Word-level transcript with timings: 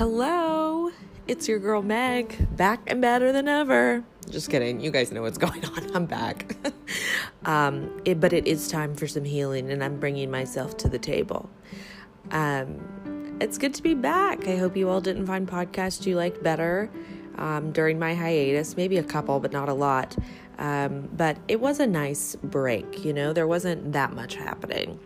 Hello, 0.00 0.90
it's 1.28 1.46
your 1.46 1.58
girl 1.58 1.82
Meg, 1.82 2.56
back 2.56 2.80
and 2.86 3.02
better 3.02 3.32
than 3.32 3.46
ever. 3.46 4.02
Just 4.30 4.48
kidding. 4.48 4.80
You 4.80 4.90
guys 4.90 5.12
know 5.12 5.20
what's 5.20 5.36
going 5.46 5.62
on. 5.62 5.94
I'm 5.94 6.06
back. 6.06 6.56
um, 7.44 8.00
it, 8.06 8.18
but 8.18 8.32
it 8.32 8.46
is 8.46 8.68
time 8.68 8.94
for 8.94 9.06
some 9.06 9.24
healing, 9.24 9.70
and 9.70 9.84
I'm 9.84 10.00
bringing 10.00 10.30
myself 10.30 10.78
to 10.78 10.88
the 10.88 10.98
table. 10.98 11.50
Um, 12.30 13.36
it's 13.42 13.58
good 13.58 13.74
to 13.74 13.82
be 13.82 13.92
back. 13.92 14.48
I 14.48 14.56
hope 14.56 14.74
you 14.74 14.88
all 14.88 15.02
didn't 15.02 15.26
find 15.26 15.46
podcasts 15.46 16.06
you 16.06 16.16
liked 16.16 16.42
better 16.42 16.90
um, 17.36 17.70
during 17.70 17.98
my 17.98 18.14
hiatus. 18.14 18.78
Maybe 18.78 18.96
a 18.96 19.02
couple, 19.02 19.38
but 19.38 19.52
not 19.52 19.68
a 19.68 19.74
lot. 19.74 20.16
Um, 20.58 21.10
but 21.12 21.36
it 21.46 21.60
was 21.60 21.78
a 21.78 21.86
nice 21.86 22.36
break. 22.36 23.04
You 23.04 23.12
know, 23.12 23.34
there 23.34 23.46
wasn't 23.46 23.92
that 23.92 24.14
much 24.14 24.36
happening. 24.36 24.98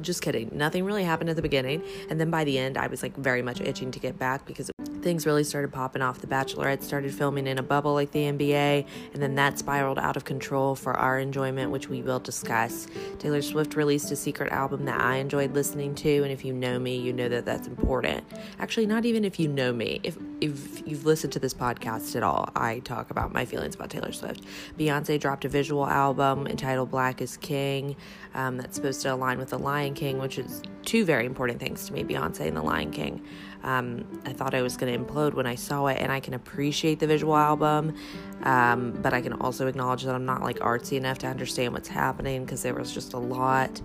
Just 0.00 0.22
kidding. 0.22 0.50
Nothing 0.52 0.84
really 0.84 1.04
happened 1.04 1.30
at 1.30 1.36
the 1.36 1.42
beginning. 1.42 1.82
And 2.10 2.20
then 2.20 2.30
by 2.30 2.44
the 2.44 2.58
end, 2.58 2.76
I 2.76 2.86
was 2.86 3.02
like 3.02 3.16
very 3.16 3.42
much 3.42 3.60
itching 3.60 3.90
to 3.92 3.98
get 3.98 4.18
back 4.18 4.46
because 4.46 4.70
things 4.88 5.26
really 5.26 5.44
started 5.44 5.72
popping 5.72 6.02
off. 6.02 6.20
The 6.20 6.26
Bachelorette 6.26 6.82
started 6.82 7.14
filming 7.14 7.46
in 7.46 7.58
a 7.58 7.62
bubble 7.62 7.94
like 7.94 8.10
the 8.10 8.20
NBA, 8.20 8.86
and 9.12 9.22
then 9.22 9.34
that 9.36 9.58
spiraled 9.58 9.98
out 9.98 10.16
of 10.16 10.24
control 10.24 10.74
for 10.74 10.94
our 10.94 11.18
enjoyment, 11.18 11.70
which 11.70 11.88
we 11.88 12.02
will 12.02 12.20
discuss. 12.20 12.86
Taylor 13.18 13.42
Swift 13.42 13.76
released 13.76 14.10
a 14.10 14.16
secret 14.16 14.52
album 14.52 14.84
that 14.86 15.00
I 15.00 15.16
enjoyed 15.16 15.54
listening 15.54 15.94
to, 15.96 16.22
and 16.22 16.32
if 16.32 16.44
you 16.44 16.52
know 16.52 16.78
me, 16.78 16.96
you 16.96 17.12
know 17.12 17.28
that 17.28 17.44
that's 17.44 17.66
important. 17.66 18.24
Actually, 18.58 18.86
not 18.86 19.04
even 19.04 19.24
if 19.24 19.38
you 19.38 19.48
know 19.48 19.72
me. 19.72 20.00
If 20.02 20.16
if 20.40 20.86
you've 20.86 21.06
listened 21.06 21.32
to 21.32 21.38
this 21.38 21.54
podcast 21.54 22.14
at 22.14 22.22
all, 22.22 22.50
I 22.54 22.80
talk 22.80 23.10
about 23.10 23.32
my 23.32 23.44
feelings 23.44 23.74
about 23.74 23.90
Taylor 23.90 24.12
Swift. 24.12 24.42
Beyonce 24.78 25.18
dropped 25.18 25.44
a 25.44 25.48
visual 25.48 25.86
album 25.86 26.46
entitled 26.46 26.90
Black 26.90 27.22
is 27.22 27.36
King 27.38 27.96
um, 28.34 28.58
that's 28.58 28.76
supposed 28.76 29.02
to 29.02 29.12
align 29.12 29.38
with 29.38 29.50
The 29.50 29.58
Lion 29.58 29.94
King, 29.94 30.18
which 30.18 30.38
is 30.38 30.62
two 30.84 31.04
very 31.04 31.26
important 31.26 31.58
things 31.58 31.86
to 31.86 31.92
me 31.92 32.04
Beyonce 32.04 32.46
and 32.46 32.56
The 32.56 32.62
Lion 32.62 32.90
King. 32.90 33.22
Um, 33.62 34.04
I 34.24 34.32
thought 34.32 34.54
I 34.54 34.62
was 34.62 34.76
going 34.76 34.92
to 34.92 34.98
implode 34.98 35.34
when 35.34 35.46
I 35.46 35.54
saw 35.54 35.86
it, 35.86 35.98
and 36.00 36.12
I 36.12 36.20
can 36.20 36.34
appreciate 36.34 37.00
the 37.00 37.06
visual 37.06 37.36
album, 37.36 37.94
um, 38.42 38.92
but 39.02 39.12
I 39.12 39.20
can 39.20 39.32
also 39.34 39.66
acknowledge 39.66 40.04
that 40.04 40.14
I'm 40.14 40.26
not 40.26 40.42
like 40.42 40.58
artsy 40.58 40.96
enough 40.96 41.18
to 41.18 41.26
understand 41.26 41.72
what's 41.72 41.88
happening 41.88 42.44
because 42.44 42.62
there 42.62 42.74
was 42.74 42.92
just 42.92 43.12
a 43.12 43.18
lot. 43.18 43.80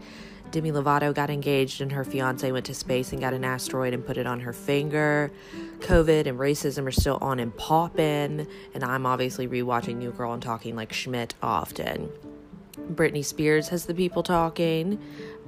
Demi 0.52 0.72
Lovato 0.72 1.13
got 1.13 1.30
engaged, 1.30 1.81
and 1.81 1.91
her 1.91 2.03
fiance 2.03 2.52
went 2.52 2.66
to 2.66 2.73
space 2.73 3.11
and 3.13 3.22
got 3.22 3.33
an 3.33 3.45
asteroid 3.45 3.94
and 3.94 4.05
put 4.05 4.17
it 4.17 4.28
on 4.28 4.41
her 4.41 4.53
finger. 4.53 5.31
COVID 5.80 6.28
and 6.28 6.38
racism 6.38 6.85
are 6.85 6.91
still 6.91 7.17
on 7.22 7.39
and 7.39 7.56
popping, 7.56 8.45
and 8.73 8.83
I'm 8.83 9.06
obviously 9.06 9.47
rewatching 9.47 9.95
New 9.95 10.11
Girl 10.11 10.33
and 10.33 10.44
talking 10.44 10.75
like 10.75 10.91
Schmidt 10.91 11.33
often. 11.41 12.09
Britney 12.94 13.23
Spears 13.23 13.69
has 13.69 13.85
the 13.85 13.94
people 13.94 14.23
talking 14.23 15.00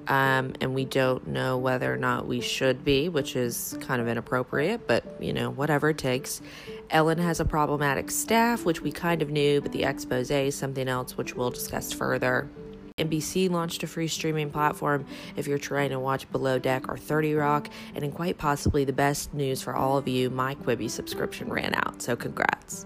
um, 0.08 0.54
and 0.62 0.74
we 0.74 0.86
don't 0.86 1.28
know 1.28 1.58
whether 1.58 1.94
or 1.94 1.98
not 1.98 2.28
we 2.28 2.42
should 2.42 2.84
be, 2.84 3.10
which 3.10 3.36
is 3.36 3.78
kind 3.82 4.02
of 4.02 4.08
inappropriate, 4.08 4.88
but 4.88 5.04
you 5.22 5.34
know, 5.34 5.50
whatever 5.50 5.90
it 5.90 5.98
takes. 5.98 6.42
Ellen 6.90 7.18
has 7.18 7.40
a 7.40 7.46
problematic 7.46 8.12
staff, 8.12 8.66
which 8.66 8.82
we 8.82 8.92
kind 8.92 9.22
of 9.22 9.30
knew, 9.30 9.62
but 9.62 9.72
the 9.72 9.84
expose 9.84 10.30
is 10.32 10.56
something 10.56 10.88
else, 10.88 11.18
which 11.18 11.36
we'll 11.36 11.52
discuss 11.52 11.92
further. 11.92 12.50
NBC 12.98 13.50
launched 13.50 13.82
a 13.82 13.88
free 13.88 14.08
streaming 14.08 14.52
platform 14.52 15.06
if 15.36 15.48
you're 15.48 15.58
trying 15.58 15.90
to 15.90 16.00
watch 16.00 16.32
Below 16.32 16.60
Deck 16.60 16.88
or 16.90 16.98
30 16.98 17.34
Rock, 17.34 17.70
and 17.96 18.04
in 18.04 18.12
quite 18.12 18.38
possibly 18.38 18.86
the 18.86 18.94
best 18.94 19.34
news 19.34 19.64
for 19.64 19.76
all 19.76 19.98
of 19.98 20.08
you, 20.08 20.30
my 20.30 20.54
Quibi 20.54 20.90
subscription 20.90 21.50
ran 21.50 21.74
out, 21.74 22.04
so 22.04 22.16
congrats. 22.16 22.86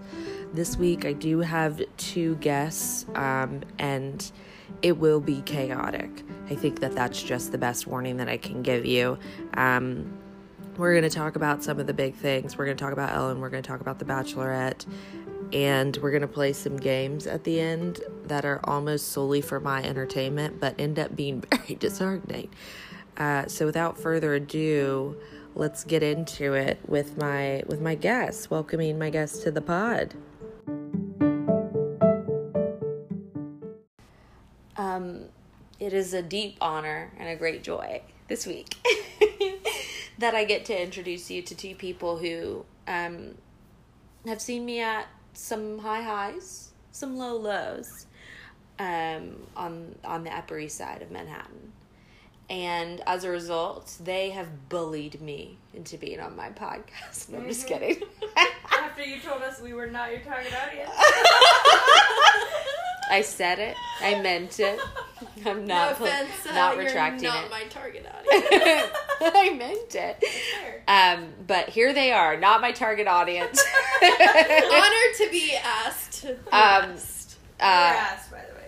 This 0.53 0.77
week 0.77 1.03
I 1.03 1.11
do 1.11 1.39
have 1.39 1.81
two 1.97 2.35
guests, 2.35 3.05
um, 3.15 3.61
and 3.79 4.31
it 4.81 4.97
will 4.97 5.19
be 5.19 5.41
chaotic. 5.41 6.23
I 6.50 6.56
think 6.56 6.80
that 6.80 6.94
that's 6.95 7.22
just 7.22 7.52
the 7.52 7.58
best 7.58 7.88
warning 7.88 8.17
that 8.17 8.30
I 8.30 8.38
can 8.38 8.62
give 8.62 8.86
you. 8.86 9.17
Um, 9.56 10.17
we're 10.78 10.94
going 10.94 11.09
to 11.09 11.16
talk 11.16 11.36
about 11.36 11.64
some 11.64 11.80
of 11.80 11.88
the 11.88 11.94
big 11.94 12.16
things. 12.16 12.58
We're 12.58 12.66
going 12.66 12.78
to 12.78 12.84
talk 12.84 12.94
about 12.94 13.14
Ellen. 13.14 13.42
We're 13.42 13.50
going 13.50 13.64
to 13.64 13.67
talk 13.67 13.81
about 13.81 14.00
The 14.00 14.06
Bachelorette. 14.06 14.86
And 15.53 15.97
we're 15.97 16.12
going 16.12 16.22
to 16.22 16.28
play 16.28 16.53
some 16.53 16.78
games 16.78 17.25
at 17.25 17.44
the 17.44 17.59
end 17.59 18.02
that 18.25 18.46
are 18.46 18.59
almost 18.66 19.09
solely 19.09 19.41
for 19.41 19.59
my 19.59 19.81
entertainment, 19.84 20.59
but 20.59 20.80
end 20.80 21.00
up 21.00 21.16
being 21.16 21.41
very 21.52 21.75
disheartening. 21.75 22.50
Uh, 23.18 23.47
so 23.47 23.66
without 23.66 23.97
further 23.97 24.36
ado, 24.36 25.18
let's 25.56 25.84
get 25.84 26.03
into 26.03 26.53
it 26.53 26.80
with 26.86 27.18
my 27.18 27.63
with 27.66 27.81
my 27.81 27.96
guests. 27.96 28.50
Welcoming 28.52 29.00
my 29.00 29.09
guests 29.09 29.40
to 29.44 29.52
the 29.52 29.62
pod. 29.62 30.13
Um, 34.75 35.30
it 35.79 35.93
is 35.93 36.13
a 36.13 36.21
deep 36.21 36.57
honor 36.61 37.11
and 37.19 37.29
a 37.29 37.35
great 37.35 37.63
joy 37.63 38.01
this 38.27 38.45
week 38.47 38.75
that 40.19 40.35
I 40.35 40.43
get 40.43 40.65
to 40.65 40.81
introduce 40.81 41.29
you 41.31 41.41
to 41.43 41.55
two 41.55 41.75
people 41.75 42.17
who 42.17 42.65
um, 42.88 43.35
have 44.25 44.41
seen 44.41 44.65
me 44.65 44.81
at 44.81 45.07
some 45.33 45.79
high 45.79 46.01
highs, 46.01 46.71
some 46.91 47.17
low 47.17 47.35
lows 47.38 48.05
um, 48.79 49.35
on 49.55 49.95
on 50.03 50.23
the 50.23 50.35
Upper 50.35 50.57
East 50.59 50.77
Side 50.77 51.01
of 51.01 51.11
Manhattan. 51.11 51.71
And 52.49 53.01
as 53.05 53.23
a 53.25 53.29
result, 53.29 53.97
they 54.01 54.29
have 54.29 54.69
bullied 54.69 55.19
me 55.21 55.57
into 55.73 55.97
being 55.97 56.19
on 56.21 56.35
my 56.35 56.49
podcast. 56.49 57.27
No, 57.29 57.39
I'm 57.39 57.47
just 57.47 57.65
Mhm. 57.65 57.67
kidding. 57.67 58.01
After 58.71 59.03
you 59.03 59.19
told 59.19 59.41
us 59.44 59.59
we 59.61 59.73
were 59.73 59.88
not 59.88 60.11
your 60.11 60.21
target 60.21 60.53
audience. 60.53 60.89
I 63.09 63.22
said 63.22 63.59
it. 63.59 63.75
I 64.01 64.22
meant 64.22 64.59
it. 64.59 64.79
I'm 65.45 65.66
not 65.66 65.91
no 65.91 65.95
put- 65.97 66.07
offense, 66.09 66.29
uh, 66.50 66.53
not 66.53 66.75
you're 66.75 66.85
retracting 66.85 67.28
not 67.29 67.45
it. 67.45 67.51
my 67.51 67.63
target 67.66 68.06
audience. 68.28 68.91
I 69.22 69.53
meant 69.57 69.95
it. 69.95 70.23
Fair. 70.23 70.84
Um, 70.88 71.29
but 71.47 71.69
here 71.69 71.94
they 71.94 72.12
are, 72.12 72.38
not 72.38 72.59
my 72.62 72.72
target 72.72 73.07
audience. 73.07 73.63
Honored 74.03 75.16
to 75.18 75.28
be 75.31 75.56
asked. 75.56 76.25
Um, 76.25 76.35
asked. 76.51 77.38
Uh, 77.59 77.63
asked, 77.63 78.31
by 78.31 78.41
the 78.50 78.56
way. 78.56 78.68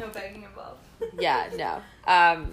No 0.00 0.08
begging 0.12 0.42
involved. 0.44 0.80
yeah, 1.20 1.48
no. 1.56 1.82
Um, 2.12 2.50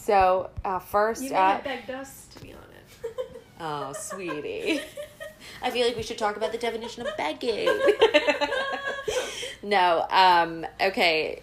so 0.00 0.50
uh, 0.64 0.78
first 0.78 1.22
You 1.22 1.30
may 1.30 1.36
up, 1.36 1.54
have 1.62 1.64
begged 1.64 1.90
us 1.90 2.26
to 2.34 2.40
be 2.42 2.52
on 2.52 2.58
it. 2.58 3.40
oh, 3.60 3.92
sweetie, 3.94 4.80
I 5.62 5.70
feel 5.70 5.86
like 5.86 5.96
we 5.96 6.02
should 6.02 6.18
talk 6.18 6.36
about 6.36 6.52
the 6.52 6.58
definition 6.58 7.06
of 7.06 7.16
begging. 7.16 7.68
no, 9.62 10.06
um, 10.10 10.66
okay. 10.80 11.42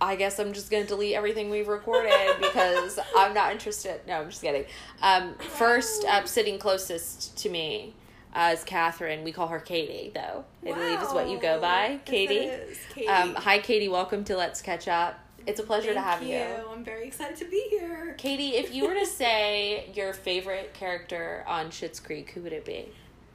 I 0.00 0.14
guess 0.14 0.38
I'm 0.38 0.52
just 0.52 0.70
gonna 0.70 0.84
delete 0.84 1.14
everything 1.14 1.50
we've 1.50 1.66
recorded 1.66 2.36
because 2.40 3.00
I'm 3.16 3.34
not 3.34 3.50
interested. 3.50 4.00
No, 4.06 4.20
I'm 4.20 4.30
just 4.30 4.42
kidding. 4.42 4.64
Um, 5.02 5.34
first 5.34 6.04
up, 6.04 6.28
sitting 6.28 6.58
closest 6.58 7.36
to 7.38 7.48
me 7.48 7.94
uh, 8.34 8.52
is 8.54 8.62
Catherine. 8.62 9.24
We 9.24 9.32
call 9.32 9.48
her 9.48 9.58
Katie, 9.58 10.12
though. 10.14 10.44
I 10.62 10.72
believe 10.72 11.02
is 11.02 11.08
what 11.08 11.28
you 11.28 11.40
go 11.40 11.60
by, 11.60 11.98
Katie. 12.04 12.50
Katie. 12.94 13.08
Um, 13.08 13.34
hi, 13.34 13.58
Katie. 13.58 13.88
Welcome 13.88 14.22
to 14.24 14.36
Let's 14.36 14.62
Catch 14.62 14.86
Up. 14.86 15.18
It's 15.46 15.60
a 15.60 15.62
pleasure 15.62 15.94
to 15.94 16.00
have 16.00 16.22
you. 16.22 16.36
you. 16.36 16.44
I'm 16.70 16.84
very 16.84 17.06
excited 17.06 17.36
to 17.38 17.46
be 17.46 17.66
here. 17.70 18.14
Katie, 18.18 18.56
if 18.56 18.74
you 18.74 18.86
were 18.86 18.94
to 18.94 19.06
say 19.20 19.90
your 19.94 20.12
favorite 20.12 20.74
character 20.74 21.42
on 21.46 21.70
Schitt's 21.70 22.00
Creek, 22.00 22.30
who 22.30 22.42
would 22.42 22.52
it 22.52 22.64
be? 22.64 22.88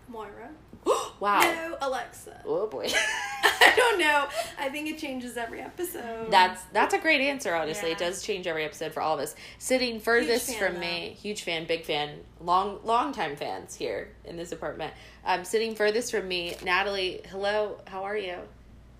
Moira. 0.07 0.50
wow. 1.19 1.41
No, 1.41 1.77
Alexis. 1.81 2.33
Oh 2.45 2.67
boy. 2.67 2.88
I 3.44 3.73
don't 3.75 3.99
know. 3.99 4.27
I 4.59 4.69
think 4.69 4.88
it 4.88 4.97
changes 4.97 5.38
every 5.38 5.61
episode. 5.61 6.29
That's 6.29 6.61
that's 6.73 6.94
a 6.94 6.99
great 6.99 7.21
answer. 7.21 7.53
Honestly, 7.55 7.91
it 7.91 7.97
does 7.97 8.21
change 8.21 8.47
every 8.47 8.66
episode 8.66 8.94
for 8.94 9.01
all 9.01 9.16
of 9.16 9.19
us. 9.19 9.35
Sitting 9.57 9.99
furthest 9.99 10.55
from 10.57 10.75
though. 10.75 10.79
me, 10.79 11.17
huge 11.19 11.44
fan, 11.44 11.66
big 11.66 11.85
fan, 11.85 12.19
long 12.39 12.79
long 12.83 13.13
time 13.13 13.35
fans 13.35 13.75
here 13.75 14.09
in 14.25 14.38
this 14.38 14.51
apartment. 14.51 14.94
Um, 15.25 15.45
sitting 15.45 15.75
furthest 15.75 16.11
from 16.11 16.27
me, 16.27 16.55
Natalie. 16.63 17.21
Hello, 17.29 17.79
how 17.88 18.03
are 18.03 18.17
you? 18.17 18.38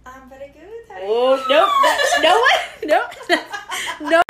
I'm 0.05 0.29
very 0.29 0.49
good. 0.49 0.63
How 0.89 0.97
Oh 1.01 1.45
nope, 1.49 1.69
no 2.23 2.39
one, 2.39 2.89
nope, 2.89 3.39
no. 4.11 4.21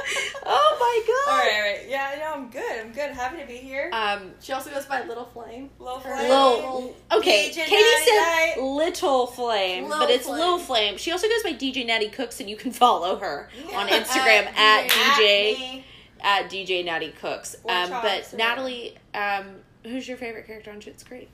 Oh 0.46 0.78
my 0.80 1.02
All 1.08 1.38
god. 1.38 1.40
right, 1.40 1.54
all 1.56 1.62
right. 1.62 1.90
Yeah, 1.90 2.16
no, 2.20 2.34
I'm 2.34 2.50
good. 2.50 2.80
I'm 2.82 2.92
good. 2.92 3.12
Happy 3.12 3.38
to 3.42 3.48
be 3.48 3.58
here. 3.58 3.90
Um, 3.94 4.32
She 4.42 4.52
also 4.54 4.70
goes 4.70 4.86
by 4.86 5.04
Little 5.06 5.26
Flame. 5.26 5.70
Little 5.80 6.00
Flame. 6.00 6.30
Lil, 6.30 6.96
okay, 7.14 7.50
DJ 7.50 7.66
Katie 7.66 8.06
said 8.06 8.62
Little 8.62 9.26
Flame, 9.28 9.90
Lil 9.90 10.00
but 10.00 10.10
it's 10.10 10.26
Flame. 10.26 10.40
Lil 10.40 10.60
Flame. 10.60 10.98
She 10.98 11.12
also 11.12 11.28
goes 11.28 11.44
by 11.44 11.54
DJ 11.54 11.86
Natty 11.86 12.10
Cooks, 12.10 12.40
and 12.40 12.50
you 12.50 12.56
can 12.56 12.72
follow 12.72 13.16
her 13.18 13.50
on 13.74 13.88
Instagram 13.88 14.46
At 14.56 14.86
at 14.86 14.90
DJ 14.92 15.56
DJ 15.56 15.84
at 16.22 16.50
DJ 16.50 16.86
Natty 16.86 17.12
Cooks. 17.20 17.56
Um, 17.68 17.90
but 17.90 18.34
Natalie, 18.38 18.96
um, 19.16 19.56
who's 19.84 20.08
your 20.08 20.18
favorite 20.18 20.46
character 20.46 20.72
on 20.72 20.80
Schitt's 20.82 21.04
Creek? 21.04 21.30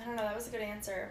I 0.00 0.04
don't 0.06 0.16
know. 0.16 0.22
That 0.22 0.34
was 0.36 0.46
a 0.48 0.50
good 0.50 0.60
answer. 0.62 1.10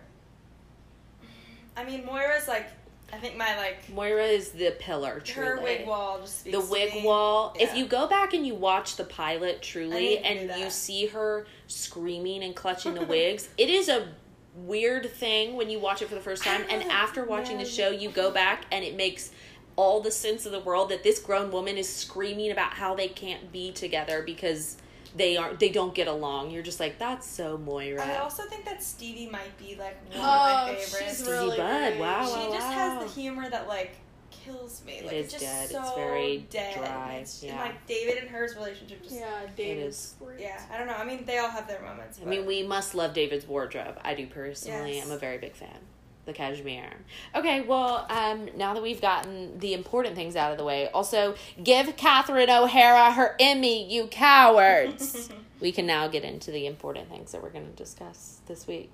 I 1.78 1.86
mean, 1.86 2.06
Moira's 2.06 2.48
like, 2.48 2.68
I 3.14 3.18
think 3.18 3.38
my 3.38 3.56
like 3.56 3.90
Moira 3.94 4.26
is 4.26 4.50
the 4.50 4.76
pillar, 4.80 5.22
truly. 5.24 5.48
her 5.48 5.62
wig 5.62 5.88
wall 5.88 6.20
just 6.20 6.40
speaks 6.42 6.58
the 6.58 6.66
wig 6.72 7.06
wall. 7.06 7.56
If 7.58 7.76
you 7.76 7.86
go 7.86 8.08
back 8.08 8.34
and 8.34 8.46
you 8.46 8.56
watch 8.56 8.98
the 8.98 9.06
pilot 9.06 9.62
truly 9.62 9.96
need 9.96 10.24
to 10.24 10.48
do 10.48 10.52
and 10.52 10.62
you 10.62 10.70
see 10.70 11.06
her 11.08 11.46
screaming 11.68 12.44
and 12.44 12.54
clutching 12.56 12.96
the 12.96 13.06
wigs, 13.06 13.48
it 13.58 13.70
is 13.70 13.88
a 13.88 14.08
weird 14.56 15.10
thing 15.10 15.56
when 15.56 15.70
you 15.70 15.80
watch 15.80 16.02
it 16.02 16.10
for 16.10 16.16
the 16.16 16.22
first 16.22 16.44
time 16.44 16.64
and 16.70 16.84
after 16.86 17.24
watching 17.24 17.60
the 17.60 17.66
show 17.66 17.92
you 17.92 18.10
go 18.10 18.32
back 18.32 18.66
and 18.72 18.84
it 18.84 18.96
makes 18.96 19.32
all 19.76 20.02
the 20.02 20.10
sense 20.10 20.48
of 20.48 20.52
the 20.52 20.60
world 20.60 20.90
that 20.90 21.04
this 21.04 21.20
grown 21.20 21.52
woman 21.52 21.78
is 21.78 21.88
screaming 21.88 22.50
about 22.50 22.74
how 22.74 22.96
they 22.96 23.08
can't 23.08 23.52
be 23.52 23.72
together 23.72 24.24
because 24.24 24.78
they 25.18 25.38
aren't 25.38 25.60
they 25.60 25.70
don't 25.70 25.94
get 25.96 26.08
along. 26.08 26.52
You're 26.52 26.64
just 26.64 26.80
like 26.80 26.98
that's 27.00 27.28
so 27.28 27.58
Moira. 27.58 28.04
I 28.06 28.18
also 28.18 28.44
think 28.44 28.66
that 28.66 28.82
Stevie 28.84 29.28
might 29.30 29.58
be 29.58 29.76
like 29.76 29.98
one 30.10 30.20
Oh, 30.20 30.22
of 30.22 30.24
my 30.24 30.64
oh, 30.72 30.74
favorites. 30.76 30.98
she's 31.00 31.18
Stevie 31.18 31.32
really 31.32 31.58
Bud, 31.58 31.88
great. 31.90 32.00
wow, 32.00 32.26
she 32.26 32.32
wow, 32.48 32.54
just 32.54 32.68
wow. 32.68 32.72
has 32.74 33.04
the 33.16 33.20
humor 33.22 33.50
that 33.50 33.68
like 33.68 33.96
kills 34.32 34.82
me. 34.86 34.94
It 35.00 35.06
like 35.06 35.14
is 35.16 35.26
it's 35.26 35.34
just 35.34 35.46
dead. 35.46 35.70
so 35.70 35.82
It's 35.82 35.96
very 35.96 36.38
dead. 36.50 36.76
dry, 36.76 37.14
It's- 37.16 37.42
and, 37.42 37.52
yeah. 37.52 37.62
like 37.62 37.86
David 37.88 38.18
and 38.20 38.30
hers 38.30 38.56
relationship 38.56 39.04
just 39.04 39.16
Yeah, 39.16 39.42
David's 39.56 40.14
great. 40.20 40.40
yeah. 40.40 40.62
I 40.72 40.78
don't 40.78 40.88
know. 40.88 40.94
I 40.94 41.04
mean, 41.04 41.26
they 41.26 41.38
all 41.40 41.50
have 41.50 41.68
their 41.68 41.82
moments. 41.82 42.20
I 42.22 42.26
mean, 42.26 42.46
we 42.46 42.64
must 42.64 42.96
love 42.96 43.14
David's 43.14 43.46
wardrobe. 43.46 44.00
I 44.04 44.14
do 44.14 44.26
personally. 44.28 44.96
Yes. 44.98 45.06
I'm 45.06 45.12
a 45.12 45.18
very 45.18 45.38
big 45.38 45.54
fan. 45.56 45.80
The 46.28 46.34
cashmere. 46.34 46.92
Okay, 47.34 47.62
well, 47.62 48.06
um, 48.10 48.50
now 48.58 48.74
that 48.74 48.84
we've 48.84 49.00
gotten 49.00 49.58
the 49.60 49.74
important 49.74 50.16
things 50.16 50.36
out 50.36 50.52
of 50.52 50.58
the 50.58 50.66
way, 50.66 50.90
also 50.90 51.36
give 51.64 51.96
Catherine 51.96 52.50
O'Hara 52.50 53.14
her 53.14 53.38
Emmy, 53.40 53.90
you 53.90 54.08
cowards. 54.08 55.30
we 55.62 55.72
can 55.72 55.88
now 55.88 56.10
get 56.10 56.26
into 56.26 56.52
the 56.52 56.68
important 56.68 57.10
things 57.10 57.32
that 57.32 57.42
we're 57.42 57.50
going 57.50 57.66
to 57.66 57.76
discuss 57.78 58.42
this 58.46 58.68
week 58.68 58.92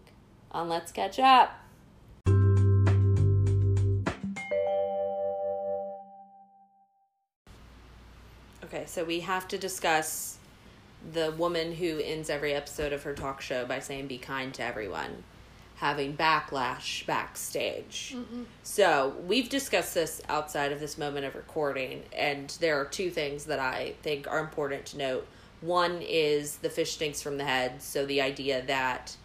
on 0.51 0.69
Let's 0.69 0.91
Catch 0.91 1.18
Up. 1.18 1.59
Okay, 8.63 8.85
so 8.85 9.03
we 9.03 9.21
have 9.21 9.47
to 9.47 9.57
discuss 9.57 10.38
the 11.13 11.31
woman 11.31 11.71
who 11.74 11.97
ends 11.97 12.30
every 12.30 12.53
episode 12.53 12.94
of 12.94 13.01
her 13.01 13.15
talk 13.15 13.41
show 13.41 13.65
by 13.65 13.80
saying 13.80 14.06
be 14.06 14.19
kind 14.19 14.53
to 14.53 14.63
everyone 14.63 15.24
having 15.83 16.15
backlash 16.15 17.06
backstage. 17.06 18.15
So, 18.63 19.15
we've 19.27 19.50
discussed 19.50 19.94
this 19.94 20.21
outside 20.30 20.71
of 20.71 20.80
this 20.80 20.97
moment 20.97 21.25
of 21.25 21.35
recording 21.35 22.03
and 22.13 22.50
there 22.62 22.80
are 22.80 22.85
two 22.85 23.09
things 23.09 23.44
that 23.45 23.59
I 23.59 23.95
think 24.01 24.25
are 24.25 24.39
important 24.39 24.85
to 24.88 24.97
note. 24.97 25.27
One 25.59 26.01
is 26.01 26.56
the 26.56 26.69
fish 26.69 26.94
stinks 26.94 27.21
from 27.21 27.38
the 27.38 27.44
head, 27.44 27.81
so 27.81 28.06
the 28.06 28.21
idea 28.21 28.62
that 28.68 29.18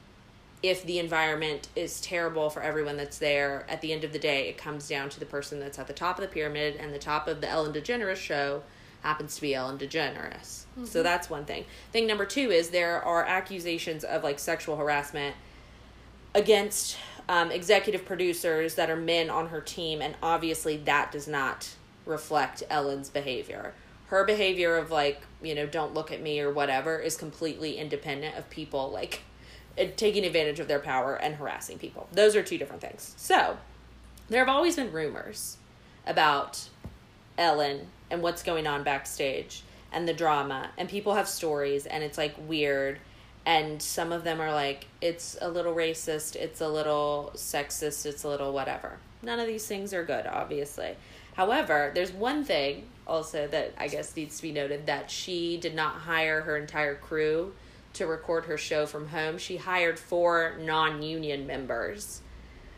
if 0.61 0.85
the 0.85 0.99
environment 0.99 1.69
is 1.77 2.01
terrible 2.01 2.51
for 2.51 2.61
everyone 2.61 2.97
that's 2.97 3.19
there, 3.19 3.65
at 3.69 3.81
the 3.81 3.93
end 3.93 4.03
of 4.03 4.13
the 4.13 4.19
day, 4.19 4.49
it 4.49 4.59
comes 4.59 4.89
down 4.89 5.11
to 5.11 5.21
the 5.21 5.27
person 5.27 5.61
that's 5.61 5.79
at 5.79 5.87
the 5.87 5.93
top 5.93 6.19
of 6.19 6.23
the 6.23 6.29
pyramid, 6.29 6.75
and 6.75 6.93
the 6.93 6.99
top 6.99 7.29
of 7.29 7.41
the 7.41 7.49
Ellen 7.49 7.73
DeGeneres 7.73 8.17
show 8.17 8.65
happens 9.03 9.37
to 9.37 9.41
be 9.41 9.55
Ellen 9.55 9.79
DeGeneres. 9.79 10.65
So 10.75 10.83
mm-hmm. 10.83 11.03
that's 11.05 11.31
one 11.31 11.45
thing. 11.45 11.67
Thing 11.93 12.09
number 12.09 12.25
two 12.25 12.51
is 12.51 12.71
there 12.71 13.01
are 13.01 13.25
accusations 13.25 14.03
of 14.03 14.25
like 14.25 14.41
sexual 14.41 14.75
harassment 14.75 15.37
against 16.35 16.97
um, 17.29 17.51
executive 17.51 18.05
producers 18.05 18.75
that 18.77 18.91
are 18.91 18.97
men 18.97 19.31
on 19.31 19.49
her 19.49 19.61
team, 19.61 20.01
and 20.01 20.17
obviously 20.23 20.77
that 20.79 21.13
does 21.13 21.29
not 21.29 21.75
reflect 22.07 22.63
Ellen's 22.71 23.11
behavior. 23.11 23.75
Her 24.07 24.25
behavior 24.25 24.77
of 24.77 24.91
like, 24.91 25.23
you 25.43 25.55
know, 25.55 25.67
don't 25.67 25.93
look 25.93 26.11
at 26.11 26.23
me 26.23 26.41
or 26.41 26.51
whatever 26.51 26.99
is 26.99 27.17
completely 27.17 27.77
independent 27.77 28.37
of 28.37 28.49
people 28.49 28.91
like 28.91 29.21
uh, 29.79 29.85
taking 29.97 30.25
advantage 30.25 30.61
of 30.61 30.69
their 30.69 30.79
power 30.79 31.15
and 31.15 31.35
harassing 31.35 31.79
people. 31.79 32.09
Those 32.13 32.35
are 32.35 32.43
two 32.43 32.57
different 32.57 32.81
things. 32.81 33.15
So, 33.19 33.59
there 34.29 34.41
have 34.41 34.55
always 34.55 34.77
been 34.77 34.93
rumors 34.93 35.59
about 36.07 36.69
Ellen 37.37 37.89
and 38.11 38.23
what's 38.23 38.43
going 38.43 38.67
on 38.67 38.83
backstage 38.83 39.63
and 39.93 40.09
the 40.09 40.13
drama, 40.13 40.71
and 40.77 40.89
people 40.89 41.15
have 41.15 41.29
stories, 41.29 41.87
and 41.87 42.05
it's 42.05 42.19
like 42.19 42.35
weird. 42.47 42.99
And 43.49 43.81
some 43.81 44.13
of 44.13 44.25
them 44.25 44.43
are 44.43 44.53
like, 44.53 44.89
it's 45.01 45.39
a 45.41 45.49
little 45.49 45.75
racist, 45.75 46.37
it's 46.37 46.61
a 46.61 46.69
little 46.69 47.33
sexist, 47.35 48.05
it's 48.05 48.23
a 48.23 48.29
little 48.29 48.53
whatever. 48.53 48.99
None 49.23 49.41
of 49.41 49.47
these 49.47 49.67
things 49.67 49.95
are 49.95 50.05
good, 50.05 50.27
obviously. 50.27 50.97
However, 51.33 51.91
there's 51.95 52.13
one 52.13 52.45
thing 52.45 52.89
also 53.07 53.49
that 53.49 53.73
I 53.79 53.89
guess 53.89 54.15
needs 54.15 54.37
to 54.37 54.43
be 54.43 54.53
noted 54.53 54.85
that 54.85 55.11
she 55.11 55.57
did 55.57 55.75
not 55.75 55.95
hire 55.95 56.43
her 56.43 56.59
entire 56.59 56.95
crew 56.95 57.55
to 57.95 58.07
record 58.07 58.45
her 58.45 58.59
show 58.59 58.85
from 58.85 59.09
home. 59.09 59.39
She 59.39 59.57
hired 59.57 59.99
four 59.99 60.59
non 60.61 61.01
union 61.01 61.47
members. 61.47 62.21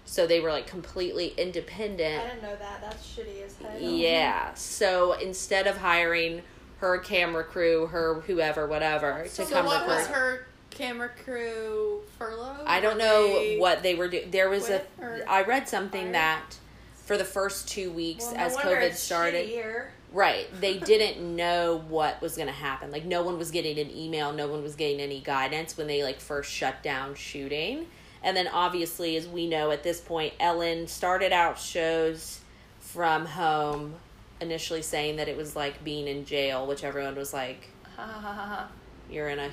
So 0.05 0.29
they 0.29 0.39
were 0.39 0.53
like 0.53 0.69
completely 0.69 1.35
independent. 1.37 2.23
I 2.23 2.29
didn't 2.29 2.43
know 2.45 2.55
that. 2.55 2.81
That's 2.81 3.05
shitty 3.05 3.45
as 3.45 3.57
hell. 3.57 3.77
Yeah. 3.81 4.55
So 4.55 5.15
instead 5.15 5.67
of 5.67 5.79
hiring 5.79 6.43
her 6.79 6.99
camera 6.99 7.43
crew, 7.43 7.89
her 7.89 8.21
whoever, 8.21 8.69
whatever, 8.69 9.25
to 9.25 9.29
So 9.29 9.47
come 9.47 9.67
what 9.67 9.81
record. 9.81 9.97
was 9.97 10.07
her 10.07 10.47
camera 10.81 11.11
crew 11.25 12.01
furlough? 12.19 12.65
I 12.67 12.81
don't 12.81 12.99
know 12.99 13.57
what 13.59 13.83
they 13.83 13.95
were 13.95 14.09
doing. 14.09 14.31
There 14.31 14.49
was 14.49 14.69
a. 14.71 14.83
I 15.29 15.43
read 15.43 15.69
something 15.69 16.03
fired? 16.03 16.15
that 16.15 16.57
for 17.05 17.17
the 17.17 17.25
first 17.25 17.69
two 17.69 17.91
weeks 17.91 18.25
Well, 18.27 18.37
as 18.37 18.55
wonder 18.55 18.77
COVID 18.77 18.95
started, 18.95 19.49
shittier. 19.49 19.87
right? 20.13 20.47
They 20.61 20.79
didn't 20.93 21.35
know 21.37 21.83
what 21.89 22.21
was 22.23 22.37
going 22.37 22.47
to 22.49 22.53
happen. 22.55 22.91
Like 22.91 23.05
no 23.05 23.23
one 23.23 23.37
was 23.39 23.51
getting 23.51 23.79
an 23.79 23.91
email, 23.91 24.33
no 24.33 24.49
one 24.49 24.63
was 24.63 24.75
getting 24.77 25.01
any 25.01 25.21
guidance 25.21 25.77
when 25.77 25.87
they 25.87 26.03
like 26.03 26.21
first 26.21 26.51
shut 26.51 26.83
down 26.83 27.15
shooting. 27.15 27.87
And 28.23 28.37
then 28.37 28.49
obviously, 28.49 29.17
as 29.17 29.27
we 29.27 29.49
know 29.49 29.71
at 29.71 29.83
this 29.83 30.01
point, 30.01 30.35
Ellen 30.39 30.87
started 30.87 31.33
out 31.33 31.59
shows 31.59 32.41
from 32.81 33.25
home, 33.25 33.95
initially 34.41 34.83
saying 34.83 35.17
that 35.17 35.29
it 35.29 35.37
was 35.37 35.57
like 35.57 35.83
being 35.85 36.07
in 36.07 36.25
jail, 36.27 36.67
which 36.67 36.85
everyone 36.85 37.15
was 37.17 37.33
like, 37.33 37.69
ha 37.97 38.03
ha 38.05 38.21
ha 38.21 38.33
ha. 38.35 38.69
you're 39.11 39.29
in 39.31 39.39
a 39.39 39.51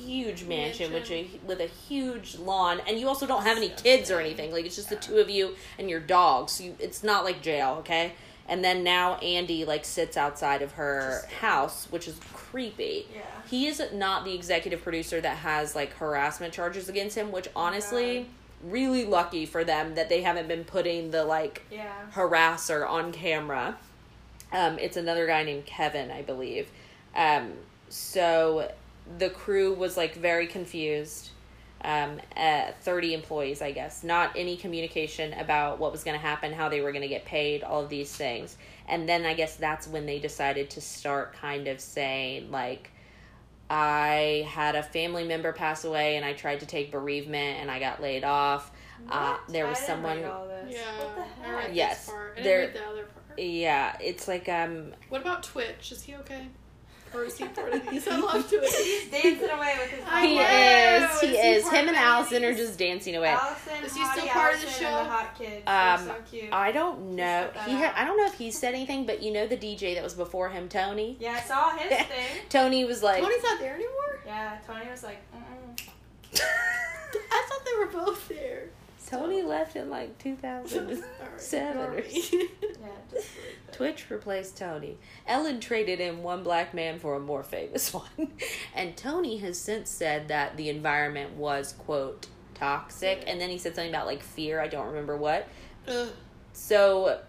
huge 0.00 0.44
mansion, 0.44 0.92
which 0.92 1.10
a, 1.10 1.28
with 1.46 1.60
a 1.60 1.66
huge 1.66 2.38
lawn, 2.38 2.80
and 2.86 2.98
you 2.98 3.08
also 3.08 3.26
don't 3.26 3.42
have 3.42 3.56
any 3.56 3.68
kids 3.70 4.10
or 4.10 4.20
anything. 4.20 4.52
Like 4.52 4.64
it's 4.64 4.76
just 4.76 4.88
the 4.88 4.96
two 4.96 5.18
of 5.18 5.28
you 5.30 5.56
and 5.78 5.88
your 5.90 6.00
dog. 6.00 6.50
So 6.50 6.64
you, 6.64 6.76
it's 6.78 7.02
not 7.02 7.24
like 7.24 7.42
jail, 7.42 7.76
okay? 7.80 8.12
And 8.48 8.64
then 8.64 8.82
now 8.82 9.14
Andy 9.16 9.64
like 9.64 9.84
sits 9.84 10.16
outside 10.16 10.62
of 10.62 10.72
her 10.72 11.22
house, 11.40 11.86
which 11.90 12.08
is 12.08 12.18
creepy. 12.34 13.06
Yeah. 13.14 13.22
He 13.48 13.66
is 13.66 13.82
not 13.92 14.24
the 14.24 14.34
executive 14.34 14.82
producer 14.82 15.20
that 15.20 15.36
has 15.38 15.74
like 15.76 15.92
harassment 15.94 16.52
charges 16.52 16.88
against 16.88 17.16
him, 17.16 17.30
which 17.30 17.48
honestly, 17.54 18.26
really 18.64 19.04
lucky 19.04 19.46
for 19.46 19.62
them 19.64 19.94
that 19.94 20.08
they 20.08 20.22
haven't 20.22 20.48
been 20.48 20.64
putting 20.64 21.10
the 21.12 21.24
like 21.24 21.62
Yeah. 21.70 21.92
harasser 22.14 22.88
on 22.88 23.12
camera. 23.12 23.76
Um, 24.52 24.78
it's 24.80 24.96
another 24.96 25.26
guy 25.28 25.44
named 25.44 25.66
Kevin, 25.66 26.10
I 26.10 26.22
believe. 26.22 26.68
Um, 27.14 27.52
so 27.88 28.70
the 29.18 29.30
crew 29.30 29.74
was 29.74 29.96
like 29.96 30.14
very 30.14 30.46
confused. 30.46 31.30
Um, 31.82 32.20
uh, 32.36 32.72
30 32.82 33.14
employees, 33.14 33.62
I 33.62 33.72
guess. 33.72 34.04
Not 34.04 34.32
any 34.36 34.58
communication 34.58 35.32
about 35.32 35.78
what 35.78 35.92
was 35.92 36.04
going 36.04 36.14
to 36.14 36.20
happen, 36.20 36.52
how 36.52 36.68
they 36.68 36.82
were 36.82 36.92
going 36.92 37.00
to 37.02 37.08
get 37.08 37.24
paid, 37.24 37.62
all 37.62 37.82
of 37.82 37.88
these 37.88 38.14
things. 38.14 38.58
And 38.86 39.08
then 39.08 39.24
I 39.24 39.32
guess 39.32 39.56
that's 39.56 39.88
when 39.88 40.04
they 40.04 40.18
decided 40.18 40.68
to 40.70 40.82
start 40.82 41.32
kind 41.32 41.68
of 41.68 41.80
saying, 41.80 42.50
like, 42.50 42.90
I 43.70 44.46
had 44.50 44.74
a 44.74 44.82
family 44.82 45.24
member 45.26 45.52
pass 45.52 45.84
away 45.84 46.16
and 46.16 46.24
I 46.24 46.32
tried 46.34 46.60
to 46.60 46.66
take 46.66 46.90
bereavement 46.92 47.60
and 47.60 47.70
I 47.70 47.78
got 47.78 48.02
laid 48.02 48.24
off. 48.24 48.70
Uh, 49.08 49.36
there 49.48 49.66
was 49.66 49.78
I 49.78 49.80
didn't 49.80 49.86
someone. 50.02 50.24
all 50.24 50.46
this. 50.48 50.74
Yeah, 50.76 50.98
What 50.98 51.16
the 51.42 51.48
I 51.48 51.52
read? 51.52 51.74
Yes, 51.74 52.04
this 52.06 52.10
part. 52.14 52.36
I 52.38 52.42
there- 52.42 52.60
didn't 52.66 52.74
read 52.74 52.82
the 52.82 52.88
other 52.90 53.04
part. 53.04 53.38
Yeah, 53.38 53.96
it's 54.00 54.28
like 54.28 54.48
um 54.50 54.92
What 55.08 55.22
about 55.22 55.42
Twitch? 55.44 55.92
Is 55.92 56.02
he 56.02 56.14
okay? 56.16 56.48
Or 57.12 57.24
is 57.24 57.36
he 57.36 57.44
part 57.46 57.72
of 57.74 57.86
these? 57.90 58.06
I 58.06 58.16
love 58.18 58.48
Twitch. 58.48 58.70
He's 58.76 59.10
dancing 59.10 59.50
away 59.50 59.74
with 59.80 59.90
his 59.90 60.04
I 60.08 60.26
he 60.26 60.38
is 60.38 61.20
he 61.20 61.26
Is 61.26 61.32
he 61.32 61.48
is 61.48 61.68
him 61.70 61.88
and 61.88 61.96
Allison 61.96 62.44
are 62.44 62.54
just 62.54 62.78
dancing 62.78 63.16
away. 63.16 63.28
Allison, 63.30 63.84
Is 63.84 63.94
he 63.96 64.04
still 64.06 64.24
Hottie 64.26 64.28
part 64.28 64.54
of 64.54 64.60
the 64.60 64.66
show? 64.68 64.80
The 64.80 65.04
hot 65.04 65.36
kids. 65.38 65.62
Um, 65.66 66.06
so 66.06 66.14
cute. 66.30 66.52
I 66.52 66.70
don't 66.72 67.16
know. 67.16 67.50
He 67.66 67.72
ha- 67.74 67.92
I 67.96 68.04
don't 68.04 68.16
know 68.16 68.26
if 68.26 68.34
he 68.34 68.50
said 68.52 68.74
anything, 68.74 69.06
but 69.06 69.22
you 69.22 69.32
know 69.32 69.46
the 69.46 69.56
DJ 69.56 69.94
that 69.94 70.04
was 70.04 70.14
before 70.14 70.48
him, 70.50 70.68
Tony. 70.68 71.16
yeah, 71.20 71.40
I 71.42 71.46
saw 71.46 71.70
his 71.76 71.88
thing. 72.06 72.26
Tony 72.48 72.84
was 72.84 73.02
like, 73.02 73.22
Tony's 73.22 73.42
not 73.42 73.58
there 73.58 73.74
anymore? 73.74 74.20
Yeah, 74.24 74.58
Tony 74.66 74.88
was 74.90 75.02
like, 75.02 75.18
Mm-mm. 75.34 75.88
I 77.32 77.46
thought 77.48 77.64
they 77.64 77.78
were 77.78 78.04
both 78.04 78.28
there. 78.28 78.68
Tony 79.10 79.42
left 79.42 79.74
in 79.74 79.90
like 79.90 80.16
2007 80.18 81.76
or 81.78 81.80
Alright. 81.80 82.06
yeah, 82.32 82.46
just 83.10 83.34
believe 83.34 83.48
it. 83.68 83.72
Twitch 83.72 84.08
replaced 84.08 84.56
Tony. 84.56 84.98
Ellen 85.26 85.58
traded 85.58 86.00
in 86.00 86.22
one 86.22 86.44
black 86.44 86.72
man 86.72 87.00
for 87.00 87.16
a 87.16 87.20
more 87.20 87.42
famous 87.42 87.92
one. 87.94 88.30
And 88.72 88.96
Tony 88.96 89.38
has 89.38 89.58
since 89.58 89.90
said 89.90 90.28
that 90.28 90.56
the 90.56 90.68
environment 90.68 91.32
was, 91.34 91.72
quote, 91.72 92.28
toxic. 92.54 93.24
And 93.26 93.40
then 93.40 93.50
he 93.50 93.58
said 93.58 93.74
something 93.74 93.90
about 93.90 94.06
like 94.06 94.22
fear. 94.22 94.60
I 94.60 94.68
don't 94.68 94.86
remember 94.86 95.16
what. 95.16 95.48
Ugh. 95.88 96.08
So, 96.52 97.20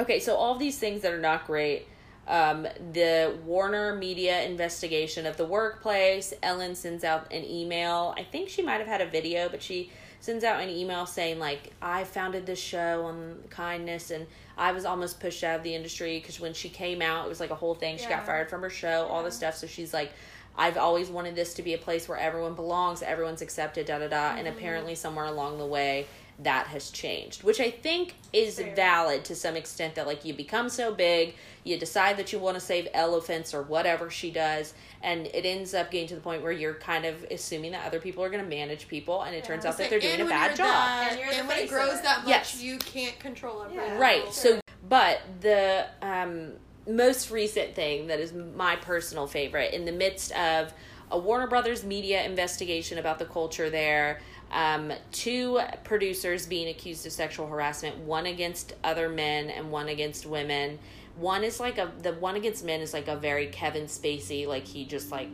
okay, 0.00 0.20
so 0.20 0.36
all 0.36 0.56
these 0.56 0.78
things 0.78 1.02
that 1.02 1.12
are 1.12 1.20
not 1.20 1.46
great. 1.46 1.86
Um, 2.26 2.66
the 2.92 3.36
Warner 3.44 3.94
Media 3.94 4.42
investigation 4.44 5.26
of 5.26 5.36
the 5.36 5.44
workplace. 5.44 6.32
Ellen 6.42 6.74
sends 6.74 7.04
out 7.04 7.30
an 7.30 7.44
email. 7.44 8.14
I 8.16 8.22
think 8.22 8.48
she 8.48 8.62
might 8.62 8.78
have 8.78 8.86
had 8.86 9.02
a 9.02 9.06
video, 9.06 9.50
but 9.50 9.62
she 9.62 9.90
sends 10.24 10.42
out 10.42 10.62
an 10.62 10.70
email 10.70 11.04
saying 11.04 11.38
like, 11.38 11.72
"I 11.82 12.04
founded 12.04 12.46
this 12.46 12.58
show 12.58 13.04
on 13.04 13.44
kindness, 13.50 14.10
and 14.10 14.26
I 14.56 14.72
was 14.72 14.84
almost 14.84 15.20
pushed 15.20 15.44
out 15.44 15.56
of 15.56 15.62
the 15.62 15.74
industry 15.74 16.18
because 16.18 16.40
when 16.40 16.54
she 16.54 16.68
came 16.68 17.02
out, 17.02 17.26
it 17.26 17.28
was 17.28 17.40
like 17.40 17.50
a 17.50 17.54
whole 17.54 17.74
thing. 17.74 17.98
She 17.98 18.06
got 18.06 18.24
fired 18.24 18.48
from 18.48 18.62
her 18.62 18.70
show, 18.70 19.06
all 19.10 19.22
this 19.22 19.36
stuff. 19.36 19.56
So 19.56 19.66
she's 19.66 19.92
like." 19.92 20.12
I've 20.56 20.76
always 20.76 21.08
wanted 21.08 21.34
this 21.34 21.54
to 21.54 21.62
be 21.62 21.74
a 21.74 21.78
place 21.78 22.08
where 22.08 22.16
everyone 22.16 22.54
belongs, 22.54 23.02
everyone's 23.02 23.42
accepted, 23.42 23.86
da 23.86 23.98
da 23.98 24.06
da. 24.06 24.36
And 24.36 24.46
mm-hmm. 24.46 24.56
apparently, 24.56 24.94
somewhere 24.94 25.24
along 25.24 25.58
the 25.58 25.66
way, 25.66 26.06
that 26.40 26.66
has 26.68 26.90
changed, 26.90 27.42
which 27.42 27.60
I 27.60 27.70
think 27.70 28.14
is 28.32 28.58
Fair. 28.58 28.74
valid 28.74 29.24
to 29.26 29.34
some 29.34 29.56
extent 29.56 29.94
that 29.94 30.06
like 30.06 30.24
you 30.24 30.34
become 30.34 30.68
so 30.68 30.94
big, 30.94 31.34
you 31.64 31.78
decide 31.78 32.18
that 32.18 32.32
you 32.32 32.38
want 32.38 32.54
to 32.54 32.60
save 32.60 32.86
elephants 32.92 33.54
or 33.54 33.62
whatever 33.62 34.10
she 34.10 34.30
does, 34.30 34.74
and 35.02 35.26
it 35.28 35.44
ends 35.46 35.74
up 35.74 35.90
getting 35.90 36.06
to 36.08 36.14
the 36.14 36.20
point 36.20 36.42
where 36.42 36.52
you're 36.52 36.74
kind 36.74 37.04
of 37.06 37.24
assuming 37.30 37.72
that 37.72 37.86
other 37.86 37.98
people 37.98 38.22
are 38.22 38.30
going 38.30 38.44
to 38.44 38.48
manage 38.48 38.86
people, 38.86 39.22
and 39.22 39.34
it 39.34 39.44
turns 39.44 39.64
out 39.64 39.78
that 39.78 39.90
they're 39.90 39.98
doing 39.98 40.20
a 40.20 40.26
bad 40.26 40.54
job. 40.56 40.66
That, 40.66 41.08
And 41.10 41.20
and, 41.20 41.34
you're 41.34 41.42
the 41.42 41.48
when 41.48 41.58
it 41.58 41.68
grows 41.68 42.02
that 42.02 42.18
much, 42.20 42.28
Yes. 42.28 42.62
you 42.62 42.78
can't 42.78 43.18
control 43.18 43.62
it. 43.62 43.72
Yeah. 43.74 43.98
Right. 43.98 44.32
So, 44.32 44.60
but 44.88 45.20
the 45.40 45.86
um, 46.02 46.52
most 46.86 47.30
recent 47.30 47.74
thing 47.74 48.08
that 48.08 48.20
is 48.20 48.32
my 48.32 48.76
personal 48.76 49.26
favorite 49.26 49.72
in 49.72 49.86
the 49.86 49.92
midst 49.92 50.32
of 50.32 50.72
a 51.10 51.18
Warner 51.18 51.46
Brothers 51.46 51.84
media 51.84 52.24
investigation 52.24 52.98
about 52.98 53.18
the 53.18 53.24
culture 53.26 53.70
there, 53.70 54.20
um, 54.50 54.92
two 55.12 55.60
producers 55.84 56.46
being 56.46 56.68
accused 56.68 57.06
of 57.06 57.12
sexual 57.12 57.46
harassment, 57.46 57.98
one 57.98 58.26
against 58.26 58.74
other 58.84 59.08
men 59.08 59.50
and 59.50 59.70
one 59.70 59.88
against 59.88 60.26
women. 60.26 60.78
One 61.16 61.44
is 61.44 61.60
like 61.60 61.78
a 61.78 61.92
the 62.02 62.12
one 62.14 62.36
against 62.36 62.64
men 62.64 62.80
is 62.80 62.92
like 62.92 63.08
a 63.08 63.16
very 63.16 63.46
Kevin 63.46 63.84
Spacey, 63.84 64.46
like 64.46 64.66
he 64.66 64.84
just 64.84 65.10
like 65.10 65.28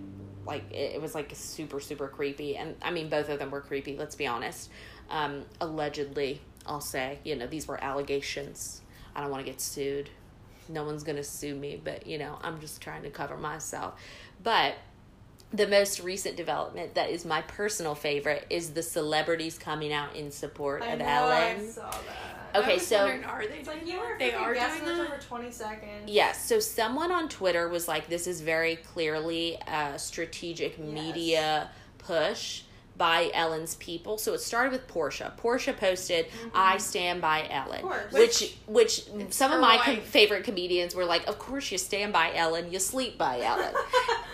like 0.46 0.64
it, 0.70 0.94
it 0.96 1.02
was 1.02 1.14
like 1.14 1.32
super 1.34 1.80
super 1.80 2.08
creepy, 2.08 2.56
and 2.56 2.76
I 2.82 2.90
mean 2.90 3.08
both 3.08 3.28
of 3.28 3.38
them 3.38 3.50
were 3.50 3.60
creepy. 3.60 3.96
Let's 3.96 4.14
be 4.14 4.26
honest. 4.26 4.70
Um, 5.08 5.44
allegedly, 5.60 6.40
I'll 6.66 6.80
say 6.80 7.18
you 7.24 7.36
know 7.36 7.46
these 7.46 7.66
were 7.66 7.82
allegations. 7.82 8.82
I 9.14 9.22
don't 9.22 9.30
want 9.30 9.44
to 9.44 9.50
get 9.50 9.60
sued. 9.60 10.10
No 10.68 10.84
one's 10.84 11.02
gonna 11.02 11.24
sue 11.24 11.54
me, 11.54 11.80
but 11.82 12.06
you 12.06 12.18
know 12.18 12.38
I'm 12.42 12.60
just 12.60 12.80
trying 12.80 13.02
to 13.02 13.10
cover 13.10 13.36
myself. 13.36 14.00
But 14.42 14.74
the 15.52 15.66
most 15.66 16.00
recent 16.00 16.36
development 16.36 16.94
that 16.94 17.10
is 17.10 17.24
my 17.24 17.42
personal 17.42 17.94
favorite 17.94 18.46
is 18.50 18.70
the 18.70 18.82
celebrities 18.82 19.58
coming 19.58 19.92
out 19.92 20.14
in 20.14 20.30
support 20.30 20.82
I 20.82 20.92
of 20.92 20.98
know, 21.00 21.04
Ellen. 21.06 21.74
I 22.54 22.76
saw 22.78 23.06
that. 23.06 23.14
Okay, 23.14 23.22
so- 23.22 23.28
are 23.28 23.46
they 23.46 23.58
It's 23.58 23.68
like 23.68 23.80
doing 23.84 23.92
you 23.94 24.00
were? 24.00 24.16
They 24.18 24.32
are 24.34 24.54
doing 24.54 24.84
this 24.84 24.98
that. 25.08 25.22
for 25.22 25.28
20 25.28 25.50
seconds. 25.50 26.04
Yes. 26.10 26.44
So 26.44 26.58
someone 26.60 27.10
on 27.12 27.28
Twitter 27.28 27.68
was 27.68 27.88
like, 27.88 28.08
"This 28.08 28.26
is 28.26 28.40
very 28.40 28.76
clearly 28.76 29.58
a 29.66 29.98
strategic 29.98 30.78
media 30.78 31.70
push 31.98 32.62
by 33.00 33.30
Ellen's 33.34 33.74
people." 33.76 34.16
So 34.18 34.32
it 34.34 34.40
started 34.40 34.70
with 34.70 34.86
Portia. 34.86 35.32
Portia 35.38 35.72
posted, 35.72 36.26
"I 36.54 36.78
stand 36.78 37.20
by 37.20 37.48
Ellen," 37.50 37.82
Mm-hmm. 37.82 38.06
Of 38.06 38.12
which 38.12 38.54
which 38.68 39.02
some 39.30 39.50
of 39.50 39.60
my 39.60 39.78
com- 39.78 40.00
favorite 40.02 40.44
comedians 40.44 40.94
were 40.94 41.04
like, 41.04 41.26
"Of 41.26 41.38
course 41.40 41.72
you 41.72 41.78
stand 41.78 42.12
by 42.12 42.32
Ellen. 42.34 42.70
You 42.70 42.78
sleep 42.78 43.18
by 43.18 43.40
Ellen." 43.50 43.74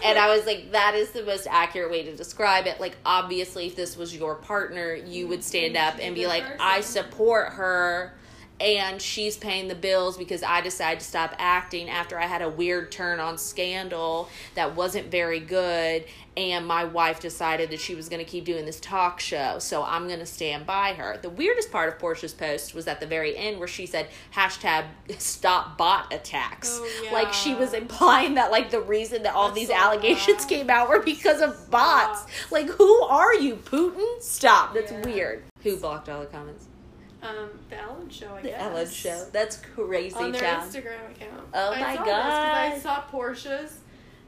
and 0.05 0.19
I 0.19 0.37
was 0.37 0.45
like, 0.45 0.73
"That 0.73 0.95
is 0.95 1.13
the 1.13 1.23
most 1.23 1.47
accurate 1.51 1.91
way 1.91 2.03
to 2.03 2.15
describe 2.15 2.67
it." 2.67 2.81
Like, 2.81 2.97
obviously, 3.07 3.69
if 3.69 3.77
this 3.77 3.97
was 3.97 4.15
your 4.15 4.35
partner, 4.35 4.95
you 4.95 5.29
would 5.29 5.43
stand 5.45 5.77
up 5.77 5.95
and 6.01 6.15
be 6.15 6.27
like, 6.27 6.43
person. 6.43 6.59
"I 6.61 6.81
support 6.83 7.53
her." 7.55 8.13
And 8.61 9.01
she's 9.03 9.37
paying 9.37 9.69
the 9.69 9.75
bills 9.75 10.17
because 10.17 10.43
I 10.43 10.61
decided 10.63 11.01
to 11.01 11.07
stop 11.07 11.35
acting 11.39 11.91
after 11.91 12.19
I 12.19 12.27
had 12.27 12.41
a 12.43 12.49
weird 12.49 12.91
turn 12.91 13.21
on 13.21 13.37
Scandal 13.39 14.29
that 14.55 14.75
wasn't 14.75 15.11
very 15.11 15.41
good. 15.41 16.05
And 16.39 16.67
my 16.67 16.85
wife 16.85 17.21
decided 17.21 17.71
that 17.71 17.81
she 17.81 17.95
was 17.95 18.11
going 18.11 18.23
to 18.23 18.31
keep 18.31 18.45
doing 18.45 18.67
this 18.67 18.79
talk 18.79 19.21
show, 19.21 19.59
so 19.59 19.83
I'm 19.83 20.07
going 20.07 20.19
to 20.19 20.27
stand 20.27 20.67
by 20.67 20.93
her. 20.93 21.19
The 21.23 21.31
weirdest 21.31 21.73
part 21.73 21.89
of 21.89 21.99
Portia's 21.99 22.35
post 22.35 22.75
was 22.75 22.87
at 22.87 23.01
the 23.01 23.07
very 23.07 23.35
end 23.35 23.59
where 23.59 23.67
she 23.67 23.87
said 23.87 24.09
hashtag 24.35 24.85
stop 25.17 25.79
bot 25.79 26.13
attacks. 26.13 26.79
Oh, 26.79 27.03
yeah. 27.05 27.13
Like 27.13 27.33
she 27.33 27.55
was 27.55 27.73
implying 27.73 28.35
that 28.35 28.51
like 28.51 28.71
the 28.71 28.83
reason 28.83 29.23
that 29.23 29.35
all 29.35 29.49
That's 29.49 29.61
these 29.61 29.69
so 29.69 29.75
allegations 29.77 30.45
bad. 30.45 30.49
came 30.49 30.69
out 30.69 30.91
were 30.91 31.01
because 31.01 31.41
of 31.41 31.71
bots. 31.71 32.21
Stop. 32.21 32.53
Like 32.53 32.69
who 32.69 33.03
are 33.05 33.35
you, 33.35 33.57
Putin? 33.57 34.21
Stop. 34.23 34.75
That's 34.75 34.93
Yeah. 34.93 35.01
weird. 35.07 35.45
Who 35.63 35.79
blocked 35.79 36.11
all 36.11 36.21
the 36.21 36.27
comments? 36.27 36.67
Um, 37.26 37.50
the 37.68 37.80
Ellen 37.80 38.09
Show, 38.11 38.35
I 38.35 38.42
The 38.42 38.49
guess. 38.49 38.62
Ellen 38.62 38.88
Show. 38.88 39.25
That's 39.33 39.56
crazy 39.75 40.14
on 40.16 40.33
their 40.33 40.40
town. 40.40 40.68
Instagram 40.68 41.11
account. 41.11 41.42
Oh 41.54 41.73
I 41.73 41.80
my 41.80 41.97
saw 41.97 42.04
God. 42.04 42.73
This 42.75 42.83
'cause 42.83 42.87
I 42.87 42.97
saw 42.97 43.00
Portia's, 43.02 43.78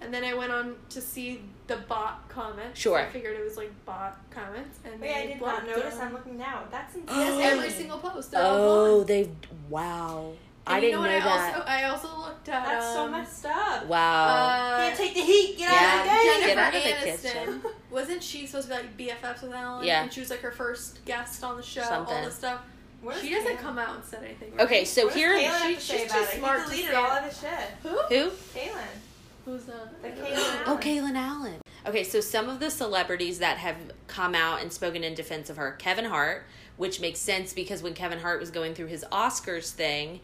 and 0.01 0.13
then 0.13 0.25
I 0.25 0.35
went 0.35 0.53
on 0.53 0.77
to 0.91 1.01
see 1.01 1.43
the 1.67 1.77
bot 1.77 2.29
comments. 2.29 2.79
Sure. 2.79 2.99
I 2.99 3.07
figured 3.07 3.37
it 3.39 3.45
was 3.45 3.57
like 3.57 3.71
bot 3.85 4.19
comments, 4.31 4.79
and 4.85 5.01
Wait, 5.01 5.15
I 5.15 5.27
did 5.27 5.41
not 5.41 5.67
notice. 5.67 5.95
them. 5.97 6.07
I'm 6.09 6.13
looking 6.15 6.39
now. 6.39 6.63
That's 6.71 6.95
insane. 6.97 7.17
Yes, 7.17 7.53
every 7.53 7.71
single 7.71 7.99
post. 7.99 8.33
Oh, 8.37 9.05
they 9.05 9.31
wow. 9.69 10.33
And 10.67 10.75
I 10.77 10.79
you 10.81 10.87
didn't 10.89 11.03
know 11.03 11.09
know, 11.09 11.15
what? 11.15 11.23
that. 11.25 11.65
I 11.69 11.85
also 11.85 12.09
I 12.09 12.09
also 12.15 12.19
looked 12.29 12.49
at. 12.51 12.65
That's 12.67 12.93
so 12.93 13.05
um, 13.05 13.13
messed 13.13 13.47
up. 13.47 13.87
wow. 13.87 14.27
Uh, 14.27 14.77
Can't 14.79 14.97
take 14.99 15.15
the 15.15 15.21
heat. 15.23 15.57
Get 15.57 15.71
Yeah, 15.73 15.79
out 15.79 16.01
of 16.01 16.05
the 16.05 16.11
game. 16.11 16.25
Jennifer 16.25 16.47
Get 16.47 16.59
out 16.59 16.75
of 16.75 16.83
the 16.83 16.89
Aniston 16.91 17.33
kitchen. 17.63 17.63
wasn't 17.91 18.23
she 18.23 18.47
supposed 18.47 18.69
to 18.69 18.75
be 18.97 19.09
like 19.09 19.23
BFFs 19.23 19.43
with 19.43 19.53
Ellen? 19.55 19.87
Yeah. 19.87 20.03
And 20.03 20.13
she 20.13 20.21
was 20.21 20.29
like 20.29 20.41
her 20.41 20.51
first 20.51 21.03
guest 21.07 21.43
on 21.43 21.57
the 21.57 21.63
show. 21.63 21.83
All 21.83 22.05
this 22.23 22.35
stuff. 22.35 22.61
What 23.01 23.17
She 23.21 23.31
doesn't 23.31 23.57
Kaylin- 23.57 23.59
come 23.61 23.79
out 23.79 23.95
and 23.97 24.05
said 24.05 24.25
anything. 24.25 24.51
right? 24.57 24.61
okay, 24.67 24.85
so 24.85 25.07
what 25.07 25.15
here 25.15 25.37
Kaylin 25.39 25.69
she- 25.69 25.75
she's 25.81 26.07
about 26.11 26.17
too 26.19 26.25
it? 26.35 26.39
smart 26.39 26.59
He 26.59 26.65
to 26.65 26.71
deleted 26.71 26.91
say 26.91 26.97
all 26.97 27.11
of 27.11 27.25
his 27.25 27.41
shit. 27.41 27.51
Who? 27.83 27.89
who? 27.89 28.31
Kaylin. 28.59 28.85
Who's 29.45 29.65
that? 29.65 30.03
The 30.03 30.09
I 30.09 30.11
Kaylin 30.11 30.67
know. 30.67 30.73
Oh, 30.75 30.79
Kaylin 30.79 31.17
Allen. 31.17 31.61
Okay, 31.87 32.03
so 32.05 32.21
some 32.21 32.49
of 32.49 32.59
the 32.61 32.71
celebrities 32.71 33.39
that 33.39 33.59
have 33.59 33.77
come 34.09 34.35
out 34.35 34.61
and 34.61 34.73
spoken 34.73 35.05
in 35.05 35.15
defense 35.15 35.49
of 35.49 35.57
her, 35.57 35.73
Kevin 35.73 36.07
Hart, 36.07 36.45
which 36.77 37.01
makes 37.01 37.19
sense 37.21 37.53
because 37.53 37.83
when 37.83 37.95
Kevin 37.95 38.19
Hart 38.19 38.41
was 38.41 38.51
going 38.51 38.75
through 38.75 38.87
his 38.89 39.05
Oscars 39.13 39.71
thing, 39.71 40.21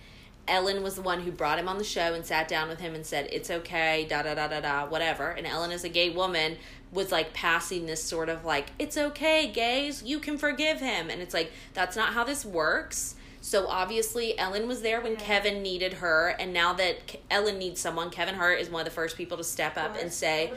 Ellen 0.46 0.82
was 0.82 0.94
the 0.96 1.02
one 1.02 1.20
who 1.20 1.30
brought 1.30 1.58
him 1.58 1.68
on 1.68 1.78
the 1.78 1.84
show 1.84 2.12
and 2.14 2.24
sat 2.24 2.48
down 2.48 2.68
with 2.68 2.80
him 2.80 2.94
and 2.94 3.04
said, 3.06 3.28
It's 3.32 3.50
okay, 3.50 4.06
da 4.08 4.22
da 4.22 4.34
da 4.34 4.48
da 4.48 4.60
da, 4.60 4.86
whatever. 4.86 5.30
And 5.30 5.46
Ellen, 5.46 5.70
as 5.72 5.84
a 5.84 5.88
gay 5.88 6.10
woman, 6.10 6.56
was 6.92 7.10
like 7.10 7.32
passing 7.32 7.86
this 7.86 8.02
sort 8.04 8.28
of 8.28 8.44
like, 8.44 8.66
It's 8.78 8.96
okay, 8.98 9.50
gays, 9.50 10.02
you 10.02 10.18
can 10.18 10.36
forgive 10.38 10.80
him. 10.80 11.08
And 11.10 11.22
it's 11.22 11.34
like, 11.34 11.50
That's 11.72 11.96
not 11.96 12.12
how 12.14 12.24
this 12.24 12.44
works. 12.44 13.14
So 13.40 13.66
obviously, 13.68 14.38
Ellen 14.38 14.68
was 14.68 14.82
there 14.82 15.00
when 15.00 15.12
Yeah. 15.12 15.18
Kevin 15.20 15.62
needed 15.62 15.94
her. 15.94 16.28
And 16.38 16.52
now 16.52 16.72
that 16.74 17.06
Ke- 17.06 17.20
Ellen 17.30 17.58
needs 17.58 17.80
someone, 17.80 18.10
Kevin 18.10 18.34
Hart 18.34 18.58
is 18.60 18.70
one 18.70 18.80
of 18.80 18.84
the 18.86 18.90
first 18.90 19.16
people 19.16 19.36
to 19.38 19.44
step 19.44 19.76
up 19.76 19.96
and 20.00 20.12
say, 20.12 20.52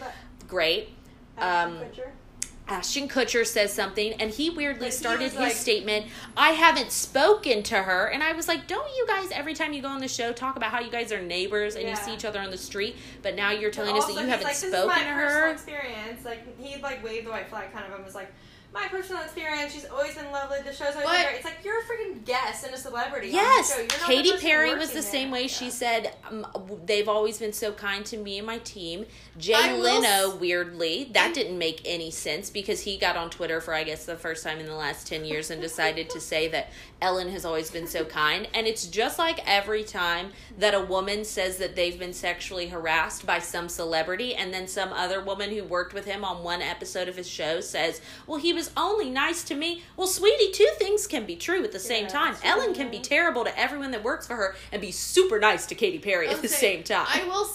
Great. 0.47 0.89
Ashton 1.37 1.77
Um, 1.77 1.83
Kutcher? 1.83 2.09
Ashton 2.67 3.07
Kutcher 3.07 3.45
says 3.45 3.71
something, 3.73 4.13
and 4.13 4.29
he 4.31 4.49
weirdly 4.49 4.87
he 4.87 4.91
started 4.91 5.23
was 5.23 5.31
his 5.33 5.39
like- 5.39 5.51
statement. 5.53 6.05
I 6.35 6.49
haven't 6.51 6.91
spoken 6.91 7.63
to 7.63 7.83
her, 7.83 8.07
and 8.07 8.21
I 8.21 8.33
was 8.33 8.47
like, 8.47 8.67
"Don't 8.67 8.89
you 8.95 9.07
guys 9.07 9.29
every 9.31 9.53
time 9.53 9.73
you 9.73 9.81
go 9.81 9.87
on 9.87 10.01
the 10.01 10.07
show 10.07 10.31
talk 10.33 10.55
about 10.57 10.71
how 10.71 10.79
you 10.79 10.91
guys 10.91 11.11
are 11.11 11.21
neighbors 11.21 11.75
and 11.75 11.87
you 11.87 11.95
see 11.95 12.13
each 12.13 12.25
other 12.25 12.39
on 12.39 12.51
the 12.51 12.57
street? 12.57 12.95
But 13.21 13.35
now 13.35 13.51
you're 13.51 13.71
telling 13.71 13.95
us 13.97 14.05
that 14.05 14.13
you 14.13 14.27
haven't 14.27 14.43
like, 14.43 14.57
this 14.57 14.71
spoken 14.71 14.97
to 14.97 15.03
her." 15.05 15.51
experience. 15.51 16.25
Like 16.25 16.59
he 16.59 16.81
like 16.81 17.03
waved 17.03 17.27
the 17.27 17.31
white 17.31 17.49
flag 17.49 17.71
kind 17.71 17.85
of 17.85 17.93
and 17.93 18.03
was 18.03 18.15
like, 18.15 18.31
my 18.81 18.87
personal 18.87 19.21
experience. 19.23 19.73
She's 19.73 19.85
always 19.85 20.15
been 20.15 20.31
lovely. 20.31 20.59
The 20.61 20.71
show's 20.71 20.93
always 20.95 21.05
But- 21.05 21.11
been 21.13 21.23
great. 21.25 21.35
It's 21.37 21.45
like 21.45 21.57
you're 21.63 21.79
a 21.79 21.83
freaking 21.83 22.23
guest 22.25 22.63
and 22.65 22.73
a 22.73 22.77
celebrity. 22.77 23.29
Yes, 23.29 23.71
on 23.71 23.87
the 23.87 23.93
show. 23.93 23.97
You're 24.11 24.19
not 24.19 24.25
Katy 24.25 24.37
Perry 24.47 24.75
was 24.75 24.89
the 24.89 24.95
there. 24.95 25.01
same 25.03 25.31
way. 25.31 25.47
She 25.47 25.69
said 25.69 26.13
um, 26.29 26.45
they've 26.85 27.07
always 27.09 27.39
been 27.39 27.53
so 27.53 27.71
kind 27.71 28.05
to 28.07 28.17
me 28.17 28.37
and 28.37 28.45
my 28.47 28.59
team. 28.59 29.05
Jay 29.37 29.53
I 29.55 29.73
Leno, 29.75 30.33
s- 30.33 30.35
weirdly, 30.35 31.09
that 31.13 31.33
didn't 31.33 31.57
make 31.57 31.81
any 31.85 32.11
sense 32.11 32.49
because 32.49 32.81
he 32.81 32.97
got 32.97 33.15
on 33.17 33.29
Twitter 33.29 33.59
for 33.61 33.73
I 33.73 33.83
guess 33.83 34.05
the 34.05 34.15
first 34.15 34.43
time 34.43 34.59
in 34.59 34.65
the 34.65 34.75
last 34.75 35.07
ten 35.07 35.25
years 35.25 35.49
and 35.51 35.61
decided 35.61 36.09
to 36.11 36.19
say 36.19 36.47
that 36.49 36.69
Ellen 37.01 37.29
has 37.29 37.45
always 37.45 37.69
been 37.69 37.85
so 37.87 38.03
kind. 38.05 38.47
And 38.53 38.65
it's 38.65 38.87
just 38.87 39.19
like 39.19 39.39
every 39.47 39.83
time 39.83 40.31
that 40.57 40.73
a 40.73 40.81
woman 40.81 41.23
says 41.25 41.57
that 41.57 41.75
they've 41.75 41.97
been 41.99 42.13
sexually 42.13 42.67
harassed 42.69 43.25
by 43.25 43.39
some 43.39 43.69
celebrity, 43.69 44.33
and 44.35 44.53
then 44.53 44.67
some 44.67 44.91
other 44.91 45.23
woman 45.23 45.51
who 45.51 45.63
worked 45.63 45.93
with 45.93 46.05
him 46.05 46.25
on 46.25 46.43
one 46.43 46.61
episode 46.61 47.07
of 47.07 47.15
his 47.15 47.29
show 47.29 47.61
says, 47.61 48.01
"Well, 48.25 48.39
he 48.39 48.51
was 48.53 48.71
only 48.75 49.09
nice 49.09 49.43
to 49.45 49.55
me." 49.55 49.83
Well, 49.95 50.07
sweetie, 50.07 50.51
two 50.51 50.69
things 50.77 51.05
can 51.07 51.25
be 51.25 51.35
true 51.35 51.63
at 51.63 51.71
the 51.71 51.79
same 51.79 52.03
Yeah, 52.05 52.09
time. 52.09 52.35
Ellen 52.43 52.73
can 52.73 52.89
be 52.89 52.99
terrible 52.99 53.43
to 53.43 53.59
everyone 53.59 53.91
that 53.91 54.03
works 54.03 54.25
for 54.25 54.35
her 54.35 54.55
and 54.71 54.81
be 54.81 54.91
super 54.91 55.39
nice 55.39 55.65
to 55.67 55.75
Katy 55.75 55.99
Perry 55.99 56.27
at 56.29 56.41
the 56.41 56.47
same 56.47 56.83
time. 56.83 57.07
I 57.09 57.23
will. 57.25 57.47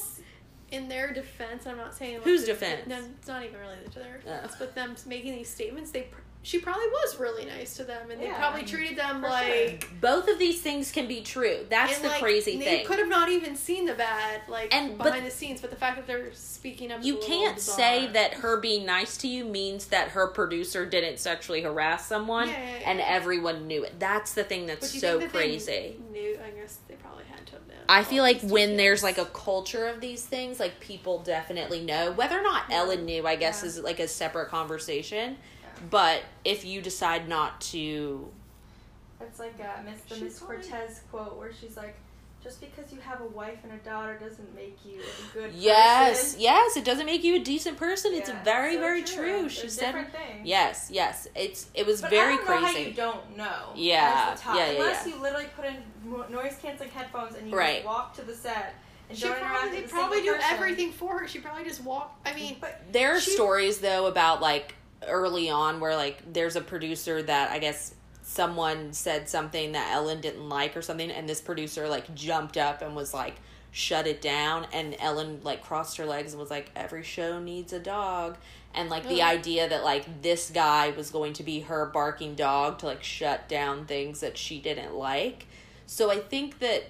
In 0.71 0.89
their 0.89 1.13
defense, 1.13 1.67
I'm 1.67 1.77
not 1.77 1.95
saying 1.95 2.21
Whose 2.23 2.45
defense? 2.45 2.87
No, 2.87 2.97
it's 3.19 3.29
not 3.29 3.45
even 3.45 3.61
really 3.61 3.77
to 3.91 3.99
their 3.99 4.17
defense, 4.19 4.53
Oh. 4.53 4.55
Uh. 4.55 4.59
but 4.59 4.75
them 4.75 4.97
making 5.05 5.35
these 5.37 5.51
statements. 5.51 5.91
They 5.91 6.07
she 6.45 6.59
probably 6.59 6.87
was 6.89 7.21
really 7.21 7.45
nice 7.45 7.77
to 7.77 7.85
them, 7.85 8.11
and 8.11 8.21
they 8.21 8.29
probably 8.31 8.65
treated 8.65 8.99
them 8.99 9.21
for 9.23 9.29
like. 9.29 9.89
Both 10.01 10.29
of 10.29 10.41
these 10.41 10.61
things 10.61 10.91
can 10.91 11.07
be 11.07 11.21
true. 11.21 11.59
That's 11.71 11.95
and, 11.97 12.05
the 12.05 12.09
like, 12.09 12.21
crazy 12.21 12.57
they 12.59 12.65
thing. 12.65 12.87
could 12.87 12.99
have 12.99 13.09
not 13.09 13.29
even 13.29 13.55
seen 13.55 13.87
the 13.87 13.95
bad, 13.95 14.41
like 14.49 14.75
And- 14.75 14.99
but- 14.99 15.05
behind 15.05 15.25
the 15.25 15.31
scenes, 15.31 15.61
but 15.61 15.71
the 15.71 15.77
fact 15.77 15.97
that 15.97 16.07
they're 16.09 16.33
speaking 16.35 16.91
of 16.91 17.05
you 17.05 17.19
can't 17.19 17.61
say 17.61 18.09
that 18.09 18.35
her 18.35 18.57
being 18.59 18.85
nice 18.85 19.17
to 19.19 19.29
you 19.29 19.45
means 19.45 19.87
that 19.87 20.09
her 20.09 20.27
producer 20.27 20.85
didn't 20.85 21.19
sexually 21.21 21.63
harass 21.63 22.07
someone 22.07 22.49
Yeah, 22.49 22.55
yeah, 22.59 22.79
yeah. 22.81 22.91
and 22.91 23.01
everyone 23.01 23.69
knew 23.69 23.85
it. 23.85 24.01
That's 24.01 24.35
the 24.35 24.43
thing 24.43 24.67
that's 24.67 24.91
so 25.01 25.27
crazy. 25.29 25.97
Knew, 26.11 26.39
I 26.45 26.51
guess 26.51 26.79
they 26.89 26.95
probably 26.97 27.25
had 27.31 27.47
to 27.47 27.53
have 27.53 27.69
known. 27.69 27.77
I 27.89 28.03
feel 28.03 28.25
like 28.25 28.41
when 28.41 28.71
details. 28.71 28.77
there's 28.79 29.03
like 29.05 29.19
a 29.19 29.27
culture 29.27 29.87
of 29.87 30.01
these 30.01 30.25
things, 30.25 30.59
like 30.59 30.81
people 30.81 31.21
definitely 31.21 31.81
know. 31.85 32.11
Whether 32.11 32.39
or 32.39 32.43
not 32.43 32.65
Ellen 32.69 33.05
knew, 33.05 33.27
I 33.29 33.37
guess, 33.37 33.63
Yeah. 33.63 33.69
is 33.69 33.79
like 33.79 34.01
a 34.01 34.09
separate 34.09 34.49
conversation. 34.49 35.37
Yeah. 35.83 35.89
But 35.91 36.23
if 36.45 36.65
you 36.65 36.81
decide 36.81 37.29
not 37.29 37.61
to, 37.73 38.29
It's 39.21 39.39
like 39.39 39.55
uh, 39.61 39.83
Miss 39.85 40.01
the 40.19 40.25
Miss 40.25 40.39
probably- 40.39 40.57
Cortez 40.57 41.01
quote 41.11 41.37
where 41.39 41.53
she's 41.53 41.77
like, 41.77 41.97
just 42.43 42.61
because 42.61 42.93
you 42.93 42.99
have 43.01 43.21
a 43.21 43.27
wife 43.27 43.59
and 43.63 43.73
a 43.73 43.77
daughter 43.85 44.19
doesn't 44.19 44.53
make 44.53 44.77
you 44.85 44.99
a 45.01 45.33
good 45.33 45.53
Yes, 45.55 46.23
person. 46.33 46.41
yes, 46.41 46.53
yes, 46.75 46.77
it 46.77 46.85
doesn't 46.85 47.07
make 47.07 47.23
you 47.23 47.37
a 47.37 47.39
decent 47.39 47.77
person. 47.79 48.13
it's 48.15 48.31
very, 48.45 48.75
so 48.75 48.81
very 48.81 49.03
true. 49.05 49.43
They're 49.43 49.49
She 49.49 49.69
said, 49.69 49.93
things. 50.11 50.41
yes, 50.45 50.89
yes. 50.93 51.29
It's 51.37 51.69
it 51.73 51.87
was 51.87 52.01
But 52.01 52.11
very 52.11 52.35
I 52.35 52.37
don't 52.39 52.47
know 52.49 52.57
how 52.57 52.73
crazy. 52.73 52.89
you 52.91 52.95
don't 52.97 53.37
know. 53.37 53.63
Yeah, 53.77 54.35
the 54.35 54.43
yeah, 54.45 54.57
yeah, 54.57 54.71
Unless 54.73 55.07
yeah. 55.07 55.15
you 55.15 55.23
literally 55.23 55.47
put 55.55 55.67
in 55.67 55.77
noise 56.35 56.57
canceling 56.61 56.91
headphones 56.91 57.37
and 57.37 57.49
you 57.49 57.57
Right. 57.57 57.77
just 57.77 57.87
walk 57.87 58.15
to 58.17 58.23
the 58.23 58.35
set 58.35 58.75
and 59.09 59.17
She 59.17 59.29
probably 59.29 59.79
with 59.83 59.85
a 59.85 59.89
probably 59.95 60.23
do 60.23 60.33
person. 60.35 60.49
everything 60.51 60.91
for 60.91 61.21
her. 61.21 61.29
She 61.29 61.39
probably 61.39 61.63
just 61.63 61.85
walk. 61.85 62.19
I 62.27 62.35
mean, 62.35 62.57
But 62.61 62.93
There 62.93 63.15
are 63.15 63.21
She- 63.21 63.31
stories 63.31 63.79
though 63.79 64.07
about 64.07 64.41
like 64.43 64.75
early 65.09 65.51
on 65.51 65.81
where 65.81 65.97
like 65.97 66.33
there's 66.33 66.57
a 66.57 66.61
producer 66.61 67.23
that 67.23 67.51
I 67.51 67.59
guess 67.59 67.95
someone 68.23 68.93
said 68.93 69.29
something 69.29 69.73
that 69.73 69.93
Ellen 69.93 70.21
didn't 70.21 70.49
like 70.49 70.77
or 70.77 70.83
something 70.83 71.11
and 71.11 71.29
this 71.29 71.41
producer 71.41 71.89
like 71.89 72.15
jumped 72.15 72.57
up 72.57 72.83
and 72.83 72.95
was 72.95 73.13
like 73.13 73.37
shut 73.73 74.07
it 74.07 74.21
down 74.21 74.67
and 74.73 74.95
Ellen 74.99 75.41
like 75.43 75.63
crossed 75.63 75.97
her 75.97 76.07
legs 76.07 76.33
and 76.33 76.41
was 76.41 76.51
like 76.51 76.71
every 76.77 77.03
show 77.03 77.41
needs 77.41 77.73
a 77.73 77.81
dog 77.81 78.37
and 78.75 78.89
like 78.89 79.07
the 79.07 79.23
idea 79.23 79.69
that 79.69 79.85
like 79.85 80.23
this 80.23 80.51
guy 80.51 80.91
was 80.91 81.11
going 81.11 81.33
to 81.35 81.43
be 81.43 81.61
her 81.61 81.87
barking 81.87 82.35
dog 82.35 82.79
to 82.79 82.87
like 82.87 83.03
shut 83.03 83.49
down 83.49 83.87
things 83.87 84.21
that 84.21 84.39
she 84.39 84.61
didn't 84.61 84.95
like. 84.95 85.47
So 85.87 86.11
I 86.11 86.19
think 86.19 86.59
that 86.61 86.85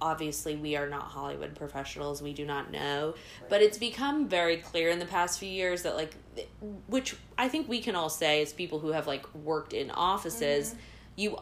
obviously 0.00 0.56
we 0.56 0.76
are 0.76 0.88
not 0.88 1.02
Hollywood 1.02 1.54
professionals, 1.54 2.22
we 2.22 2.32
do 2.32 2.44
not 2.44 2.70
know, 2.70 3.14
but 3.48 3.62
it's 3.62 3.78
become 3.78 4.28
very 4.28 4.58
clear 4.58 4.90
in 4.90 4.98
the 4.98 5.06
past 5.06 5.38
few 5.38 5.48
years 5.48 5.82
that 5.82 5.96
like 5.96 6.14
which 6.86 7.16
I 7.36 7.48
think 7.48 7.68
we 7.68 7.80
can 7.80 7.96
all 7.96 8.10
say 8.10 8.42
as 8.42 8.52
people 8.52 8.78
who 8.78 8.88
have 8.88 9.06
like 9.06 9.32
worked 9.34 9.72
in 9.72 9.90
offices 9.90 10.70
Mm-hmm. 10.70 10.80
You 11.18 11.36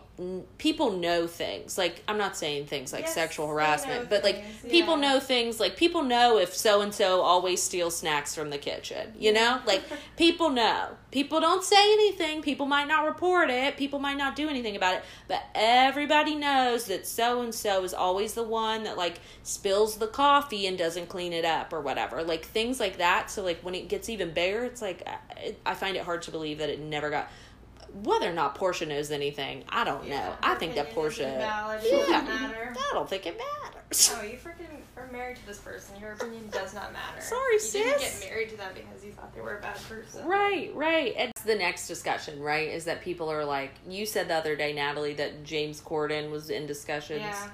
people 0.57 0.93
know 0.93 1.27
things 1.27 1.77
like 1.77 2.03
i'm 2.09 2.17
not 2.17 2.35
saying 2.35 2.65
things 2.65 2.93
like 2.95 3.03
Yes, 3.03 3.15
sexual 3.15 3.47
harassment 3.47 4.09
but 4.09 4.25
like 4.25 4.43
people 4.71 4.97
know 4.97 5.21
things 5.21 5.61
like 5.61 5.77
people 5.77 6.03
know 6.03 6.39
if 6.39 6.55
so 6.55 6.81
and 6.81 6.95
so 6.95 7.21
always 7.21 7.63
steals 7.63 7.99
snacks 7.99 8.35
from 8.35 8.49
the 8.49 8.57
kitchen 8.57 9.13
you 9.19 9.33
know? 9.33 9.61
Like 9.67 9.83
people 10.17 10.51
know. 10.51 10.97
People 11.11 11.41
don't 11.41 11.65
say 11.65 11.93
anything. 11.93 12.43
People 12.43 12.67
might 12.67 12.89
not 12.89 13.07
report 13.07 13.49
it. 13.49 13.77
People 13.77 13.99
might 13.99 14.17
not 14.19 14.37
do 14.37 14.49
anything 14.49 14.77
about 14.77 14.97
it. 14.97 15.05
But 15.29 15.43
everybody 15.55 16.35
knows 16.35 16.87
that 16.87 17.07
so 17.07 17.41
and 17.41 17.55
so 17.55 17.85
is 17.85 17.95
always 17.95 18.35
the 18.35 18.43
one 18.43 18.85
that 18.85 18.97
like 18.97 19.21
spills 19.43 19.97
the 19.97 20.09
coffee 20.09 20.67
and 20.67 20.77
doesn't 20.77 21.09
clean 21.09 21.33
it 21.33 21.45
up 21.45 21.73
or 21.73 21.81
whatever. 21.81 22.23
Like 22.23 22.45
things 22.45 22.81
like 22.81 22.99
that. 22.99 23.31
So 23.31 23.43
like 23.43 23.61
when 23.61 23.75
it 23.75 23.89
gets 23.89 24.09
even 24.09 24.33
bigger 24.33 24.65
it's 24.65 24.83
like 24.83 25.07
I, 25.07 25.55
I 25.65 25.75
find 25.75 25.97
it 25.97 26.03
hard 26.03 26.23
to 26.23 26.31
believe 26.31 26.59
that 26.59 26.69
it 26.69 26.81
never 26.81 27.11
got 27.11 27.31
whether 28.05 28.31
or 28.31 28.33
not 28.35 28.55
Portia 28.55 28.87
knows 28.87 29.11
anything, 29.11 29.65
I 29.69 29.85
don't 29.85 30.09
know. 30.09 30.35
I 30.43 30.55
think 30.57 30.75
that 30.75 30.91
Portia. 30.93 31.35
Valid, 31.39 31.81
Yeah. 31.85 31.91
doesn't 31.99 32.27
matter. 32.27 32.75
I 32.79 32.91
don't 32.93 33.09
think 33.09 33.27
it 33.27 33.39
matters. 33.39 34.13
Oh, 34.15 34.23
you 34.23 34.37
freaking 34.37 34.67
are 34.97 35.07
married 35.13 35.37
to 35.37 35.47
this 35.47 35.59
person. 35.59 35.99
Your 36.01 36.13
opinion 36.13 36.49
does 36.51 36.75
not 36.75 36.93
matter. 36.93 37.21
Sorry, 37.21 37.55
you 37.55 37.61
didn't 37.71 38.01
get 38.01 38.27
married 38.29 38.51
to 38.51 38.57
them 38.57 38.73
because 38.75 39.05
you 39.05 39.13
thought 39.13 39.35
they 39.35 39.41
were 39.41 39.59
a 39.59 39.61
bad 39.61 39.77
person. 39.89 40.27
Right, 40.27 40.75
right. 40.75 41.15
It's 41.17 41.43
the 41.43 41.55
next 41.55 41.87
discussion, 41.87 42.41
right? 42.41 42.69
Is 42.69 42.85
that 42.87 43.03
people 43.03 43.31
are 43.31 43.45
like, 43.45 43.75
you 43.89 44.05
said 44.07 44.29
the 44.29 44.35
other 44.35 44.57
day, 44.57 44.73
Natalie, 44.73 45.15
that 45.15 45.45
James 45.45 45.81
Corden 45.81 46.31
was 46.31 46.51
in 46.51 46.67
discussions 46.67 47.21
Yeah. 47.21 47.49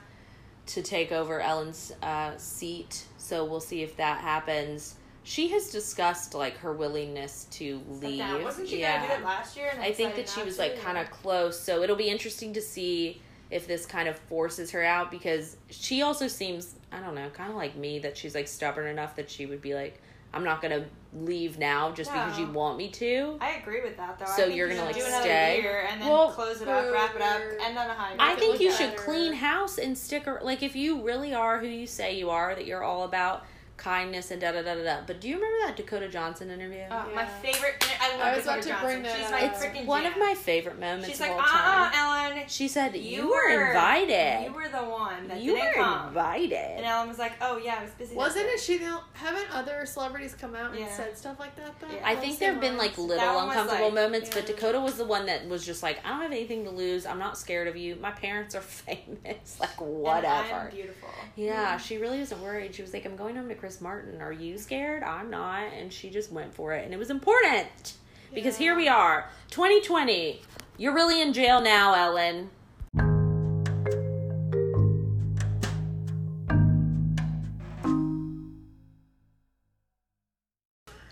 to 0.68 0.82
take 0.82 1.12
over 1.12 1.40
Ellen's 1.40 1.92
uh, 2.02 2.36
seat. 2.38 3.04
So 3.18 3.44
we'll 3.44 3.60
see 3.60 3.82
if 3.82 3.96
that 3.98 4.20
happens. 4.20 4.94
She 5.24 5.48
has 5.48 5.70
discussed 5.70 6.34
like 6.34 6.56
her 6.58 6.72
willingness 6.72 7.46
to 7.52 7.80
leave. 7.88 8.42
wasn't 8.42 8.68
she 8.68 8.80
yeah. 8.80 8.96
gonna 8.96 9.14
do 9.14 9.20
it 9.20 9.24
last 9.24 9.56
year? 9.56 9.70
And 9.72 9.82
I 9.82 9.92
think 9.92 10.16
that 10.16 10.28
she 10.28 10.42
was 10.42 10.58
like 10.58 10.80
kind 10.82 10.98
of 10.98 11.10
close. 11.10 11.58
So 11.58 11.82
it'll 11.82 11.96
be 11.96 12.08
interesting 12.08 12.52
to 12.54 12.60
see 12.60 13.20
if 13.50 13.66
this 13.66 13.86
kind 13.86 14.08
of 14.08 14.18
forces 14.18 14.70
her 14.70 14.82
out 14.82 15.10
because 15.10 15.58
she 15.68 16.02
also 16.02 16.26
seems, 16.26 16.74
I 16.90 17.00
don't 17.00 17.14
know, 17.14 17.28
kind 17.30 17.50
of 17.50 17.56
like 17.56 17.76
me 17.76 17.98
that 18.00 18.16
she's 18.16 18.34
like 18.34 18.48
stubborn 18.48 18.86
enough 18.86 19.14
that 19.16 19.30
she 19.30 19.46
would 19.46 19.60
be 19.60 19.74
like, 19.74 20.00
I'm 20.34 20.44
not 20.44 20.62
going 20.62 20.82
to 20.82 20.88
leave 21.14 21.58
now 21.58 21.92
just 21.92 22.10
because 22.10 22.38
you 22.38 22.46
want 22.46 22.78
me 22.78 22.88
to. 22.88 23.36
I 23.40 23.50
agree 23.50 23.82
with 23.82 23.98
that 23.98 24.18
though. 24.18 24.24
So 24.24 24.46
you're 24.46 24.68
gonna, 24.68 24.84
like, 24.84 24.94
stay? 24.94 25.60
year 25.62 25.86
and 25.90 26.00
then 26.00 26.08
Well, 26.08 26.30
close 26.30 26.62
it 26.62 26.68
up, 26.68 26.90
wrap 26.90 27.14
it 27.14 27.20
up, 27.20 27.42
end 27.60 27.76
on 27.76 27.90
a 27.90 27.94
high. 27.94 28.14
I 28.18 28.34
think 28.36 28.58
you 28.58 28.72
should 28.72 28.96
clean 28.96 29.34
house 29.34 29.76
and 29.76 29.96
stick 29.96 30.26
ar- 30.26 30.40
like 30.42 30.62
if 30.62 30.74
you 30.74 31.02
really 31.02 31.34
are 31.34 31.58
who 31.58 31.66
you 31.66 31.86
say 31.86 32.16
you 32.16 32.30
are 32.30 32.54
that 32.54 32.64
you're 32.64 32.82
all 32.82 33.04
about 33.04 33.44
kindness 33.86 34.30
and 34.30 34.40
da 34.40 34.52
da 34.52 34.62
da 34.62 34.74
da 34.74 34.82
da. 34.84 34.96
But 35.06 35.20
do 35.20 35.28
you 35.28 35.36
remember 35.36 35.66
that 35.66 35.76
Dakota 35.76 36.08
Johnson 36.08 36.50
interview? 36.50 36.84
My 36.88 37.06
Yeah. 37.22 37.26
favorite. 37.40 37.84
I 38.00 38.12
love 38.16 38.20
I 38.20 38.36
was 38.36 38.44
Dakota 38.44 38.50
about 38.50 38.62
to 38.62 38.68
Johnson. 38.68 38.86
bring 38.86 39.02
that 39.02 39.16
She's 39.16 39.24
up. 39.26 39.30
my 39.32 39.40
it's 39.40 39.58
freaking 39.64 39.86
one 39.86 40.02
jam. 40.04 40.12
of 40.12 40.18
my 40.18 40.34
favorite 40.34 40.78
moments 40.78 41.08
She's 41.08 41.20
of 41.20 41.28
like, 41.28 41.30
all 41.32 41.40
uh, 41.40 41.90
time. 41.90 41.92
uh 41.92 42.30
Ellen. 42.34 42.42
She 42.46 42.68
said 42.68 42.94
you, 42.96 43.00
You 43.02 43.28
were 43.28 43.34
were- 43.56 43.66
invited. 43.68 44.44
You 44.46 44.52
were 44.52 44.68
the 44.68 44.78
one 44.78 45.28
that 45.28 45.40
You 45.40 45.54
didn't 45.56 45.78
were 45.78 45.82
come. 45.84 46.08
invited. 46.08 46.52
And 46.76 46.86
Ellen 46.86 47.08
was 47.08 47.18
like, 47.18 47.32
"Oh 47.40 47.56
yeah, 47.58 47.76
I 47.80 47.82
was 47.82 47.92
busy." 47.92 48.10
that 48.14 48.16
wasn't 48.18 48.46
day." 48.46 48.52
it 48.52 48.60
she? 48.60 48.78
the- 48.78 49.00
Haven't 49.14 49.50
other 49.52 49.84
celebrities 49.86 50.34
come 50.34 50.54
out 50.54 50.70
and 50.70 50.80
Yeah. 50.80 50.96
said 50.96 51.16
stuff 51.18 51.38
like 51.40 51.54
that 51.56 51.78
though? 51.80 51.88
Yeah. 51.92 52.00
I 52.04 52.12
Don't 52.14 52.22
think 52.22 52.34
say 52.38 52.44
there 52.46 52.52
have 52.52 52.60
been 52.60 52.76
lines. 52.76 52.96
like 52.96 52.98
little 52.98 53.16
That 53.16 53.34
one 53.34 53.46
was, 53.48 53.56
uncomfortable 53.56 53.86
like, 53.92 53.94
moments, 53.94 54.30
but 54.30 54.48
yeah. 54.48 54.54
Dakota 54.54 54.80
was 54.80 54.96
the 54.96 55.04
one 55.04 55.26
that 55.26 55.46
was 55.48 55.64
just 55.66 55.82
like, 55.82 56.04
I 56.04 56.10
don't 56.10 56.22
have 56.22 56.32
anything 56.32 56.64
to 56.64 56.70
lose. 56.70 57.04
I'm 57.06 57.18
not 57.18 57.36
scared 57.38 57.68
of 57.68 57.76
you. 57.76 57.96
My 57.96 58.10
parents 58.12 58.54
are 58.54 58.60
famous. 58.86 59.56
Like 59.60 59.80
And 59.80 59.88
whatever. 60.02 60.54
I'm 60.54 60.70
beautiful. 60.70 61.08
Yeah, 61.36 61.76
she 61.78 61.96
really 61.98 62.18
wasn't 62.18 62.40
worried. 62.42 62.74
She 62.74 62.82
was 62.82 62.92
like, 62.92 63.04
I'm 63.06 63.16
going 63.16 63.36
home 63.36 63.48
to 63.48 63.54
Chris 63.72 63.80
Martin. 63.80 64.20
Are 64.20 64.32
you 64.32 64.58
scared? 64.58 65.02
I'm 65.02 65.30
not. 65.30 65.72
And 65.72 65.90
she 65.90 66.10
just 66.10 66.30
went 66.30 66.52
for 66.52 66.74
it. 66.74 66.84
And 66.84 66.92
it 66.92 66.98
was 66.98 67.08
important 67.08 67.94
because 68.34 68.60
Yeah. 68.60 68.66
here 68.66 68.76
we 68.76 68.86
are, 68.86 69.30
2020. 69.48 70.42
You're 70.76 70.92
really 70.92 71.22
in 71.22 71.32
jail 71.32 71.58
now, 71.62 71.94
Ellen. 71.94 72.50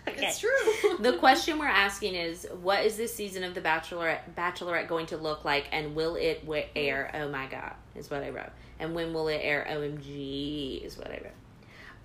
It's 0.05 0.39
true. 0.39 0.49
the 0.99 1.17
question 1.17 1.57
we're 1.57 1.65
asking 1.65 2.13
is 2.13 2.47
what 2.61 2.85
is 2.85 2.95
this 2.95 3.11
season 3.11 3.43
of 3.43 3.55
the 3.55 3.61
bachelorette 3.61 4.19
bachelorette 4.37 4.87
going 4.87 5.07
to 5.07 5.17
look 5.17 5.43
like 5.43 5.67
and 5.71 5.95
will 5.95 6.15
it 6.15 6.47
air 6.75 7.09
oh 7.15 7.27
my 7.29 7.47
god 7.47 7.73
is 7.95 8.11
what 8.11 8.21
i 8.23 8.29
wrote 8.29 8.51
and 8.79 8.93
when 8.93 9.13
will 9.13 9.27
it 9.29 9.39
air 9.41 9.65
omg 9.67 10.85
is 10.85 10.97
what 10.97 11.07
i 11.07 11.15
wrote 11.23 11.33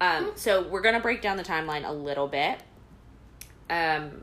um, 0.00 0.32
so 0.34 0.62
we're 0.68 0.80
gonna 0.82 1.00
break 1.00 1.22
down 1.22 1.36
the 1.36 1.42
timeline 1.42 1.86
a 1.88 1.92
little 1.92 2.28
bit 2.28 2.58
um 3.70 4.22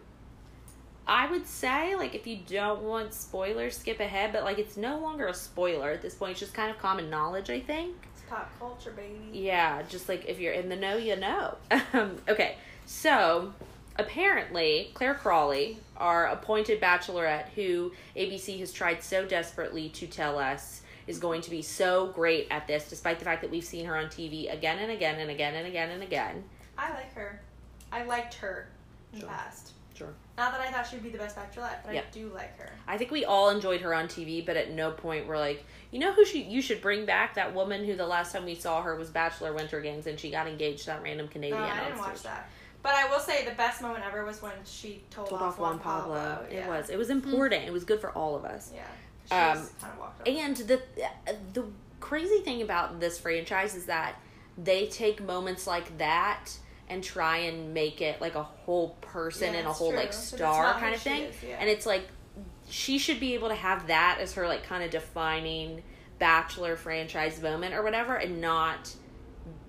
i 1.07 1.29
would 1.29 1.45
say 1.45 1.95
like 1.95 2.15
if 2.15 2.25
you 2.25 2.39
don't 2.47 2.81
want 2.81 3.13
spoilers 3.13 3.75
skip 3.77 3.99
ahead 3.99 4.31
but 4.31 4.43
like 4.43 4.57
it's 4.57 4.77
no 4.77 4.99
longer 4.99 5.27
a 5.27 5.33
spoiler 5.33 5.89
at 5.91 6.01
this 6.01 6.15
point 6.15 6.31
it's 6.31 6.39
just 6.39 6.53
kind 6.53 6.71
of 6.71 6.77
common 6.77 7.09
knowledge 7.09 7.49
i 7.49 7.59
think 7.59 7.93
It's 8.13 8.21
pop 8.29 8.49
culture, 8.57 8.91
baby. 8.91 9.19
yeah, 9.37 9.81
just 9.89 10.07
like 10.07 10.25
if 10.29 10.39
you're 10.39 10.53
in 10.53 10.69
the 10.69 10.77
know, 10.77 10.95
you 10.95 11.15
know. 11.17 11.55
Um, 11.91 12.15
okay, 12.29 12.55
so 12.85 13.51
apparently 13.97 14.91
Clare 14.93 15.13
Crawley, 15.15 15.77
our 15.97 16.27
appointed 16.27 16.79
bachelorette, 16.79 17.49
who 17.55 17.91
ABC 18.15 18.57
has 18.59 18.71
tried 18.71 19.03
so 19.03 19.25
desperately 19.25 19.89
to 19.89 20.07
tell 20.07 20.39
us 20.39 20.82
is 21.07 21.19
going 21.19 21.41
to 21.41 21.49
be 21.49 21.61
so 21.61 22.07
great 22.07 22.47
at 22.51 22.67
this, 22.67 22.89
despite 22.89 23.19
the 23.19 23.25
fact 23.25 23.41
that 23.41 23.51
we've 23.51 23.63
seen 23.63 23.85
her 23.85 23.95
on 23.97 24.05
TV 24.05 24.51
again 24.51 24.79
and 24.79 24.91
again 24.91 25.19
and 25.19 25.29
again 25.29 25.55
and 25.55 25.67
again 25.67 25.89
and 25.91 26.03
again. 26.03 26.43
I 26.77 26.89
like 26.93 27.13
her. 27.13 27.41
I 27.91 28.03
liked 28.03 28.33
her 28.35 28.67
in 29.13 29.19
Sure. 29.19 29.29
the 29.29 29.35
past. 29.35 29.71
Sure. 29.95 30.13
Not 30.37 30.51
that 30.53 30.61
I 30.61 30.71
thought 30.71 30.87
she'd 30.87 31.03
be 31.03 31.09
the 31.09 31.19
best 31.19 31.35
bachelorette, 31.35 31.83
but 31.85 31.93
Yep. 31.93 32.05
I 32.07 32.11
do 32.11 32.29
like 32.33 32.57
her. 32.57 32.71
I 32.87 32.97
think 32.97 33.11
we 33.11 33.25
all 33.25 33.49
enjoyed 33.51 33.81
her 33.81 33.93
on 33.93 34.07
TV, 34.07 34.43
but 34.43 34.57
at 34.57 34.71
no 34.71 34.89
point 34.91 35.27
we're 35.27 35.37
like, 35.37 35.63
you 35.91 35.99
know 35.99 36.11
who 36.13 36.25
she, 36.25 36.41
you 36.41 36.61
should 36.63 36.81
bring 36.81 37.05
back? 37.05 37.35
That 37.35 37.53
woman 37.53 37.85
who 37.85 37.95
the 37.95 38.07
last 38.07 38.31
time 38.31 38.45
we 38.45 38.55
saw 38.55 38.81
her 38.81 38.95
was 38.95 39.09
Bachelor 39.11 39.53
Winter 39.53 39.79
Games 39.81 40.07
and 40.07 40.19
she 40.19 40.31
got 40.31 40.47
engaged 40.47 40.79
to 40.81 40.85
that 40.87 41.03
random 41.03 41.27
Canadian. 41.27 41.59
No, 41.59 41.65
I 41.67 41.77
on 41.79 41.85
didn't 41.85 41.99
watch 41.99 42.15
stage. 42.17 42.31
that. 42.31 42.49
But 42.81 42.95
I 42.95 43.07
will 43.07 43.19
say 43.19 43.45
the 43.45 43.51
best 43.55 43.81
moment 43.83 44.03
ever 44.03 44.25
was 44.25 44.41
when 44.41 44.51
she 44.65 45.03
told, 45.11 45.29
Told 45.29 45.41
off 45.43 45.53
off 45.53 45.59
Juan 45.59 45.79
Pablo. 45.79 46.43
It 46.49 46.55
Yeah. 46.55 46.67
was. 46.67 46.89
It 46.89 46.97
was 46.97 47.11
important. 47.11 47.63
It 47.65 47.71
was 47.71 47.83
good 47.85 48.01
for 48.01 48.09
all 48.11 48.35
of 48.35 48.43
us. 48.45 48.71
Yeah. 48.73 48.81
Um, 49.31 49.67
kind 49.81 49.93
of 49.97 50.01
up. 50.01 50.21
And 50.25 50.57
the 50.57 50.81
the 51.53 51.65
crazy 51.99 52.39
thing 52.39 52.61
about 52.61 52.99
this 52.99 53.17
franchise 53.17 53.75
is 53.75 53.85
that 53.85 54.15
they 54.57 54.87
take 54.87 55.21
moments 55.23 55.65
like 55.65 55.97
that 55.97 56.49
and 56.89 57.03
try 57.03 57.37
and 57.37 57.73
make 57.73 58.01
it 58.01 58.19
like 58.21 58.35
a 58.35 58.43
whole 58.43 58.89
person 59.01 59.53
Yeah, 59.53 59.59
and 59.59 59.67
a 59.67 59.73
whole 59.73 59.89
true, 59.89 59.99
like 59.99 60.13
star 60.13 60.73
kind 60.79 60.93
of 60.93 61.01
thing. 61.01 61.23
is, 61.23 61.35
yeah. 61.47 61.57
And 61.59 61.69
it's 61.69 61.85
like 61.85 62.07
she 62.69 62.97
should 62.97 63.19
be 63.19 63.33
able 63.33 63.49
to 63.49 63.55
have 63.55 63.87
that 63.87 64.17
as 64.19 64.33
her 64.33 64.47
like 64.47 64.63
kind 64.63 64.83
of 64.83 64.91
defining 64.91 65.81
bachelor 66.19 66.75
franchise 66.75 67.41
moment 67.41 67.73
or 67.73 67.81
whatever 67.83 68.15
and 68.15 68.39
not 68.41 68.93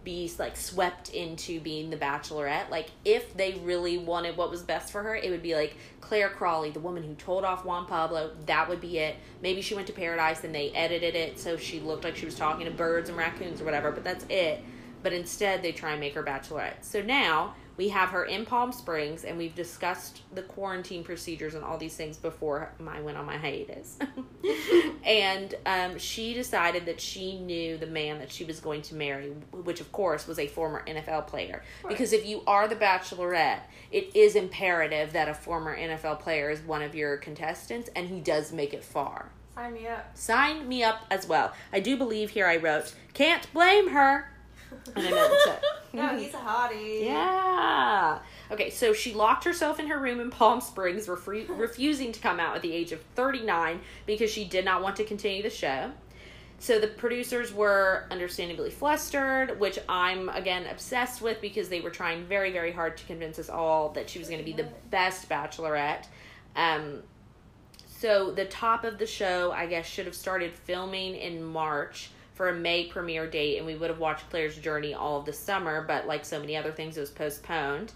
be 0.04 0.30
like 0.38 0.56
swept 0.56 1.10
into 1.10 1.60
being 1.60 1.90
the 1.90 1.96
bachelorette. 1.96 2.70
Like 2.70 2.90
if 3.04 3.34
they 3.36 3.54
really 3.64 3.98
wanted 3.98 4.36
what 4.36 4.50
was 4.50 4.62
best 4.62 4.92
for 4.92 5.02
her 5.02 5.16
it 5.16 5.30
would 5.30 5.42
be 5.42 5.54
like 5.54 5.76
clare 6.00 6.28
crawley 6.28 6.70
the 6.70 6.80
woman 6.80 7.02
who 7.02 7.14
told 7.14 7.44
off 7.44 7.64
juan 7.64 7.86
pablo. 7.86 8.32
That 8.46 8.68
would 8.68 8.80
be 8.80 8.98
it. 8.98 9.16
Maybe 9.42 9.60
she 9.60 9.74
went 9.74 9.86
to 9.88 9.92
paradise 9.92 10.44
and 10.44 10.54
they 10.54 10.70
edited 10.70 11.14
it 11.14 11.38
so 11.38 11.56
she 11.56 11.80
looked 11.80 12.04
like 12.04 12.16
she 12.16 12.26
was 12.26 12.34
talking 12.34 12.66
to 12.66 12.72
birds 12.72 13.08
and 13.08 13.18
raccoons 13.18 13.60
or 13.60 13.64
whatever 13.64 13.90
but 13.90 14.04
that's 14.04 14.26
it. 14.28 14.62
But 15.02 15.12
instead 15.12 15.62
they 15.62 15.72
try 15.72 15.92
and 15.92 16.00
make 16.00 16.14
her 16.14 16.22
bachelorette. 16.22 16.82
So 16.82 17.02
now 17.02 17.54
We 17.76 17.88
have 17.88 18.10
her 18.10 18.24
in 18.24 18.46
Palm 18.46 18.72
Springs, 18.72 19.24
and 19.24 19.36
we've 19.36 19.54
discussed 19.54 20.22
the 20.32 20.42
quarantine 20.42 21.02
procedures 21.02 21.54
and 21.54 21.64
all 21.64 21.76
these 21.76 21.96
things 21.96 22.16
before 22.16 22.70
I 22.88 23.00
went 23.00 23.16
on 23.16 23.26
my 23.26 23.36
hiatus. 23.36 23.98
and 25.04 25.54
um, 25.66 25.98
she 25.98 26.34
decided 26.34 26.86
that 26.86 27.00
she 27.00 27.38
knew 27.38 27.76
the 27.76 27.86
man 27.86 28.18
that 28.18 28.30
she 28.30 28.44
was 28.44 28.60
going 28.60 28.82
to 28.82 28.94
marry, 28.94 29.30
which 29.52 29.80
of 29.80 29.90
course 29.92 30.26
was 30.26 30.38
a 30.38 30.46
former 30.46 30.84
NFL 30.86 31.26
player. 31.26 31.62
Because 31.88 32.12
if 32.12 32.26
you 32.26 32.42
are 32.46 32.68
the 32.68 32.76
Bachelorette, 32.76 33.62
it 33.90 34.14
is 34.14 34.36
imperative 34.36 35.12
that 35.12 35.28
a 35.28 35.34
former 35.34 35.76
NFL 35.76 36.20
player 36.20 36.50
is 36.50 36.60
one 36.60 36.82
of 36.82 36.94
your 36.94 37.16
contestants, 37.16 37.90
and 37.96 38.08
he 38.08 38.20
does 38.20 38.52
make 38.52 38.72
it 38.72 38.84
far. 38.84 39.30
Sign 39.54 39.74
me 39.74 39.86
up. 39.86 40.16
Sign 40.16 40.68
me 40.68 40.82
up 40.82 41.06
as 41.10 41.28
well. 41.28 41.52
I 41.72 41.78
do 41.80 41.96
believe 41.96 42.30
here 42.30 42.46
I 42.46 42.56
wrote, 42.56 42.92
can't 43.14 43.52
blame 43.52 43.90
her. 43.90 44.33
And 44.96 45.06
I 45.06 45.10
meant 45.10 45.32
to. 45.44 45.60
No, 45.92 46.18
he's 46.18 46.34
a 46.34 46.38
hottie. 46.38 47.04
Yeah. 47.04 48.18
Okay, 48.50 48.70
so 48.70 48.92
she 48.92 49.14
locked 49.14 49.44
herself 49.44 49.78
in 49.78 49.86
her 49.86 49.98
room 49.98 50.18
in 50.20 50.30
Palm 50.30 50.60
Springs, 50.60 51.08
refusing 51.48 52.12
to 52.12 52.20
come 52.20 52.40
out 52.40 52.56
at 52.56 52.62
the 52.62 52.72
age 52.72 52.92
of 52.92 53.00
39 53.14 53.80
because 54.04 54.30
she 54.30 54.44
did 54.44 54.64
not 54.64 54.82
want 54.82 54.96
to 54.96 55.04
continue 55.04 55.42
the 55.42 55.50
show. 55.50 55.92
So 56.58 56.78
the 56.78 56.86
producers 56.86 57.52
were 57.52 58.06
understandably 58.10 58.70
flustered, 58.70 59.60
which 59.60 59.78
I'm 59.88 60.28
again 60.30 60.66
obsessed 60.66 61.20
with 61.20 61.40
because 61.40 61.68
they 61.68 61.80
were 61.80 61.90
trying 61.90 62.24
very, 62.24 62.52
very 62.52 62.72
hard 62.72 62.96
to 62.96 63.04
convince 63.04 63.38
us 63.38 63.50
all 63.50 63.90
that 63.90 64.08
she 64.08 64.18
was 64.18 64.28
going 64.28 64.40
to 64.40 64.44
be 64.44 64.52
the 64.52 64.68
best 64.90 65.28
bachelorette. 65.28 66.06
Um, 66.56 67.02
so 67.86 68.30
the 68.30 68.44
top 68.46 68.84
of 68.84 68.98
the 68.98 69.06
show, 69.06 69.52
I 69.52 69.66
guess, 69.66 69.86
should 69.86 70.06
have 70.06 70.14
started 70.14 70.52
filming 70.52 71.14
in 71.16 71.42
March 71.42 72.10
for 72.34 72.48
a 72.48 72.54
May 72.54 72.86
premiere 72.86 73.28
date, 73.28 73.58
and 73.58 73.66
we 73.66 73.76
would 73.76 73.90
have 73.90 73.98
watched 73.98 74.28
Clare's 74.28 74.56
journey 74.56 74.92
all 74.92 75.18
of 75.18 75.24
the 75.24 75.32
summer. 75.32 75.84
But 75.86 76.06
like 76.06 76.24
so 76.24 76.40
many 76.40 76.56
other 76.56 76.72
things, 76.72 76.96
it 76.96 77.00
was 77.00 77.10
postponed, 77.10 77.92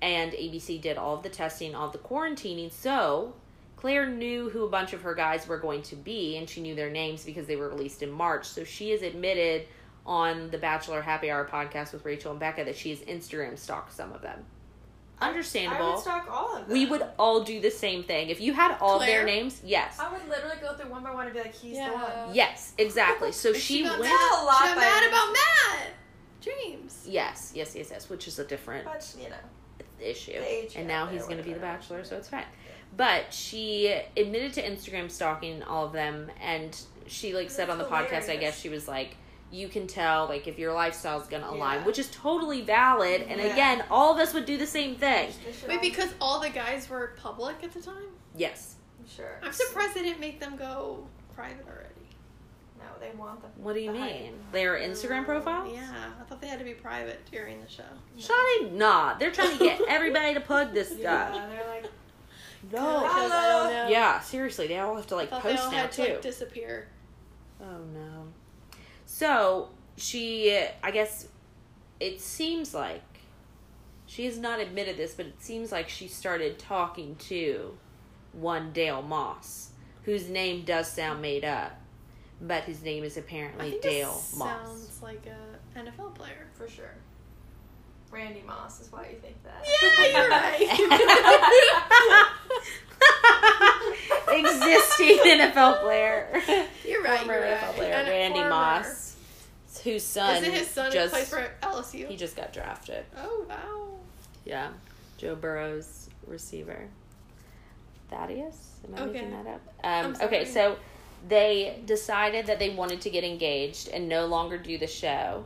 and 0.00 0.32
ABC 0.32 0.80
did 0.80 0.96
all 0.96 1.14
of 1.14 1.22
the 1.22 1.28
testing, 1.28 1.74
all 1.74 1.90
the 1.90 1.98
quarantining. 1.98 2.72
So 2.72 3.34
Clare 3.76 4.08
knew 4.08 4.48
who 4.48 4.64
a 4.64 4.68
bunch 4.68 4.92
of 4.92 5.02
her 5.02 5.14
guys 5.14 5.46
were 5.46 5.58
going 5.58 5.82
to 5.82 5.96
be, 5.96 6.36
and 6.36 6.48
she 6.48 6.60
knew 6.60 6.74
their 6.74 6.90
names 6.90 7.24
because 7.24 7.46
they 7.46 7.56
were 7.56 7.68
released 7.68 8.02
in 8.02 8.10
March. 8.10 8.46
So 8.46 8.64
she 8.64 8.90
has 8.90 9.02
admitted 9.02 9.66
on 10.06 10.50
the 10.50 10.58
Bachelor 10.58 11.02
Happy 11.02 11.30
Hour 11.30 11.46
podcast 11.46 11.92
with 11.92 12.04
Rachel 12.04 12.30
and 12.30 12.40
Becca 12.40 12.64
that 12.64 12.76
she 12.76 12.90
has 12.90 13.00
Instagram 13.00 13.58
stalked 13.58 13.92
some 13.92 14.12
of 14.12 14.22
them. 14.22 14.44
Understandable. 15.28 15.84
I 15.86 15.90
would 15.94 16.00
stalk 16.00 16.28
all 16.30 16.56
of 16.56 16.66
them. 16.68 16.72
we 16.72 16.86
would 16.86 17.04
all 17.18 17.42
do 17.44 17.60
the 17.60 17.70
same 17.70 18.02
thing. 18.04 18.28
If 18.30 18.40
you 18.40 18.52
had 18.52 18.76
all 18.80 19.00
of 19.00 19.06
their 19.06 19.24
names, 19.24 19.60
yes. 19.64 19.98
I 19.98 20.12
would 20.12 20.28
literally 20.28 20.56
go 20.60 20.74
through 20.74 20.90
one 20.90 21.02
by 21.02 21.12
one 21.12 21.26
and 21.26 21.34
be 21.34 21.40
like, 21.40 21.54
he's 21.54 21.76
the 21.76 21.84
one. 21.92 22.34
Yes, 22.34 22.72
exactly. 22.78 23.32
So 23.32 23.50
And 23.50 23.58
she 23.58 23.82
got 23.84 23.98
went. 23.98 24.12
mad. 24.12 24.30
a 24.40 24.44
lot 24.44 24.58
She 24.62 24.64
got 24.68 24.76
mad 24.78 25.08
about 25.08 25.32
Matt. 25.32 25.88
James. 26.40 27.04
Yes, 27.08 27.52
yes, 27.54 27.74
yes, 27.76 27.88
yes, 27.90 28.10
which 28.10 28.26
is 28.26 28.38
a 28.38 28.44
different 28.44 28.84
But, 28.84 29.14
you 29.20 29.28
know. 29.30 29.36
issue. 30.00 30.32
And 30.76 30.88
now 30.88 31.06
he's 31.06 31.22
going 31.22 31.36
to 31.38 31.42
be 31.44 31.52
the 31.52 31.60
whatever. 31.60 31.78
bachelor, 31.78 32.04
so 32.04 32.16
it's 32.16 32.28
fine. 32.28 32.44
But 32.96 33.32
she 33.32 33.94
admitted 34.16 34.52
to 34.54 34.62
Instagram 34.62 35.10
stalking 35.10 35.62
all 35.62 35.86
of 35.86 35.92
them, 35.92 36.30
and 36.42 36.78
she 37.06 37.32
like 37.34 37.50
said 37.50 37.70
on 37.70 37.78
the 37.78 37.84
That's 37.84 38.28
podcast, 38.28 38.30
I 38.30 38.36
guess 38.36 38.58
she 38.60 38.68
was 38.68 38.86
like, 38.88 39.16
"You 39.52 39.68
can 39.68 39.86
tell 39.86 40.26
like 40.26 40.46
if 40.48 40.58
your 40.58 40.72
lifestyle 40.72 41.20
is 41.20 41.28
going 41.28 41.42
to 41.42 41.50
align," 41.50 41.80
Yeah. 41.80 41.86
which 41.86 41.98
is 41.98 42.10
totally 42.10 42.62
valid. 42.62 43.22
And 43.28 43.40
Yeah. 43.40 43.52
again, 43.52 43.84
all 43.90 44.12
of 44.12 44.18
us 44.18 44.34
would 44.34 44.46
do 44.46 44.56
the 44.56 44.66
same 44.66 44.96
thing. 44.96 45.32
They 45.66 45.68
Wait, 45.68 45.80
because 45.80 46.10
all 46.20 46.40
the 46.40 46.50
guys 46.50 46.88
were 46.88 47.12
public 47.16 47.62
at 47.62 47.72
the 47.72 47.80
time? 47.80 48.08
Yes. 48.36 48.76
I'm 48.98 49.08
sure. 49.08 49.38
I'm 49.42 49.52
surprised 49.52 49.94
they 49.94 50.02
didn't 50.02 50.20
make 50.20 50.40
them 50.40 50.56
go 50.56 51.06
private 51.34 51.66
already. 51.66 51.88
No, 52.78 52.84
they 52.98 53.16
want 53.16 53.40
the. 53.42 53.48
What 53.62 53.74
do 53.74 53.80
you 53.80 53.92
the 53.92 53.98
hype. 54.00 54.12
mean? 54.12 54.34
Their 54.50 54.76
Instagram 54.78 55.22
oh, 55.22 55.24
profiles? 55.26 55.72
Yeah, 55.72 56.10
I 56.20 56.24
thought 56.24 56.40
they 56.40 56.48
had 56.48 56.58
to 56.58 56.64
be 56.64 56.74
private 56.74 57.20
during 57.30 57.60
the 57.60 57.68
show. 57.68 57.84
Shawty, 58.18 58.72
nah. 58.72 59.14
They're 59.18 59.30
trying 59.30 59.56
to 59.56 59.64
get 59.64 59.80
everybody 59.88 60.34
to 60.34 60.40
plug 60.40 60.72
this 60.72 60.88
stuff. 60.88 61.32
Yeah, 61.34 61.46
they're 61.48 61.68
like, 61.68 61.84
No. 62.72 63.00
Because 63.02 63.30
I 63.32 63.48
don't 63.48 63.72
know. 63.72 63.88
Yeah, 63.88 64.20
seriously, 64.20 64.68
they 64.68 64.78
all 64.78 64.94
have 64.96 65.06
to 65.08 65.16
like 65.16 65.30
thought 65.30 65.42
they 65.42 65.50
post 65.50 65.64
all 65.64 65.70
now 65.72 65.78
had 65.78 65.92
too. 65.92 66.04
to 66.04 66.12
like, 66.12 66.22
disappear. 66.22 66.88
Oh 67.60 67.78
no. 67.92 68.21
So 69.22 69.68
she, 69.96 70.58
I 70.82 70.90
guess, 70.90 71.28
it 72.00 72.20
seems 72.20 72.74
like 72.74 73.02
she 74.04 74.24
has 74.24 74.36
not 74.36 74.58
admitted 74.58 74.96
this, 74.96 75.14
but 75.14 75.26
it 75.26 75.40
seems 75.40 75.70
like 75.70 75.88
she 75.88 76.08
started 76.08 76.58
talking 76.58 77.14
to 77.30 77.78
one 78.32 78.72
Dale 78.72 79.00
Moss, 79.00 79.70
whose 80.02 80.28
name 80.28 80.64
does 80.64 80.88
sound 80.90 81.22
made 81.22 81.44
up, 81.44 81.78
but 82.40 82.64
his 82.64 82.82
name 82.82 83.04
is 83.04 83.16
I 83.16 83.20
apparently 83.20 83.70
think 83.70 83.82
Dale 83.82 84.12
this 84.12 84.36
Moss. 84.36 84.66
sounds 84.66 85.00
like 85.04 85.24
a 85.26 85.78
NFL 85.78 86.16
player. 86.16 86.48
for 86.54 86.68
sure. 86.68 86.94
Randy 88.10 88.42
Moss 88.44 88.80
is 88.80 88.90
why 88.90 89.08
you 89.08 89.18
think 89.20 89.36
that. 89.44 89.64
Yeah, 89.64 90.18
you're 90.20 90.28
right. 90.30 92.28
Existing 94.32 95.18
NFL 95.40 95.80
player. 95.82 96.42
You're 96.84 97.02
right. 97.02 97.18
Former 97.20 97.34
you're 97.34 97.44
NFL 97.56 97.62
right. 97.62 97.74
player 97.76 97.92
And 97.94 98.08
Randy 98.08 98.34
former. 98.40 98.50
Moss, 98.50 99.01
whose 99.80 100.02
son 100.02 100.36
Is 100.36 100.48
it 100.48 100.54
his 100.54 100.68
son 100.68 100.86
who 100.86 100.92
just 100.92 101.12
plays 101.14 101.28
for 101.28 101.50
LSU? 101.62 102.08
he 102.08 102.16
just 102.16 102.36
got 102.36 102.52
drafted. 102.52 103.04
oh 103.16 103.46
wow. 103.48 103.88
Yeah, 104.44 104.70
Joe 105.18 105.34
Burrow's 105.36 106.08
receiver. 106.26 106.88
Thaddeus? 108.10 108.76
Am 108.86 108.94
I 109.02 109.06
making 109.06 109.30
that 109.30 109.46
up? 109.46 109.60
Um, 109.84 110.16
okay, 110.20 110.44
so 110.44 110.76
they 111.28 111.80
decided 111.86 112.46
that 112.46 112.58
they 112.58 112.70
wanted 112.70 113.00
to 113.02 113.10
get 113.10 113.24
engaged 113.24 113.88
and 113.88 114.08
no 114.08 114.26
longer 114.26 114.58
do 114.58 114.76
the 114.76 114.86
show. 114.86 115.44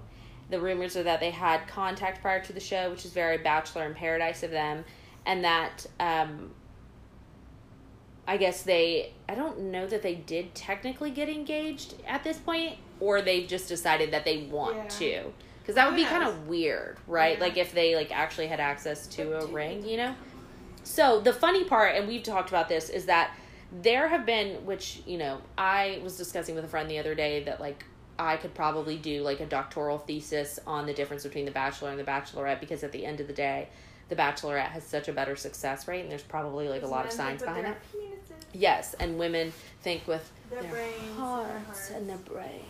The 0.50 0.58
rumors 0.60 0.96
are 0.96 1.02
that 1.02 1.20
they 1.20 1.30
had 1.30 1.66
contact 1.68 2.22
prior 2.22 2.42
to 2.44 2.52
the 2.52 2.60
show, 2.60 2.90
which 2.90 3.04
is 3.04 3.12
very 3.12 3.38
Bachelor 3.38 3.84
in 3.86 3.94
Paradise 3.94 4.42
of 4.42 4.50
them, 4.50 4.84
and 5.26 5.44
that 5.44 5.84
um, 6.00 6.50
I 8.26 8.36
guess 8.36 8.62
they, 8.62 9.12
I 9.28 9.34
don't 9.34 9.70
know 9.70 9.86
that 9.86 10.02
they 10.02 10.14
did 10.14 10.54
technically 10.54 11.10
get 11.10 11.28
engaged 11.28 11.94
at 12.06 12.24
this 12.24 12.38
point, 12.38 12.78
or 13.00 13.22
they've 13.22 13.46
just 13.48 13.68
decided 13.68 14.10
that 14.12 14.24
they 14.24 14.38
want 14.44 14.76
Yeah. 14.76 14.88
to. 14.88 15.32
Because 15.60 15.74
that 15.74 15.86
would 15.88 15.96
be 15.96 16.02
Yes. 16.02 16.10
kind 16.10 16.24
of 16.24 16.46
weird, 16.48 16.96
right? 17.06 17.36
Yeah. 17.38 17.44
Like 17.44 17.56
if 17.56 17.72
they 17.72 17.96
like 17.96 18.10
actually 18.16 18.46
had 18.46 18.60
access 18.60 19.06
to 19.08 19.38
a 19.38 19.46
ring, 19.46 19.84
you 19.86 19.96
know? 19.96 20.14
So 20.84 21.20
the 21.20 21.32
funny 21.32 21.64
part, 21.64 21.96
and 21.96 22.06
we've 22.06 22.22
talked 22.22 22.48
about 22.48 22.68
this, 22.68 22.88
is 22.88 23.06
that 23.06 23.32
there 23.82 24.06
have 24.08 24.24
been, 24.24 24.64
which, 24.64 25.02
you 25.06 25.18
know, 25.18 25.40
I 25.58 26.00
was 26.04 26.16
discussing 26.16 26.54
with 26.54 26.64
a 26.64 26.68
friend 26.68 26.88
the 26.88 26.98
other 27.00 27.14
day 27.16 27.42
that 27.44 27.60
like 27.60 27.84
I 28.18 28.36
could 28.36 28.54
probably 28.54 28.96
do 28.96 29.22
like 29.22 29.40
a 29.40 29.46
doctoral 29.46 29.98
thesis 29.98 30.58
on 30.66 30.86
the 30.86 30.94
difference 30.94 31.24
between 31.24 31.44
the 31.44 31.50
bachelor 31.50 31.90
and 31.90 31.98
the 31.98 32.04
bachelorette 32.04 32.60
because 32.60 32.84
at 32.84 32.92
the 32.92 33.04
end 33.04 33.20
of 33.20 33.26
the 33.26 33.32
day, 33.32 33.68
the 34.08 34.14
bachelorette 34.14 34.68
has 34.68 34.84
such 34.84 35.08
a 35.08 35.12
better 35.12 35.34
success 35.34 35.88
rate 35.88 36.02
and 36.02 36.10
there's 36.12 36.22
probably 36.22 36.68
like 36.68 36.82
a 36.82 36.86
lot 36.86 37.04
of 37.04 37.10
science 37.10 37.42
behind 37.42 37.66
it. 37.66 37.76
Yes, 38.52 38.94
and 39.00 39.18
women 39.18 39.52
think 39.82 40.06
with 40.06 40.30
Their 40.48 40.62
their 40.62 40.70
brains 40.70 40.94
their 41.02 41.14
hearts 41.16 41.66
hearts. 41.66 41.90
and 41.90 42.08
their 42.08 42.16
brains. 42.18 42.64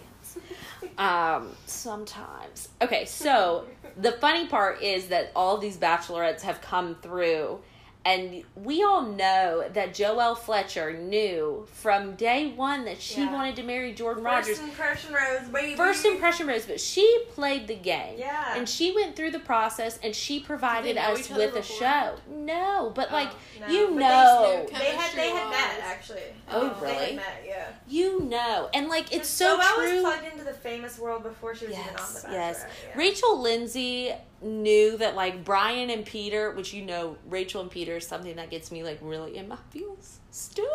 Um, 0.98 1.50
sometimes. 1.66 2.68
Okay, 2.82 3.04
so 3.04 3.64
the 3.96 4.12
funny 4.12 4.46
part 4.46 4.82
is 4.82 5.08
that 5.08 5.32
all 5.34 5.58
these 5.58 5.76
bachelorettes 5.76 6.42
have 6.42 6.60
come 6.60 6.96
through, 6.96 7.60
and 8.06 8.44
we 8.54 8.82
all 8.84 9.02
know 9.02 9.68
that 9.74 9.92
JoJo 9.92 10.38
Fletcher 10.38 10.92
knew 10.96 11.66
from 11.72 12.14
day 12.14 12.52
one 12.52 12.84
that 12.84 13.02
she 13.02 13.20
Yeah. 13.22 13.32
wanted 13.32 13.56
to 13.56 13.62
marry 13.64 13.92
Jordan 13.92 14.22
First 14.22 14.48
Rogers. 14.48 14.58
impression 14.60 15.12
rose, 15.12 15.48
baby. 15.48 15.74
First 15.76 16.04
impression 16.06 16.46
rose, 16.46 16.64
but 16.66 16.80
she 16.80 17.24
played 17.34 17.66
the 17.66 17.74
game. 17.74 18.14
Yeah. 18.18 18.54
And 18.56 18.68
she 18.68 18.92
went 18.94 19.16
through 19.16 19.32
the 19.32 19.40
process 19.40 19.98
and 20.02 20.14
she 20.14 20.38
provided 20.40 20.96
us 20.96 21.18
each 21.18 21.32
other 21.32 21.46
with 21.46 21.56
a 21.56 21.62
show. 21.62 22.14
No, 22.28 22.92
but 22.94 23.10
like 23.10 23.30
oh, 23.32 23.60
No, 23.62 23.66
you 23.66 23.86
but 23.88 23.94
know, 23.96 24.64
knew 24.70 24.78
They 24.78 24.84
had 24.94 25.12
they 25.16 25.30
had 25.30 25.50
met 25.50 25.80
actually. 25.82 26.20
Oh, 26.48 26.68
They 26.80 26.86
really? 26.92 27.04
had 27.06 27.16
met, 27.16 27.44
yeah. 27.46 27.66
you 27.88 28.20
know, 28.20 28.70
and 28.72 28.88
like 28.88 29.12
it's 29.12 29.28
so 29.28 29.58
Joelle 29.58 29.74
true. 29.74 29.92
was 29.94 30.00
plugged 30.02 30.32
into 30.32 30.44
the 30.44 30.52
famous 30.54 30.98
world 30.98 31.24
before 31.24 31.56
she 31.56 31.66
was 31.66 31.74
even 31.74 31.88
on 31.88 31.94
the 31.96 32.00
Yes, 32.00 32.22
Bachelor. 32.22 32.32
yes. 32.38 32.64
Yeah. 32.84 32.98
Rachel 32.98 33.40
Lindsay 33.40 34.14
knew 34.46 34.96
that 34.98 35.14
like 35.16 35.44
Brian 35.44 35.90
and 35.90 36.04
Peter, 36.04 36.52
which 36.52 36.72
you 36.72 36.84
know, 36.84 37.16
Rachel 37.28 37.60
and 37.60 37.70
Peter 37.70 37.96
is 37.96 38.06
something 38.06 38.36
that 38.36 38.50
gets 38.50 38.70
me 38.72 38.82
like 38.82 38.98
really 39.02 39.36
in 39.36 39.48
my 39.48 39.56
feels 39.70 40.18
still. 40.30 40.66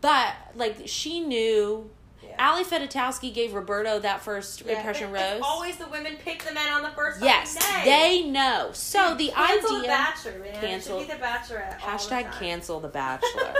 But 0.00 0.34
like 0.54 0.76
she 0.86 1.20
knew. 1.20 1.90
Yeah. 2.24 2.48
Ali 2.50 2.64
Fedotowsky 2.64 3.34
gave 3.34 3.52
Roberto 3.52 3.98
that 3.98 4.22
first 4.22 4.62
Yeah, 4.64 4.76
impression 4.78 5.10
but 5.10 5.20
it's 5.20 5.32
rose. 5.34 5.42
Always 5.44 5.76
the 5.76 5.88
women 5.88 6.16
pick 6.24 6.42
the 6.44 6.54
men 6.54 6.72
on 6.72 6.82
the 6.82 6.88
first 6.90 7.20
yes, 7.22 7.56
day. 7.56 7.82
they 7.84 8.22
know. 8.30 8.70
So 8.72 9.14
the 9.16 9.28
cancel 9.34 9.80
the 9.82 9.86
Bachelor, 9.88 10.38
man. 10.38 10.60
Cancel- 10.60 10.98
be 11.00 11.04
the 11.06 11.12
Bachelorette. 11.14 11.72
all 11.84 11.98
the 11.98 12.04
hashtag 12.04 12.22
time. 12.22 12.32
cancel 12.38 12.80
the 12.80 12.88
Bachelor. 12.88 13.54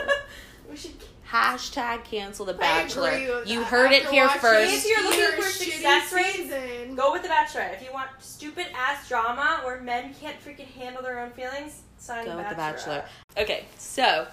we 0.70 0.76
should. 0.76 0.92
hashtag 1.28 2.04
cancel 2.04 2.46
the 2.46 2.54
I 2.54 2.56
Bachelor. 2.58 3.10
agree 3.10 3.28
with 3.34 3.48
You 3.48 3.58
that. 3.60 3.68
heard 3.68 3.92
it 3.92 4.06
here 4.08 4.26
watching 4.26 4.40
first. 4.40 4.72
If 4.74 4.86
you're 4.88 5.02
looking 5.04 5.42
for 5.42 5.48
success 5.50 6.12
rates, 6.12 6.50
season, 6.92 7.04
Go 7.04 7.12
with 7.12 7.22
the 7.22 7.28
Bachelorette. 7.28 7.74
If 7.74 7.82
you 7.82 7.92
want 7.92 8.10
stupid 8.20 8.66
ass 8.74 9.08
drama 9.08 9.60
where 9.64 9.80
men 9.80 10.14
can't 10.14 10.36
freaking 10.44 10.66
handle 10.66 11.02
their 11.02 11.20
own 11.20 11.30
feelings, 11.30 11.82
sign 11.98 12.24
Go 12.24 12.32
the 12.32 12.36
with 12.38 12.48
the. 12.48 12.54
Bachelor. 12.54 13.04
Okay, 13.36 13.64
so 13.78 14.26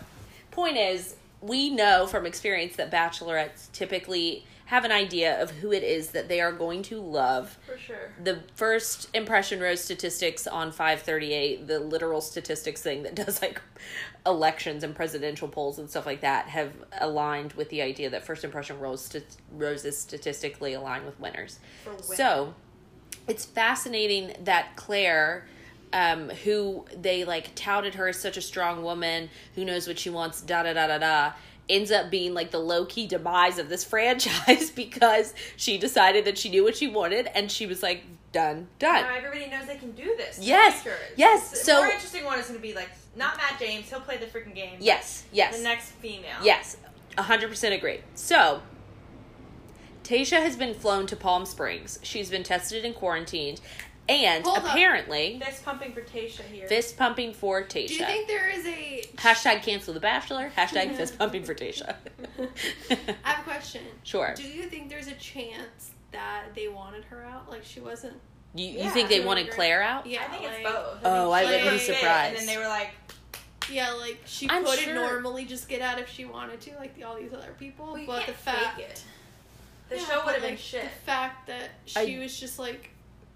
point 0.52 0.78
is, 0.78 1.16
we 1.42 1.70
know 1.70 2.06
from 2.06 2.26
experience 2.26 2.76
that 2.76 2.92
bachelorettes 2.92 3.72
typically 3.72 4.46
have 4.70 4.86
an 4.86 4.92
idea 4.92 5.42
of 5.42 5.50
who 5.50 5.72
it 5.72 5.82
is 5.82 6.12
that 6.12 6.28
they 6.28 6.40
are 6.40 6.52
going 6.52 6.84
to 6.84 7.02
love. 7.02 7.58
For 7.66 7.76
sure. 7.76 8.12
The 8.24 8.44
first 8.54 9.10
impression 9.16 9.60
rose 9.60 9.84
statistics 9.84 10.46
on 10.46 10.72
538, 10.72 11.66
the 11.66 11.80
literal 11.80 12.22
statistics 12.22 12.80
thing 12.80 13.02
that 13.02 13.16
does 13.26 13.42
like 13.42 13.60
elections 14.28 14.84
and 14.84 14.96
presidential 14.96 15.48
polls 15.48 15.80
and 15.80 15.90
stuff 15.90 16.06
like 16.06 16.22
that, 16.22 16.50
have 16.50 16.72
aligned 17.00 17.54
with 17.54 17.70
the 17.70 17.82
idea 17.82 18.12
that 18.12 18.24
first 18.24 18.44
impression 18.44 18.80
rose, 18.80 19.02
st- 19.02 19.26
roses 19.54 19.98
statistically 19.98 20.74
align 20.74 21.04
with 21.04 21.20
winners. 21.20 21.58
Women. 21.88 22.04
So 22.04 22.54
it's 23.28 23.46
fascinating 23.46 24.36
that 24.44 24.76
Clare, 24.76 25.48
um, 25.94 26.30
who 26.30 26.86
they 26.96 27.26
like 27.26 27.56
touted 27.56 27.96
her 27.96 28.10
as 28.10 28.20
such 28.20 28.38
a 28.38 28.42
strong 28.42 28.84
woman 28.84 29.32
who 29.56 29.66
knows 29.66 29.88
what 29.88 29.98
she 29.98 30.12
wants, 30.12 30.42
da 30.42 30.62
da 30.62 30.74
da 30.74 30.86
da 30.86 31.00
da, 31.00 31.32
ends 31.70 31.92
up 31.92 32.10
being 32.10 32.34
like 32.34 32.52
the 32.52 32.60
low 32.60 32.86
key 32.86 33.06
demise 33.08 33.58
of 33.60 33.70
this 33.70 33.84
franchise 33.86 34.72
because 34.72 35.34
she 35.56 35.78
decided 35.78 36.26
that 36.26 36.38
she 36.38 36.50
knew 36.50 36.64
what 36.64 36.76
she 36.76 36.88
wanted 36.88 37.28
and 37.36 37.52
she 37.52 37.66
was 37.66 37.84
like, 37.84 38.04
done, 38.32 38.68
done. 38.80 39.02
Now 39.04 39.16
everybody 39.16 39.50
knows 39.50 39.66
they 39.68 39.78
can 39.78 39.92
do 39.92 40.16
this. 40.18 40.40
Yes, 40.42 40.86
yes, 41.16 41.52
The 41.52 41.58
so- 41.58 41.78
more 41.78 41.88
interesting 41.88 42.26
one 42.26 42.40
is 42.40 42.46
going 42.48 42.60
to 42.60 42.62
be 42.62 42.74
like 42.74 42.90
not 43.16 43.38
Matt 43.38 43.60
James. 43.60 43.90
He'll 43.90 44.02
play 44.02 44.18
the 44.18 44.26
freaking 44.26 44.56
game. 44.56 44.78
Yes, 44.80 45.26
yes. 45.32 45.58
The 45.58 45.64
next 45.64 45.92
female. 45.94 46.38
Yes, 46.44 46.78
100% 47.18 47.76
agree. 47.76 48.00
So, 48.16 48.62
Tayshia 50.04 50.42
has 50.42 50.56
been 50.56 50.74
flown 50.74 51.06
to 51.08 51.16
Palm 51.16 51.46
Springs. 51.46 52.00
She's 52.02 52.30
been 52.30 52.44
tested 52.44 52.86
and 52.86 52.96
quarantined. 52.96 53.62
And 54.10 54.44
Hold 54.44 54.58
up. 54.58 54.64
apparently, 54.66 55.40
Fist 55.46 55.64
pumping 55.64 55.94
for 55.94 56.02
Tayshia 56.02 56.42
here. 56.52 56.68
fist 56.68 56.98
pumping 56.98 57.34
for 57.34 57.62
Tayshia. 57.64 57.88
Do 57.90 57.94
you 57.96 58.06
think 58.06 58.28
there 58.28 58.50
is 58.50 58.66
a? 58.66 59.04
Hashtag 59.18 59.62
cancel 59.62 59.94
the 59.94 60.00
bachelor. 60.00 60.52
Hashtag 60.58 60.96
fist 60.98 61.18
pumping 61.20 61.44
for 61.44 61.54
Tayshia. 61.54 61.96
I 62.40 63.14
have 63.24 63.40
a 63.42 63.44
question. 63.44 63.84
sure. 64.04 64.34
Do 64.36 64.44
you 64.44 64.64
think 64.64 64.90
there's 64.90 65.08
a 65.08 65.14
chance 65.16 65.92
that 66.12 66.46
they 66.56 66.68
wanted 66.68 67.04
her 67.06 67.24
out? 67.24 67.50
Like 67.50 67.64
she 67.64 67.80
wasn't. 67.80 68.18
You, 68.56 68.66
you 68.66 68.78
Yeah, 68.80 68.90
think 68.90 69.10
they 69.10 69.24
wanted 69.24 69.42
agree. 69.46 69.54
Clare 69.56 69.84
out? 69.84 70.08
Yeah, 70.08 70.24
I 70.24 70.28
think 70.32 70.44
like, 70.44 70.54
it's 70.62 70.70
both. 70.72 70.98
Oh, 71.06 71.32
I 71.32 71.46
think 71.46 71.52
she 71.52 71.64
wouldn't 71.66 71.88
be 71.88 71.94
surprised. 71.94 72.40
And 72.40 72.48
then 72.48 72.56
they 72.56 72.58
were 72.62 72.68
like, 72.68 72.90
Yeah, 73.72 73.92
like 73.92 74.22
she 74.26 74.50
I'm 74.50 74.66
could 74.66 74.80
sure- 74.80 74.96
normally 74.96 75.46
just 75.46 75.70
get 75.70 75.82
out 75.84 76.00
if 76.00 76.10
she 76.10 76.26
wanted 76.26 76.60
to, 76.62 76.76
like 76.78 76.96
the, 76.96 77.04
all 77.04 77.16
these 77.16 77.32
other 77.32 77.54
people. 77.60 77.86
well, 77.90 77.98
you 78.00 78.08
but 78.08 78.24
can't 78.24 78.28
the 78.28 78.34
fact 78.44 78.76
fake 78.78 78.86
it. 78.88 79.04
The 79.90 79.98
Yeah, 79.98 80.06
show 80.06 80.26
would 80.26 80.34
have 80.34 80.42
like, 80.44 80.52
been 80.54 80.58
shit. 80.58 80.82
The 80.84 80.90
fact 81.06 81.46
that 81.46 81.70
I- 81.96 82.06
she 82.08 82.18
was 82.18 82.40
just 82.40 82.58
like 82.58 82.90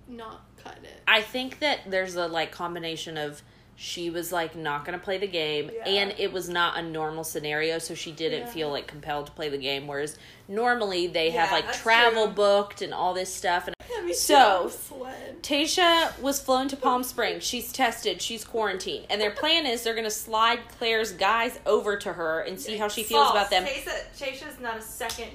not 0.08 0.42
cutting 0.64 0.86
it. 0.86 1.02
I 1.08 1.22
think 1.22 1.60
that 1.60 1.80
there's 1.90 2.16
a 2.16 2.28
like 2.28 2.52
combination 2.52 3.18
of 3.18 3.42
she 3.76 4.10
was 4.12 4.32
like 4.32 4.56
not 4.56 4.86
going 4.86 4.98
to 4.98 5.04
play 5.04 5.18
the 5.18 5.28
game 5.28 5.72
Yeah. 5.74 5.84
and 5.90 6.14
it 6.20 6.32
was 6.32 6.48
not 6.48 6.78
a 6.78 6.82
normal 6.84 7.24
scenario 7.24 7.80
so 7.80 7.96
she 7.96 8.12
didn't 8.12 8.42
Yeah. 8.42 8.46
feel 8.54 8.70
like 8.70 8.86
compelled 8.86 9.26
to 9.26 9.32
play 9.32 9.50
the 9.50 9.58
game 9.58 9.88
whereas 9.88 10.16
normally 10.48 11.08
they 11.08 11.32
have 11.32 11.52
like 11.52 11.74
travel 11.74 12.26
true. 12.28 12.34
booked 12.36 12.82
and 12.84 12.94
all 12.94 13.14
this 13.16 13.34
stuff 13.34 13.68
and 13.68 13.76
So- 14.16 14.36
too, 14.36 14.64
I'm 14.66 14.70
sweating. 14.70 15.36
Tayshia 15.42 16.20
was 16.20 16.40
flown 16.40 16.68
to 16.68 16.78
Palm 16.78 17.04
Springs. 17.04 17.44
She's 17.44 17.72
tested. 17.74 18.22
She's 18.22 18.44
quarantined. 18.46 19.08
And 19.10 19.20
their 19.20 19.32
plan 19.32 19.66
is 19.66 19.82
they're 19.84 19.94
to 20.04 20.10
slide 20.12 20.60
Clare's 20.78 21.12
guys 21.14 21.60
over 21.66 21.98
to 21.98 22.14
her 22.14 22.42
and 22.42 22.60
see 22.60 22.78
how 22.78 22.88
she 22.90 23.04
feels 23.04 23.24
False. 23.24 23.32
about 23.32 23.50
them. 23.50 23.66
Tayshia, 23.66 24.04
Tayshia's 24.18 24.60
not 24.60 24.78
a 24.78 24.82
second. 24.82 25.32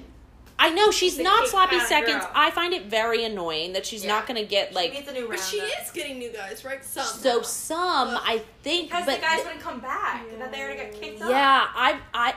I 0.61 0.71
know 0.71 0.91
she's 0.91 1.15
The 1.17 1.23
not 1.23 1.47
sloppy 1.47 1.79
seconds. 1.79 2.23
girl. 2.25 2.31
I 2.35 2.51
find 2.51 2.73
it 2.73 2.85
very 2.87 3.23
annoying 3.23 3.73
that 3.73 3.85
she's 3.85 4.03
Yeah. 4.03 4.11
not 4.13 4.27
going 4.27 4.39
to 4.39 4.45
get 4.45 4.69
she 4.69 4.75
like 4.75 4.93
needs 4.93 5.07
a 5.07 5.13
new 5.13 5.21
round. 5.21 5.31
But 5.31 5.39
she 5.39 5.57
is 5.57 5.91
getting 5.91 6.19
new 6.19 6.29
guys, 6.31 6.65
right? 6.65 6.83
Some. 6.83 7.05
so 7.05 7.41
some 7.41 8.09
I 8.21 8.43
think 8.61 8.89
Because 8.89 9.05
but 9.05 9.15
the 9.15 9.21
guys 9.21 9.35
th- 9.35 9.45
wouldn't 9.45 9.63
come 9.63 9.79
back. 9.79 10.25
And 10.31 10.41
that 10.41 10.51
they 10.51 10.61
already 10.61 10.79
got 10.91 11.01
kicked 11.01 11.21
off. 11.21 11.29
Yeah, 11.29 11.65
I 11.73 11.99
I 12.13 12.35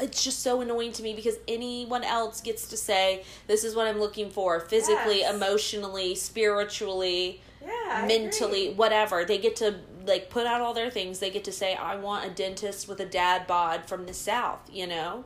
it's 0.00 0.22
just 0.24 0.42
so 0.42 0.60
annoying 0.60 0.92
to 0.92 1.02
me 1.02 1.12
because 1.12 1.34
anyone 1.48 2.04
else 2.04 2.40
gets 2.40 2.68
to 2.68 2.76
say 2.76 3.24
this 3.46 3.62
is 3.64 3.74
what 3.74 3.86
I'm 3.88 3.98
looking 3.98 4.30
for 4.30 4.60
physically, 4.60 5.18
Yes. 5.20 5.34
emotionally, 5.34 6.14
spiritually, 6.14 7.42
Yeah. 7.60 8.04
Mentally, 8.06 8.66
agree. 8.68 8.74
whatever. 8.76 9.24
They 9.24 9.38
get 9.38 9.56
to 9.56 9.74
like 10.06 10.30
put 10.30 10.46
out 10.46 10.60
all 10.60 10.72
their 10.72 10.90
things. 10.90 11.18
They 11.18 11.30
get 11.30 11.44
to 11.44 11.52
say 11.52 11.74
I 11.74 11.96
want 11.96 12.24
a 12.24 12.30
dentist 12.30 12.88
with 12.88 13.00
a 13.00 13.04
dad 13.04 13.46
bod 13.46 13.86
from 13.86 14.06
the 14.06 14.14
south, 14.14 14.60
you 14.72 14.86
know? 14.86 15.24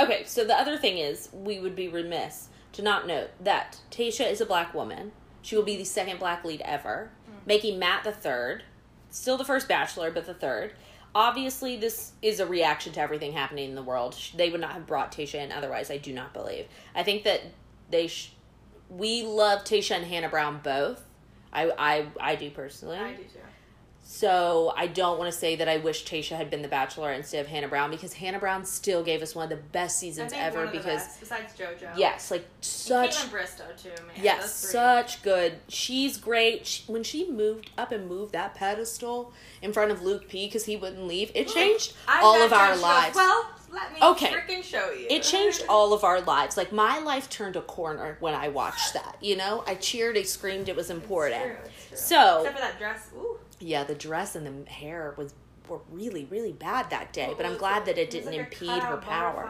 Okay, 0.00 0.24
so 0.24 0.44
the 0.44 0.58
other 0.58 0.76
thing 0.76 0.98
is 0.98 1.28
we 1.32 1.60
would 1.60 1.76
be 1.76 1.88
remiss 1.88 2.48
to 2.72 2.82
not 2.82 3.06
note 3.06 3.30
that 3.40 3.78
Tayshia 3.90 4.30
is 4.30 4.40
a 4.40 4.46
black 4.46 4.74
woman. 4.74 5.12
She 5.42 5.56
will 5.56 5.62
be 5.62 5.76
the 5.76 5.84
second 5.84 6.18
black 6.18 6.44
lead 6.44 6.62
ever, 6.64 7.10
hmm. 7.26 7.36
making 7.46 7.78
Matt 7.78 8.04
the 8.04 8.12
third. 8.12 8.64
Still 9.10 9.36
the 9.36 9.44
first 9.44 9.68
bachelor, 9.68 10.10
but 10.10 10.26
the 10.26 10.34
third. 10.34 10.72
Obviously, 11.14 11.76
this 11.76 12.12
is 12.22 12.40
a 12.40 12.46
reaction 12.46 12.92
to 12.94 13.00
everything 13.00 13.32
happening 13.32 13.68
in 13.68 13.76
the 13.76 13.82
world. 13.82 14.16
They 14.34 14.50
would 14.50 14.60
not 14.60 14.72
have 14.72 14.86
brought 14.86 15.12
Tayshia 15.12 15.44
in 15.44 15.52
otherwise. 15.52 15.90
I 15.90 15.98
do 15.98 16.12
not 16.12 16.34
believe. 16.34 16.66
I 16.94 17.04
think 17.04 17.22
that 17.22 17.42
they, 17.88 18.08
sh- 18.08 18.32
we 18.88 19.22
love 19.22 19.62
Tayshia 19.62 19.96
and 19.96 20.06
Hannah 20.06 20.28
Brown 20.28 20.60
both. 20.64 21.04
I, 21.52 21.70
I, 21.78 22.06
I 22.20 22.34
do 22.34 22.50
personally. 22.50 22.98
I 22.98 23.12
do 23.12 23.22
too. 23.22 23.38
So 24.06 24.72
I 24.76 24.86
don't 24.86 25.18
want 25.18 25.32
to 25.32 25.36
say 25.38 25.56
that 25.56 25.66
I 25.66 25.78
wish 25.78 26.04
Tayshia 26.04 26.36
had 26.36 26.50
been 26.50 26.60
the 26.60 26.68
Bachelor 26.68 27.10
instead 27.12 27.40
of 27.40 27.46
Hannah 27.50 27.68
Brown 27.68 27.90
because 27.90 28.12
Hannah 28.12 28.38
Brown 28.38 28.64
still 28.66 29.02
gave 29.02 29.22
us 29.22 29.34
one 29.34 29.44
of 29.44 29.48
the 29.50 29.64
best 29.72 29.98
seasons 29.98 30.32
ever 30.36 30.58
one 30.58 30.66
of 30.66 30.72
the 30.72 30.78
because 30.78 31.02
best, 31.02 31.20
besides 31.20 31.54
JoJo. 31.58 31.96
yes, 31.96 32.30
like 32.30 32.44
such 32.60 33.16
Bristowe 33.32 33.74
too, 33.82 33.88
man. 33.88 34.16
yes, 34.20 34.54
such 34.54 35.22
good. 35.22 35.54
She's 35.68 36.18
great. 36.18 36.66
She, 36.66 36.84
when 36.92 37.02
she 37.02 37.30
moved 37.30 37.70
up 37.78 37.92
and 37.92 38.06
moved 38.06 38.32
that 38.34 38.54
pedestal 38.54 39.32
in 39.62 39.72
front 39.72 39.90
of 39.90 40.02
Luke 40.02 40.28
P 40.28 40.46
because 40.46 40.66
he 40.66 40.76
wouldn't 40.76 41.06
leave, 41.06 41.32
it 41.34 41.48
changed 41.48 41.94
all 42.06 42.42
of 42.42 42.52
our 42.52 42.72
goes, 42.74 42.82
lives. 42.82 43.16
Well, 43.16 43.50
let 43.72 43.90
me 43.92 43.98
Okay. 44.02 44.26
freaking 44.32 44.62
show 44.62 44.90
you. 44.92 45.06
it 45.08 45.22
changed 45.22 45.64
all 45.68 45.94
of 45.94 46.04
our 46.04 46.20
lives. 46.20 46.58
Like 46.58 46.72
my 46.72 46.98
life 46.98 47.30
turned 47.30 47.56
a 47.56 47.62
corner 47.62 48.18
when 48.20 48.34
I 48.34 48.48
watched 48.48 48.92
that. 48.92 49.16
You 49.22 49.36
know, 49.36 49.64
I 49.66 49.76
cheered, 49.76 50.18
I 50.18 50.22
screamed. 50.22 50.68
It 50.68 50.76
was 50.76 50.90
important. 50.90 51.42
It's 51.42 51.54
true, 51.56 51.64
it's 51.64 51.88
true. 51.88 51.96
So 51.96 52.38
except 52.42 52.56
for 52.56 52.62
that 52.62 52.78
dress. 52.78 53.08
Ooh. 53.16 53.38
Yeah, 53.64 53.84
the 53.84 53.94
dress 53.94 54.36
and 54.36 54.66
the 54.66 54.70
hair 54.70 55.14
was 55.16 55.34
were 55.68 55.80
really 55.90 56.26
really 56.26 56.52
bad 56.52 56.90
that 56.90 57.12
day. 57.12 57.28
What 57.28 57.38
but 57.38 57.46
I'm 57.46 57.56
glad 57.56 57.86
that 57.86 57.96
it 57.96 58.08
was 58.08 58.14
didn't 58.14 58.36
like 58.36 58.52
impede 58.52 58.82
her 58.82 58.98
power. 58.98 59.48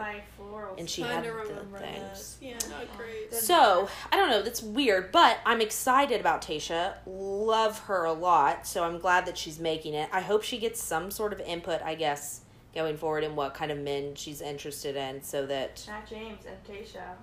And 0.77 0.89
she 0.89 1.01
had 1.01 1.23
the 1.23 1.77
things. 1.77 2.37
Yeah, 2.41 2.53
not 2.69 2.83
uh-huh. 2.83 2.97
great. 2.97 3.33
So 3.33 3.89
I 4.11 4.15
don't 4.15 4.29
know. 4.29 4.41
That's 4.41 4.63
weird, 4.63 5.11
but 5.11 5.39
I'm 5.45 5.61
excited 5.61 6.19
about 6.19 6.41
Tayshia. 6.41 6.93
Love 7.05 7.79
her 7.79 8.05
a 8.05 8.13
lot, 8.13 8.65
so 8.65 8.83
I'm 8.83 8.99
glad 8.99 9.25
that 9.25 9.37
she's 9.37 9.59
making 9.59 9.93
it. 9.93 10.09
I 10.13 10.21
hope 10.21 10.43
she 10.43 10.57
gets 10.57 10.81
some 10.81 11.11
sort 11.11 11.33
of 11.33 11.41
input, 11.41 11.81
I 11.81 11.95
guess, 11.95 12.41
going 12.73 12.97
forward 12.97 13.23
in 13.23 13.35
what 13.35 13.53
kind 13.53 13.71
of 13.71 13.77
men 13.79 14.15
she's 14.15 14.41
interested 14.41 14.95
in, 14.95 15.21
so 15.21 15.45
that 15.45 15.83
Matt 15.87 16.07
James 16.09 16.43
and 16.45 16.63
Tayshia. 16.63 17.15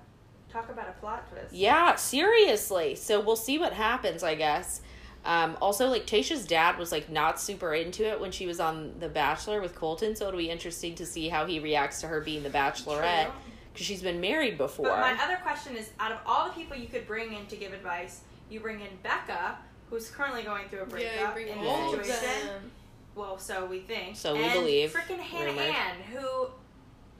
Talk 0.51 0.69
about 0.69 0.87
a 0.87 0.91
plot 0.99 1.27
twist. 1.31 1.51
yeah, 1.51 1.95
seriously. 1.95 2.93
So 2.93 3.19
we'll 3.19 3.35
see 3.35 3.57
what 3.57 3.73
happens, 3.73 4.21
I 4.21 4.35
guess. 4.35 4.81
Um, 5.25 5.57
also, 5.61 5.87
like 5.87 6.05
Tayshia's 6.05 6.45
dad 6.45 6.77
was 6.77 6.91
like 6.91 7.09
not 7.09 7.39
super 7.39 7.73
into 7.73 8.03
it 8.03 8.19
when 8.19 8.31
she 8.31 8.45
was 8.45 8.59
on 8.59 8.93
The 8.99 9.07
Bachelor 9.07 9.61
with 9.61 9.73
Colton, 9.75 10.15
so 10.15 10.27
it'll 10.27 10.37
be 10.37 10.49
interesting 10.49 10.95
to 10.95 11.05
see 11.05 11.29
how 11.29 11.45
he 11.45 11.59
reacts 11.59 12.01
to 12.01 12.07
her 12.07 12.19
being 12.21 12.43
the 12.43 12.49
Bachelorette 12.49 13.31
because 13.71 13.85
she's 13.85 14.01
been 14.01 14.19
married 14.19 14.57
before. 14.57 14.87
But 14.87 14.99
my 14.99 15.23
other 15.23 15.37
question 15.37 15.77
is, 15.77 15.91
out 15.99 16.11
of 16.11 16.19
all 16.25 16.47
the 16.47 16.53
people 16.53 16.75
you 16.75 16.87
could 16.87 17.07
bring 17.07 17.33
in 17.33 17.45
to 17.47 17.55
give 17.55 17.73
advice, 17.73 18.21
you 18.49 18.59
bring 18.59 18.81
in 18.81 18.89
Becca, 19.01 19.57
who's 19.89 20.09
currently 20.09 20.43
going 20.43 20.67
through 20.67 20.81
a 20.81 20.85
breakup 20.85 21.33
bring 21.33 21.47
in 21.47 21.57
all 21.59 21.91
the 21.91 22.03
situation. 22.03 22.47
them. 22.47 22.71
Well, 23.15 23.37
so 23.37 23.65
we 23.65 23.79
think. 23.79 24.17
So 24.17 24.33
we 24.35 24.43
and 24.43 24.53
believe, 24.53 24.91
Freaking 24.91 25.19
Hannah 25.19 25.51
rumored. 25.51 25.63
Ann, 25.63 25.95
who 26.11 26.47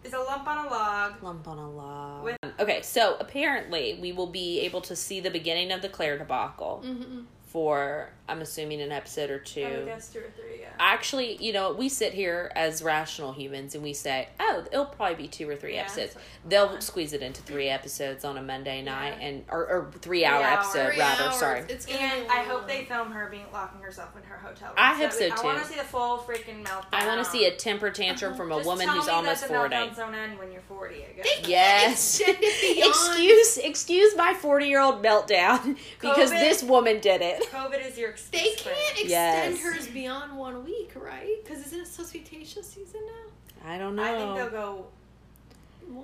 is 0.04 0.14
a 0.14 0.20
lump 0.20 0.48
on 0.48 0.66
a 0.66 0.70
log. 0.70 1.24
Lump 1.24 1.48
on 1.48 1.58
a 1.58 1.70
log. 1.70 2.24
With- 2.26 2.38
okay, 2.60 2.82
so 2.82 3.16
apparently 3.20 3.98
we 4.02 4.12
will 4.12 4.28
be 4.28 4.60
able 4.62 4.82
to 4.82 4.96
see 4.96 5.20
the 5.20 5.30
beginning 5.30 5.72
of 5.72 5.82
the 5.82 5.90
Clare 5.90 6.18
debacle 6.18 6.84
Mm-hmm. 6.86 7.22
For, 7.54 8.10
I'm 8.28 8.42
assuming, 8.42 8.82
an 8.82 8.92
episode 8.92 9.30
or 9.30 9.38
two. 9.38 9.64
I 9.64 9.78
would 9.78 9.86
guess 9.86 10.10
two 10.12 10.20
or 10.20 10.32
three. 10.36 10.62
Yeah. 10.62 10.70
Actually, 10.80 11.36
you 11.38 11.54
know, 11.54 11.72
we 11.72 11.88
sit 11.88 12.14
here 12.14 12.52
as 12.56 12.82
rational 12.82 13.32
humans 13.32 13.76
and 13.76 13.84
we 13.84 13.94
say, 13.94 14.28
oh, 14.40 14.64
it'll 14.72 14.86
probably 14.88 15.14
be 15.14 15.28
two 15.28 15.48
or 15.48 15.56
three 15.56 15.76
Yeah, 15.76 15.82
episodes. 15.82 16.16
that's 16.16 16.26
They'll 16.50 16.70
fine. 16.70 16.82
squeeze 16.82 17.14
it 17.14 17.22
into 17.22 17.44
three 17.44 17.70
episodes 17.70 18.26
on 18.26 18.38
a 18.40 18.42
Monday 18.42 18.82
night 18.82 19.18
Yeah. 19.20 19.28
and 19.28 19.46
or, 19.52 19.68
or 19.68 19.92
three 20.02 20.26
hour 20.26 20.42
hours. 20.44 20.66
episode 20.66 20.90
Three 20.94 21.00
rather. 21.00 21.24
hours. 21.26 21.36
Sorry. 21.36 21.60
It's 21.70 21.86
gonna 21.86 22.00
And 22.00 22.24
be 22.28 22.30
I 22.34 22.38
hope 22.44 22.68
they 22.68 22.86
film 22.86 23.12
her 23.12 23.30
being 23.30 23.46
locking 23.54 23.82
herself 23.82 24.10
in 24.18 24.24
her 24.24 24.38
hotel 24.38 24.70
room. 24.70 24.76
I 24.78 24.96
hope 24.96 25.12
so, 25.12 25.30
too. 25.30 25.36
I 25.40 25.44
wanna 25.44 25.64
see 25.64 25.76
the 25.76 25.84
full 25.84 26.18
freaking 26.18 26.64
meltdown. 26.66 26.86
I 26.92 27.06
want 27.06 27.24
to 27.24 27.30
see 27.30 27.46
a 27.46 27.56
temper 27.56 27.92
tantrum 28.02 28.34
from 28.36 28.52
a 28.52 28.56
Just 28.56 28.68
woman 28.68 28.88
tell 28.88 28.96
who's 28.96 29.06
me 29.06 29.12
almost 29.14 29.42
that 29.42 29.50
the 29.50 29.54
forty. 29.56 29.76
meltdowns 29.76 29.96
don't 29.96 30.16
end 30.16 30.40
when 30.40 30.52
you're 30.52 30.62
forty. 30.62 31.04
I 31.06 31.12
guess. 31.22 31.28
Yes. 31.48 32.20
extend 32.20 32.38
it 32.42 32.76
beyond- 32.76 32.90
excuse 32.90 33.58
excuse 33.60 34.16
my 34.18 34.34
forty 34.34 34.66
year 34.70 34.80
old 34.82 35.04
meltdown 35.04 35.78
because 36.02 36.32
COVID. 36.32 36.40
this 36.40 36.64
woman 36.64 37.00
did 37.00 37.22
it. 37.22 37.43
COVID 37.52 37.86
is 37.86 37.98
your 37.98 38.10
excuse. 38.12 38.42
They 38.44 38.56
can't 38.56 38.98
it. 38.98 39.02
extend 39.04 39.56
Yes. 39.56 39.62
hers 39.62 39.88
beyond 39.88 40.38
one 40.38 40.64
week, 40.64 40.92
right? 40.96 41.38
Because 41.44 41.66
isn't 41.68 41.82
it 41.82 41.88
supposed 41.88 42.12
to 42.14 42.20
be 42.20 42.24
Tayshia's 42.26 42.68
season 42.68 43.02
now? 43.06 43.70
I 43.72 43.78
don't 43.78 43.96
know. 43.96 44.04
I 44.04 44.18
think 44.18 44.36
they'll 44.36 44.50
go. 44.50 44.86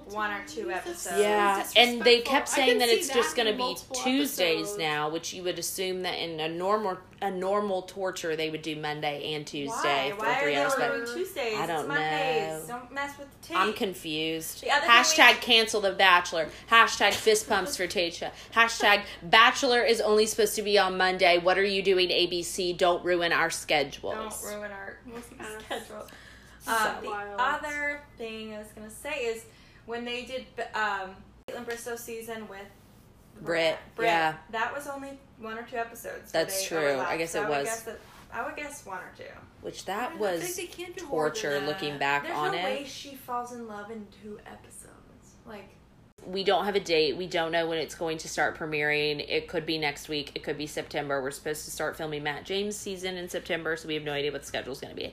One 0.10 0.32
or 0.32 0.43
two 0.47 0.71
episodes. 0.71 1.19
Yeah, 1.19 1.65
and 1.75 2.02
they 2.02 2.21
kept 2.21 2.47
saying 2.49 2.78
that 2.80 2.89
see 2.89 2.95
it's 2.95 3.10
just 3.10 3.36
going 3.36 3.47
to 3.52 3.58
be 3.58 3.75
Tuesdays 4.04 4.60
episodes. 4.62 4.78
now, 4.78 5.10
which 5.10 5.34
you 5.34 5.43
would 5.43 5.58
assume 5.60 6.02
that 6.04 6.15
in 6.15 6.39
a 6.39 6.47
normal 6.49 6.97
a 7.21 7.30
normal 7.30 7.82
torture 7.82 8.36
they 8.38 8.49
would 8.49 8.62
do 8.62 8.75
Monday 8.78 9.34
and 9.34 9.45
Tuesday 9.45 10.12
Why? 10.12 10.15
for 10.17 10.25
Why 10.25 10.36
three 10.41 10.56
they 10.56 10.62
hours. 10.62 10.73
But 10.78 10.91
doing 11.06 11.06
Tuesdays? 11.17 11.58
I 11.58 11.65
don't 11.65 11.91
it's 11.91 12.67
know. 12.69 12.78
Don't 12.80 12.91
mess 12.93 13.17
with 13.19 13.28
the 13.41 13.47
tape. 13.49 13.58
I'm 13.58 13.73
confused. 13.73 14.62
The 14.63 14.71
other 14.71 14.88
Hashtag 14.88 15.36
we- 15.36 15.41
cancel 15.41 15.82
the 15.82 15.91
Bachelor. 15.91 16.47
Hashtag 16.71 17.13
fist 17.13 17.49
pumps 17.49 17.75
for 17.75 17.88
Tayshia. 17.88 18.32
Hashtag 18.54 19.02
Bachelor 19.21 19.82
is 19.84 19.99
only 20.02 20.25
supposed 20.28 20.56
to 20.56 20.62
be 20.62 20.78
on 20.80 20.97
Monday. 20.97 21.38
What 21.39 21.58
are 21.58 21.63
you 21.65 21.82
doing, 21.84 22.10
ABC? 22.10 22.78
Don't 22.78 23.04
ruin 23.04 23.34
our 23.34 23.49
schedules. 23.49 24.13
Don't 24.41 24.56
ruin 24.56 24.71
our 24.71 24.97
Ass. 25.17 25.23
schedule. 25.65 26.08
So 26.62 26.71
Um, 26.73 26.95
the 27.02 27.10
wild. 27.10 27.39
other 27.39 28.02
thing 28.17 28.54
I 28.54 28.60
was 28.60 28.67
gonna 28.75 28.89
say 28.89 29.25
is 29.25 29.43
when 29.89 30.06
they 30.06 30.21
did 30.23 30.45
um, 30.75 31.15
Kaitlyn 31.47 31.65
Bristowe 31.65 31.97
season 31.97 32.47
with 32.47 32.60
Britt, 33.41 33.78
Britt, 33.95 34.08
yeah. 34.08 34.36
that 34.52 34.71
was 34.73 34.88
only 34.88 35.19
one 35.39 35.58
or 35.58 35.63
two 35.63 35.78
episodes. 35.78 36.32
That's 36.32 36.63
true. 36.63 36.78
overlapped. 36.78 37.10
I 37.10 37.17
guess 37.17 37.32
So 37.32 37.41
it 37.43 37.49
would 37.49 37.58
was. 37.58 37.65
guess 37.65 37.82
that- 37.84 37.99
I 38.32 38.45
would 38.45 38.56
guess 38.56 38.86
one 38.86 38.99
or 38.99 39.12
two. 39.17 39.23
Which 39.62 39.86
that 39.86 40.12
I 40.12 40.15
was 40.17 40.41
think 40.43 40.56
they 40.56 40.84
can 40.84 40.91
do 40.93 41.04
torture 41.08 41.60
that. 41.60 41.67
looking 41.67 41.97
back 41.97 42.23
There's 42.23 42.38
on 42.38 42.52
no 42.52 42.58
it. 42.60 42.63
way 42.63 42.86
she 42.88 43.15
falls 43.15 43.52
in 43.54 43.67
love 43.67 43.89
in 43.89 44.06
two 44.21 44.39
episodes. 44.45 45.34
Like 45.47 45.67
we 46.28 46.43
don't 46.43 46.65
have 46.65 46.75
a 46.75 46.80
date. 46.80 47.17
We 47.17 47.25
don't 47.25 47.52
know 47.52 47.67
when 47.67 47.80
it's 47.80 47.95
going 47.95 48.19
to 48.19 48.30
start 48.30 48.56
premiering. 48.58 49.25
It 49.28 49.47
could 49.47 49.65
be 49.65 49.80
next 49.80 50.10
week. 50.10 50.32
It 50.36 50.43
could 50.43 50.58
be 50.60 50.67
September. 50.67 51.21
We're 51.23 51.32
supposed 51.32 51.65
to 51.65 51.71
start 51.71 51.97
filming 51.97 52.21
Matt 52.21 52.45
James' 52.45 52.75
season 52.75 53.17
in 53.17 53.28
September, 53.30 53.75
so 53.75 53.88
we 53.88 53.95
have 53.95 54.04
no 54.04 54.12
idea 54.12 54.32
what 54.32 54.41
the 54.41 54.47
schedule's 54.47 54.80
going 54.80 54.95
to 54.95 55.02
be. 55.02 55.12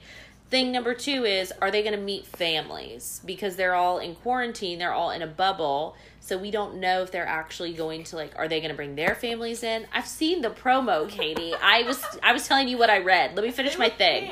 Thing 0.49 0.71
number 0.71 0.95
two 0.95 1.25
is 1.25 1.53
are 1.61 1.71
they 1.73 1.83
going 1.83 1.95
to 1.97 2.01
meet 2.01 2.25
families? 2.25 3.21
Because 3.25 3.57
they're 3.57 3.75
all 3.75 3.99
in 3.99 4.15
quarantine, 4.15 4.79
they're 4.79 4.93
all 4.93 5.11
in 5.11 5.21
a 5.23 5.27
bubble, 5.27 5.97
so 6.21 6.39
we 6.39 6.53
don't 6.53 6.77
know 6.77 7.03
if 7.03 7.11
they're 7.11 7.27
actually 7.27 7.73
going 7.73 8.05
to 8.05 8.17
like 8.17 8.33
are 8.37 8.47
they 8.47 8.61
going 8.61 8.71
to 8.71 8.77
bring 8.77 8.95
their 8.95 9.15
families 9.17 9.63
in? 9.65 9.87
I've 9.93 10.07
seen 10.07 10.43
the 10.43 10.51
promo, 10.51 11.09
Katie. 11.09 11.53
I 11.63 11.83
was 11.83 12.03
I 12.23 12.33
was 12.33 12.47
telling 12.47 12.69
you 12.69 12.79
what 12.79 12.91
I 12.91 12.99
read. 12.99 13.35
Let 13.35 13.45
me 13.45 13.51
finish 13.51 13.77
my 13.77 13.89
thing. 13.89 14.31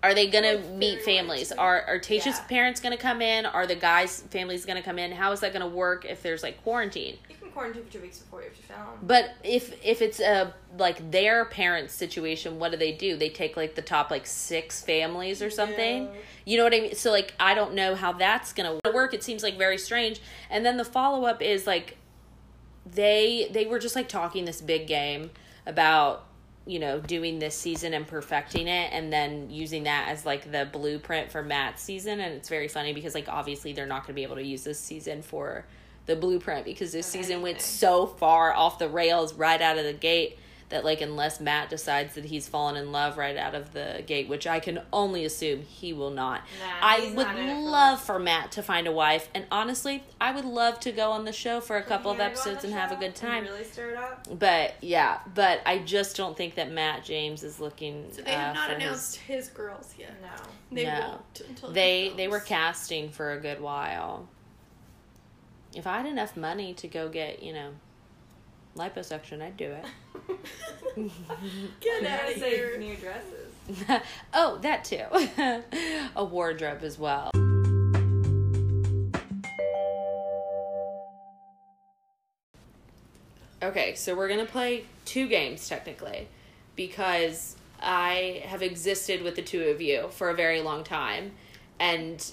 Are 0.00 0.14
they 0.14 0.28
gonna 0.28 0.58
meet 0.60 1.02
families? 1.02 1.50
Are 1.50 1.82
are 1.82 1.98
Tayshia's 1.98 2.26
Yeah. 2.38 2.44
parents 2.48 2.80
gonna 2.80 2.96
come 2.96 3.20
in? 3.20 3.44
Are 3.44 3.66
the 3.66 3.74
guys' 3.74 4.22
families 4.30 4.64
gonna 4.64 4.80
come 4.82 4.96
in? 4.96 5.10
How 5.10 5.32
is 5.32 5.40
that 5.40 5.52
gonna 5.52 5.66
work 5.66 6.04
if 6.04 6.22
there's 6.22 6.42
like 6.44 6.62
quarantine? 6.62 7.18
you 7.28 7.34
quarantine 7.58 7.84
for 7.84 7.92
two 7.92 8.00
weeks 8.00 8.18
before 8.18 8.40
you 8.40 8.48
have 8.48 8.56
to 8.56 8.62
film. 8.62 8.86
But 9.02 9.34
if 9.42 9.84
if 9.84 10.00
it's 10.00 10.20
a 10.20 10.54
like 10.78 11.10
their 11.10 11.44
parents' 11.44 11.92
situation, 11.92 12.60
what 12.60 12.70
do 12.70 12.76
they 12.76 12.92
do? 12.92 13.16
They 13.16 13.30
take 13.30 13.56
like 13.56 13.74
the 13.74 13.82
top 13.82 14.12
like 14.12 14.26
six 14.26 14.80
families 14.80 15.42
or 15.42 15.50
something. 15.50 16.04
Yeah. 16.04 16.10
You 16.44 16.58
know 16.58 16.64
what 16.64 16.74
I 16.74 16.80
mean? 16.80 16.94
So 16.94 17.10
like 17.10 17.34
I 17.40 17.54
don't 17.54 17.74
know 17.74 17.96
how 17.96 18.12
that's 18.12 18.52
gonna 18.52 18.78
work. 18.92 19.12
It 19.12 19.24
seems 19.24 19.42
like 19.42 19.58
very 19.58 19.76
strange. 19.76 20.20
And 20.50 20.64
then 20.64 20.76
the 20.76 20.84
follow 20.84 21.24
up 21.24 21.42
is 21.42 21.66
like 21.66 21.96
they 22.86 23.48
they 23.50 23.66
were 23.66 23.80
just 23.80 23.96
like 23.96 24.08
talking 24.08 24.44
this 24.44 24.60
big 24.60 24.86
game 24.86 25.30
about 25.66 26.26
you 26.64 26.78
know 26.78 27.00
doing 27.00 27.40
this 27.40 27.56
season 27.56 27.92
and 27.92 28.06
perfecting 28.06 28.68
it 28.68 28.92
and 28.92 29.12
then 29.12 29.50
using 29.50 29.84
that 29.84 30.08
as 30.08 30.24
like 30.24 30.52
the 30.52 30.68
blueprint 30.70 31.32
for 31.32 31.42
Matt's 31.42 31.82
season 31.82 32.20
and 32.20 32.34
it's 32.34 32.48
very 32.48 32.68
funny 32.68 32.92
because 32.92 33.14
like 33.14 33.28
obviously 33.28 33.72
they're 33.72 33.86
not 33.86 34.02
going 34.02 34.08
to 34.08 34.12
be 34.12 34.22
able 34.22 34.36
to 34.36 34.44
use 34.44 34.64
this 34.64 34.78
season 34.78 35.22
for 35.22 35.64
the 36.08 36.16
blueprint 36.16 36.64
because 36.64 36.90
this 36.92 37.06
For 37.06 37.12
season 37.18 37.42
went 37.42 37.56
anything. 37.58 37.60
so 37.62 38.06
far 38.06 38.52
off 38.52 38.80
the 38.80 38.88
rails 38.88 39.32
right 39.34 39.62
out 39.62 39.78
of 39.78 39.84
the 39.84 39.92
gate 39.92 40.38
that 40.70 40.84
like 40.84 41.00
unless 41.00 41.40
Matt 41.40 41.70
decides 41.70 42.14
that 42.16 42.26
he's 42.26 42.46
fallen 42.46 42.76
in 42.76 42.92
love 42.92 43.16
right 43.16 43.38
out 43.38 43.54
of 43.54 43.72
the 43.72 44.04
gate, 44.06 44.28
which 44.28 44.46
I 44.46 44.60
can 44.60 44.80
only 44.92 45.24
assume 45.24 45.62
he 45.62 45.94
will 45.94 46.10
not. 46.10 46.42
Nah, 46.60 46.66
I 46.82 47.12
would 47.16 47.26
not 47.26 47.38
in 47.38 47.48
it 47.48 47.54
for 47.54 47.70
love 47.70 48.00
for 48.02 48.18
Matt 48.18 48.52
to 48.52 48.62
find 48.62 48.86
a 48.86 48.92
wife, 48.92 49.30
and 49.34 49.46
honestly, 49.50 50.04
I 50.20 50.30
would 50.34 50.44
love 50.44 50.78
to 50.80 50.92
go 50.92 51.10
on 51.12 51.24
the 51.24 51.32
show 51.32 51.62
for 51.62 51.78
a 51.78 51.82
couple 51.82 52.10
of 52.10 52.18
You 52.18 52.22
wanna 52.24 52.34
go 52.34 52.40
on 52.40 52.48
episodes 52.48 52.60
the 52.62 52.68
and 52.68 52.76
have 52.76 52.92
a 52.92 52.96
good 52.96 53.14
time. 53.14 53.44
Really 53.44 53.64
stir 53.64 53.92
it 53.92 53.96
up. 53.96 54.26
But 54.38 54.74
yeah, 54.82 55.20
but 55.34 55.62
I 55.64 55.78
just 55.78 56.18
don't 56.18 56.36
think 56.36 56.56
that 56.56 56.70
Matt 56.70 57.02
James 57.02 57.42
is 57.44 57.60
looking. 57.60 58.04
So 58.12 58.20
they 58.20 58.32
have 58.32 58.54
uh, 58.54 58.60
not 58.60 58.70
announced 58.70 59.16
his, 59.16 59.48
girls 59.48 59.94
yet. 59.98 60.20
No. 60.20 60.28
They 60.70 60.84
No. 60.84 61.00
won't 61.00 61.40
until 61.48 61.70
they 61.72 62.12
they 62.14 62.28
were 62.28 62.40
casting 62.40 63.08
for 63.08 63.32
a 63.32 63.40
good 63.40 63.60
while. 63.62 64.28
If 65.78 65.86
I 65.86 65.98
had 65.98 66.06
enough 66.06 66.36
money 66.36 66.74
to 66.74 66.88
go 66.88 67.08
get 67.08 67.40
you 67.40 67.52
know 67.52 67.70
liposuction, 68.76 69.40
I'd 69.40 69.56
do 69.56 69.70
it. 69.70 69.84
Get 71.80 72.04
out 72.04 72.28
of 72.28 72.34
here. 72.34 72.76
new 72.76 72.96
dresses. 72.96 74.02
oh, 74.34 74.58
that 74.62 74.84
too. 74.84 75.04
a 76.16 76.24
wardrobe 76.24 76.82
as 76.82 76.98
well. 76.98 77.30
Okay, 83.62 83.94
so 83.94 84.16
we're 84.16 84.28
going 84.28 84.44
to 84.44 84.50
play 84.50 84.84
two 85.04 85.28
games 85.28 85.68
technically 85.68 86.26
because 86.74 87.54
I 87.80 88.42
have 88.46 88.62
existed 88.62 89.22
with 89.22 89.36
the 89.36 89.42
two 89.42 89.62
of 89.66 89.80
you 89.80 90.08
for 90.08 90.30
a 90.30 90.34
very 90.34 90.60
long 90.60 90.82
time 90.82 91.30
and 91.78 92.32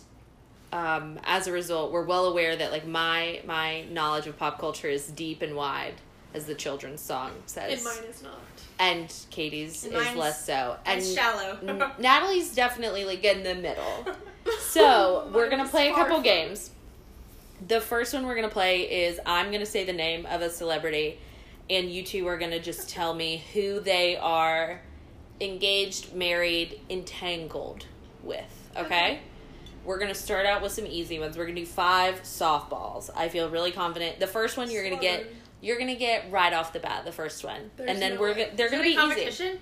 um, 0.75 1.19
as 1.23 1.47
a 1.47 1.51
result, 1.51 1.91
we're 1.91 2.03
well 2.05 2.25
aware 2.25 2.55
that 2.55 2.71
like 2.71 2.85
my 2.85 3.41
my 3.45 3.83
knowledge 3.85 4.27
of 4.27 4.37
pop 4.37 4.59
culture 4.59 4.89
is 4.89 5.07
deep 5.07 5.41
and 5.41 5.55
wide, 5.55 5.93
as 6.33 6.45
the 6.45 6.55
children's 6.55 6.99
song 7.01 7.31
says 7.45 7.73
And 7.73 7.83
mine 7.83 8.09
is 8.09 8.21
not. 8.21 8.39
and 8.77 9.13
Katie's 9.31 9.85
And 9.85 9.95
is 9.95 10.15
less 10.15 10.45
so. 10.45 10.75
And 10.85 10.99
It's 10.99 11.13
shallow. 11.13 11.57
N- 11.65 11.81
Natalie's 11.97 12.53
definitely 12.53 13.05
like 13.05 13.23
in 13.23 13.43
the 13.43 13.55
middle. 13.55 14.05
So 14.59 15.27
we're 15.33 15.49
gonna 15.49 15.67
play 15.67 15.89
a 15.89 15.93
couple 15.95 16.21
games. 16.21 16.69
The 17.67 17.81
first 17.81 18.13
one 18.13 18.27
we're 18.27 18.35
gonna 18.35 18.47
play 18.49 18.81
is 18.81 19.19
I'm 19.25 19.51
gonna 19.51 19.65
say 19.65 19.85
the 19.85 19.93
name 19.93 20.27
of 20.27 20.41
a 20.41 20.51
celebrity, 20.51 21.17
and 21.67 21.89
you 21.89 22.03
two 22.03 22.27
are 22.27 22.37
gonna 22.37 22.59
just 22.59 22.87
tell 22.87 23.15
me 23.15 23.43
who 23.53 23.79
they 23.79 24.17
are 24.17 24.81
engaged, 25.41 26.13
married, 26.13 26.79
entangled 26.91 27.87
with. 28.23 28.69
Okay? 28.77 28.85
Okay. 28.85 29.19
We're 29.85 29.99
gonna 29.99 30.15
start 30.15 30.45
out 30.45 30.61
with 30.61 30.71
some 30.71 30.85
easy 30.87 31.19
ones. 31.19 31.37
We're 31.37 31.45
gonna 31.45 31.59
do 31.59 31.65
five 31.65 32.23
softballs. 32.23 33.09
I 33.15 33.29
feel 33.29 33.49
really 33.49 33.71
confident. 33.71 34.19
The 34.19 34.27
first 34.27 34.57
one 34.57 34.69
you're 34.71 34.83
gonna 34.83 35.01
get 35.01 35.25
you're 35.61 35.77
gonna 35.79 35.95
get 35.95 36.31
right 36.31 36.53
off 36.53 36.73
the 36.73 36.79
bat. 36.79 37.05
The 37.05 37.11
first 37.11 37.43
one, 37.43 37.71
There's 37.77 37.89
and 37.89 38.01
then 38.01 38.15
no 38.15 38.21
we're 38.21 38.33
go- 38.33 38.49
they're 38.55 38.69
gonna 38.69 38.83
it 38.83 38.97
a 38.97 39.15
be 39.15 39.21
easy. 39.27 39.59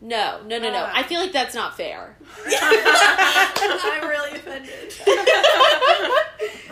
No, 0.00 0.40
no, 0.46 0.58
no, 0.58 0.70
no. 0.70 0.84
Ah. 0.86 0.92
I 0.94 1.02
feel 1.04 1.20
like 1.20 1.32
that's 1.32 1.54
not 1.54 1.74
fair. 1.76 2.16
I'm 2.46 4.08
really 4.08 4.32
offended. 4.36 4.92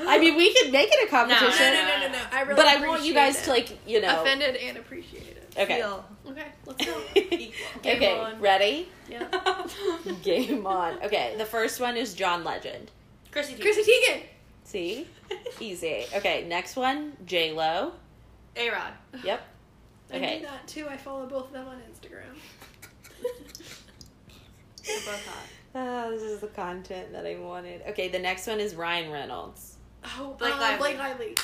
I 0.07 0.19
mean, 0.21 0.37
we 0.37 0.53
could 0.53 0.71
make 0.71 0.91
it 0.93 1.09
a 1.09 1.11
no, 1.11 1.11
competition, 1.11 1.73
no, 1.73 1.85
no, 1.89 2.07
no, 2.07 2.13
no. 2.13 2.19
I 2.31 2.43
really 2.43 2.55
but 2.55 2.67
I 2.67 2.87
want 2.87 3.03
you 3.03 3.15
guys 3.15 3.41
it. 3.41 3.45
to 3.45 3.51
like, 3.51 3.79
you 3.89 4.03
know. 4.03 4.21
offended 4.21 4.57
and 4.57 4.77
appreciate 4.77 5.23
it. 5.23 5.34
Okay. 5.57 5.77
Feel. 5.77 6.05
Okay, 6.29 6.47
let's 6.67 6.85
go. 6.85 7.01
Game 7.15 7.53
okay, 7.85 8.19
on. 8.19 8.41
ready? 8.41 8.89
Yeah. 9.09 9.27
Game 10.23 10.67
on. 10.67 11.01
Okay, 11.03 11.35
the 11.39 11.45
first 11.45 11.81
one 11.81 11.97
is 11.97 12.15
John 12.15 12.43
Legend. 12.45 12.91
Chrissy. 13.31 13.55
Teigen. 13.55 13.61
Chrissy 13.61 13.83
Teigen. 13.83 14.21
See, 14.65 15.07
easy. 15.61 16.07
Okay, 16.15 16.47
next 16.49 16.75
one, 16.77 17.13
J 17.27 17.53
Lo. 17.53 17.93
A 18.57 18.71
Rod. 18.71 18.93
Yep. 19.23 19.43
I 20.13 20.17
Okay. 20.17 20.39
do 20.41 20.47
that 20.47 20.67
too. 20.67 20.89
I 20.89 20.97
follow 20.97 21.27
both 21.27 21.47
of 21.47 21.53
them 21.53 21.67
on 21.69 21.77
Instagram. 21.91 22.35
They're 24.85 24.97
both 24.99 25.27
hot. 25.27 25.47
Oh, 25.77 26.11
this 26.11 26.23
is 26.23 26.41
the 26.41 26.47
content 26.49 27.13
that 27.13 27.27
I 27.27 27.37
wanted. 27.39 27.83
Okay, 27.89 28.09
the 28.09 28.19
next 28.19 28.47
one 28.47 28.61
is 28.61 28.75
Ryan 28.75 29.11
Reynolds. 29.11 29.77
Oh, 30.05 30.35
Blake 30.39 30.55
uh, 30.55 30.59
Lively. 30.59 30.79
Blake 30.79 30.99
Lively. 30.99 31.35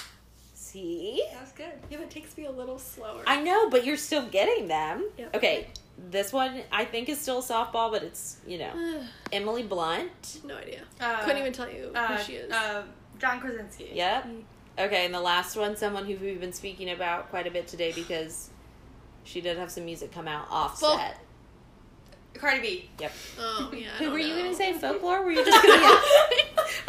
See, 0.72 1.22
That 1.33 1.40
was 1.42 1.52
good. 1.52 1.66
Yeah, 1.90 1.96
but 1.98 2.02
it 2.02 2.11
takes 2.11 2.37
me 2.37 2.44
a 2.46 2.50
little 2.50 2.78
slower. 2.78 3.22
I 3.26 3.42
know, 3.42 3.68
but 3.70 3.85
you're 3.85 3.96
still 3.96 4.24
getting 4.26 4.68
them. 4.68 5.04
Yep. 5.18 5.35
Okay, 5.37 5.66
this 6.11 6.33
one 6.33 6.61
I 6.70 6.85
think 6.85 7.09
is 7.09 7.20
still 7.20 7.42
softball, 7.42 7.90
but 7.90 8.02
it's 8.04 8.37
you 8.46 8.59
know 8.59 9.02
Emily 9.33 9.64
Blunt. 9.64 10.40
no 10.44 10.56
idea. 10.56 10.83
Uh, 11.00 11.20
Couldn't 11.24 11.38
even 11.38 11.52
tell 11.52 11.68
you 11.68 11.90
Uh, 11.94 12.16
who 12.16 12.22
she 12.22 12.35
is. 12.35 12.52
Uh, 12.52 12.85
John 13.18 13.40
Krasinski. 13.40 13.90
Yep. 13.94 14.24
Mm. 14.26 14.42
Okay, 14.78 15.04
and 15.04 15.12
the 15.12 15.20
last 15.20 15.56
one, 15.56 15.76
someone 15.76 16.06
who 16.06 16.16
we've 16.24 16.40
been 16.40 16.52
speaking 16.52 16.90
about 16.90 17.28
quite 17.30 17.46
a 17.46 17.50
bit 17.50 17.66
today 17.66 17.92
because 17.92 18.50
she 19.24 19.40
did 19.40 19.59
have 19.59 19.70
some 19.70 19.85
music 19.85 20.12
come 20.12 20.28
out 20.28 20.46
offset. 20.50 21.18
Cardi 22.33 22.61
B. 22.61 22.90
Yep. 23.00 23.12
oh 23.40 23.72
yeah. 23.74 23.88
Who 23.98 24.04
don't 24.04 24.12
were 24.12 24.18
you 24.20 24.37
know. 24.37 24.42
gonna 24.44 24.54
say? 24.54 24.72
Folklore? 24.72 25.22
Were 25.24 25.33
you 25.33 25.44
just 25.44 25.62
gonna 25.66 25.83
yell? 25.83 26.00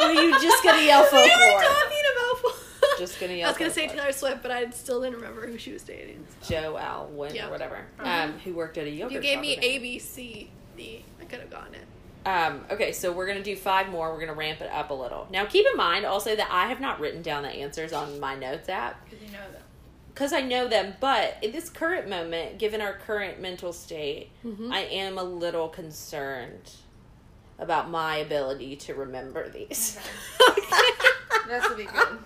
were 0.14 0.22
you 0.22 0.40
just 0.40 0.62
gonna 0.62 0.82
yell 0.82 1.02
We 1.10 1.18
were 1.18 1.26
talking 1.26 2.04
about. 2.14 2.54
Just 2.98 3.18
gonna 3.20 3.32
yell. 3.34 3.48
I 3.48 3.50
was 3.52 3.58
gonna 3.58 3.70
say 3.70 3.86
folklore. 3.86 4.02
Taylor 4.06 4.12
Swift, 4.12 4.42
but 4.42 4.50
I 4.50 4.70
still 4.70 5.00
didn't 5.02 5.16
remember 5.16 5.46
who 5.46 5.58
she 5.58 5.72
was 5.72 5.82
dating. 5.82 6.26
Joe 6.48 6.76
Alwyn 6.76 7.34
Yeah. 7.34 7.48
or 7.48 7.50
whatever, 7.50 7.84
Uh-huh. 7.98 8.08
um, 8.24 8.38
who 8.40 8.52
worked 8.54 8.78
at 8.78 8.84
a 8.84 8.88
If 8.88 8.94
yogurt 8.94 9.12
you 9.12 9.20
gave 9.20 9.34
shop 9.34 9.42
me 9.42 9.54
with 9.56 9.64
him. 9.64 9.70
A, 9.70 9.78
B, 9.78 9.98
C, 9.98 10.50
D, 10.76 11.04
I 11.20 11.24
could 11.24 11.40
have 11.40 11.50
gotten 11.50 11.74
it. 11.74 11.84
Um, 12.24 12.64
okay, 12.70 12.92
so 12.92 13.10
we're 13.10 13.26
gonna 13.26 13.42
do 13.42 13.56
five 13.56 13.88
more. 13.88 14.12
We're 14.12 14.20
gonna 14.20 14.34
ramp 14.34 14.60
it 14.60 14.70
up 14.70 14.90
a 14.90 14.94
little. 14.94 15.26
Now, 15.30 15.44
keep 15.44 15.66
in 15.66 15.76
mind 15.76 16.04
also 16.06 16.36
that 16.36 16.48
I 16.50 16.68
have 16.68 16.80
not 16.80 17.00
written 17.00 17.20
down 17.22 17.42
the 17.42 17.48
answers 17.50 17.92
on 17.92 18.20
my 18.20 18.36
notes 18.36 18.68
app 18.68 19.04
Because 19.10 19.20
you 19.26 19.32
know 19.32 19.50
them. 19.52 19.62
because 20.14 20.32
I 20.32 20.40
know 20.40 20.68
them. 20.68 20.94
But 21.00 21.36
in 21.42 21.50
this 21.50 21.68
current 21.68 22.08
moment, 22.08 22.58
given 22.58 22.80
our 22.80 22.92
current 22.92 23.40
mental 23.40 23.72
state, 23.72 24.30
Mhm. 24.44 24.72
I 24.72 24.80
am 24.82 25.18
a 25.18 25.24
little 25.24 25.68
concerned 25.68 26.70
about 27.58 27.90
my 27.90 28.16
ability 28.16 28.76
to 28.76 28.94
remember 28.94 29.48
these. 29.48 29.98
This 31.48 31.68
would 31.68 31.76
be 31.78 31.84
good. 31.84 32.18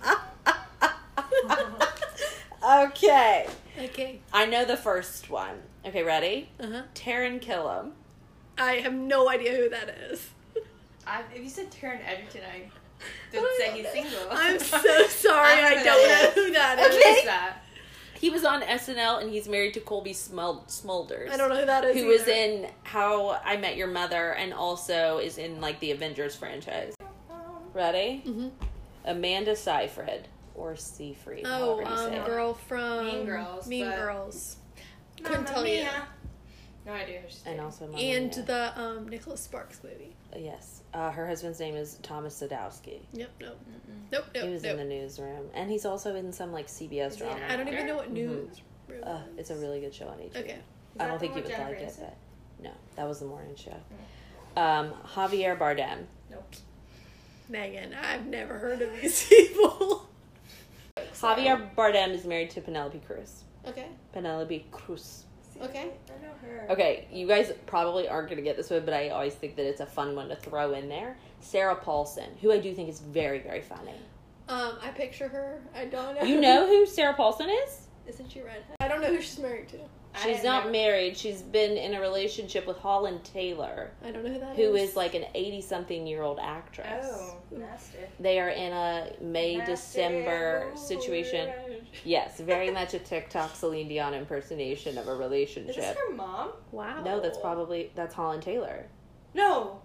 okay. 2.65 3.47
Okay. 3.79 4.21
I 4.33 4.47
know 4.47 4.65
the 4.65 4.77
first 4.77 5.31
one. 5.31 5.57
Okay, 5.85 6.03
ready? 6.03 6.49
Uh 6.59 6.67
huh. 6.67 6.83
Taran 6.95 7.41
Killam. 7.41 7.91
I 8.59 8.75
have 8.77 8.95
no 8.95 9.29
idea 9.29 9.55
who 9.55 9.69
that 9.69 9.89
is. 10.11 10.31
I, 11.07 11.23
if 11.35 11.43
you 11.43 11.49
said 11.51 11.71
Taron 11.71 12.01
Egerton, 12.07 12.41
I 12.53 12.63
didn't 13.33 13.49
say 13.59 13.71
he's 13.83 13.89
single. 13.91 14.29
I'm 14.31 14.59
so 14.59 14.79
sorry. 15.09 15.53
I 15.61 15.67
I, 15.69 15.75
don't 15.75 15.85
don't 15.85 16.09
know 16.09 16.23
know 16.23 16.31
who 16.31 16.45
who 16.47 16.53
that 16.53 16.79
Who 16.79 16.85
is. 16.87 17.19
is 17.19 17.25
that? 17.25 17.57
He 18.19 18.31
was 18.31 18.45
on 18.45 18.63
SNL 18.63 19.21
and 19.21 19.31
he's 19.31 19.49
married 19.49 19.75
to 19.75 19.81
Cobie 19.81 20.13
Smul- 20.15 20.67
Smulders. 20.69 21.31
I 21.31 21.37
don't 21.37 21.49
know 21.51 21.57
who 21.61 21.67
that 21.67 21.85
is. 21.85 21.97
Who 21.97 22.07
was 22.07 22.27
in 22.27 22.69
How 22.85 23.41
I 23.45 23.57
Met 23.57 23.77
Your 23.77 23.89
Mother 23.89 24.33
and 24.33 24.53
also 24.55 25.19
is 25.19 25.39
in 25.39 25.61
like 25.61 25.79
the 25.81 25.91
Avengers 25.93 26.35
franchise. 26.35 26.95
Ready? 27.75 28.23
Mhm. 28.27 28.51
Amanda 29.05 29.55
Seyfried 29.55 30.29
or 30.55 30.77
Seyfried. 30.77 31.43
Oh, 31.47 31.85
however 31.85 31.91
you 31.91 32.11
say 32.11 32.19
um, 32.19 32.27
girl 32.27 32.55
from 32.55 33.07
Mean 33.07 33.27
Girls, 33.27 33.67
Mean 33.69 33.91
Girls. 33.91 34.57
Couldn't 35.19 35.33
Mamma 35.45 35.47
tell 35.49 35.67
you. 35.67 35.75
mia. 35.81 36.09
No 36.87 36.93
idea 36.93 37.21
who 37.21 37.29
she's 37.29 37.39
And 37.45 37.55
dating. 37.57 37.61
also 37.61 37.87
Mamma 37.87 37.99
And 37.99 38.37
Mia. 38.37 38.45
the 38.47 38.81
um, 38.81 39.09
Nicholas 39.09 39.41
Sparks 39.43 39.81
movie. 39.85 40.15
yes, 40.37 40.76
uh, 40.97 41.11
her 41.11 41.27
husband's 41.27 41.61
name 41.61 41.77
is 41.77 41.99
Thomas 42.03 42.41
Sadoski. 42.41 43.01
Yep. 43.13 43.31
Nope. 43.39 43.59
Nope. 44.11 44.25
nope. 44.35 44.45
He 44.45 44.51
was 44.51 44.63
nope. 44.63 44.73
in 44.73 44.79
the 44.79 44.95
newsroom, 44.95 45.51
and 45.53 45.71
he's 45.71 45.85
also 45.85 46.17
in 46.17 46.33
some 46.33 46.53
like 46.53 46.69
CBS 46.69 47.09
Is 47.09 47.15
he 47.17 47.21
drama. 47.21 47.41
I 47.51 47.57
don't 47.57 47.69
even 47.69 47.87
know 47.87 47.97
what 47.97 48.11
news. 48.11 48.63
Uh, 49.03 49.21
it's 49.37 49.51
a 49.51 49.57
really 49.57 49.81
good 49.81 49.95
show 49.95 50.09
on 50.09 50.17
HBO. 50.17 50.37
Okay. 50.37 50.59
I 50.99 51.07
don't 51.07 51.19
think 51.19 51.37
you 51.37 51.43
would 51.43 51.51
with 51.51 51.59
like 51.59 51.77
it, 51.77 51.97
but 52.01 52.17
no, 52.63 52.71
that 52.95 53.07
was 53.07 53.21
the 53.21 53.27
morning 53.27 53.55
show. 53.57 53.77
Um, 54.57 54.95
Javier 55.05 55.59
Bardem. 55.59 56.05
Nope. 56.31 56.55
Megan, 57.51 57.93
I've 57.93 58.27
never 58.27 58.57
heard 58.57 58.81
of 58.81 58.91
these 58.99 59.27
people. 59.29 60.09
Javier 60.97 61.75
Bardem 61.75 62.15
is 62.15 62.25
married 62.25 62.49
to 62.51 62.63
Penelope 62.63 63.03
Cruz. 63.07 63.43
Okay. 63.67 63.87
Penelope 64.15 64.65
Cruz. 64.71 65.26
Okay. 65.63 65.91
I 66.09 66.23
know 66.23 66.33
her. 66.43 66.67
Okay, 66.71 67.07
you 67.13 67.27
guys 67.27 67.53
probably 67.67 68.09
aren't 68.09 68.29
going 68.29 68.37
to 68.39 68.43
get 68.43 68.57
this 68.57 68.71
one, 68.71 68.85
but 68.85 68.95
I 68.95 69.11
always 69.11 69.35
think 69.35 69.57
that 69.57 69.67
it's 69.67 69.81
a 69.81 69.87
fun 69.87 70.15
one 70.15 70.29
to 70.29 70.37
throw 70.37 70.73
in 70.73 70.89
there. 70.89 71.17
Sarah 71.41 71.77
Paulson, 71.77 72.31
who 72.41 72.53
I 72.53 72.59
do 72.59 72.75
think 72.75 72.89
is 72.89 73.01
very, 73.01 73.39
very 73.41 73.63
funny. 73.63 73.95
Um, 74.49 74.75
I 74.83 74.91
picture 74.91 75.29
her. 75.29 75.61
I 75.75 75.87
don't 75.87 76.15
know. 76.15 76.23
You 76.23 76.41
know 76.41 76.67
who 76.67 76.87
Sarah 76.87 77.15
Paulson 77.15 77.49
is? 77.65 77.87
Isn't 78.07 78.31
she 78.31 78.41
redhead? 78.41 78.77
I 78.81 78.89
don't 78.89 79.01
know 79.01 79.09
who 79.09 79.21
she's 79.21 79.39
married 79.39 79.69
to. 79.71 79.79
I 80.17 80.23
She's 80.23 80.41
didn't 80.41 80.65
know- 80.67 80.71
married. 80.71 81.17
She's 81.17 81.43
been 81.43 81.77
in 81.77 81.95
a 81.95 82.01
relationship 82.01 82.67
with 82.67 82.79
Holland 82.79 83.23
Taylor, 83.25 83.91
I 84.05 84.11
don't 84.11 84.25
know 84.25 84.33
who 84.33 84.41
that 84.41 84.53
is. 84.53 84.57
who 84.57 84.75
is 84.77 84.97
like 84.97 85.15
an 85.15 85.25
80 85.35 85.61
something 85.61 86.07
year 86.07 86.23
old 86.23 86.39
actress. 86.41 87.07
Oh, 87.07 87.37
hmm. 87.51 87.61
nasty. 87.61 87.99
They 88.19 88.41
are 88.41 88.49
in 88.49 88.73
a 88.73 89.13
May 89.21 89.57
Nasty 89.57 89.73
December 89.73 90.71
boy. 90.71 90.81
situation. 90.81 91.51
Yes, 92.05 92.41
very 92.41 92.71
much 92.71 92.95
a 92.95 92.99
TikTok 93.11 93.55
Celine 93.55 93.89
Dion 93.89 94.15
impersonation 94.15 94.97
of 94.99 95.09
a 95.09 95.15
relationship. 95.15 95.71
Is 95.71 95.77
this 95.77 95.97
her 95.97 96.15
mom? 96.15 96.51
Wow. 96.73 97.03
No, 97.05 97.21
that's 97.21 97.39
probably 97.39 97.91
that's 97.95 98.15
Holland 98.15 98.43
Taylor. 98.43 98.87
No. 99.35 99.81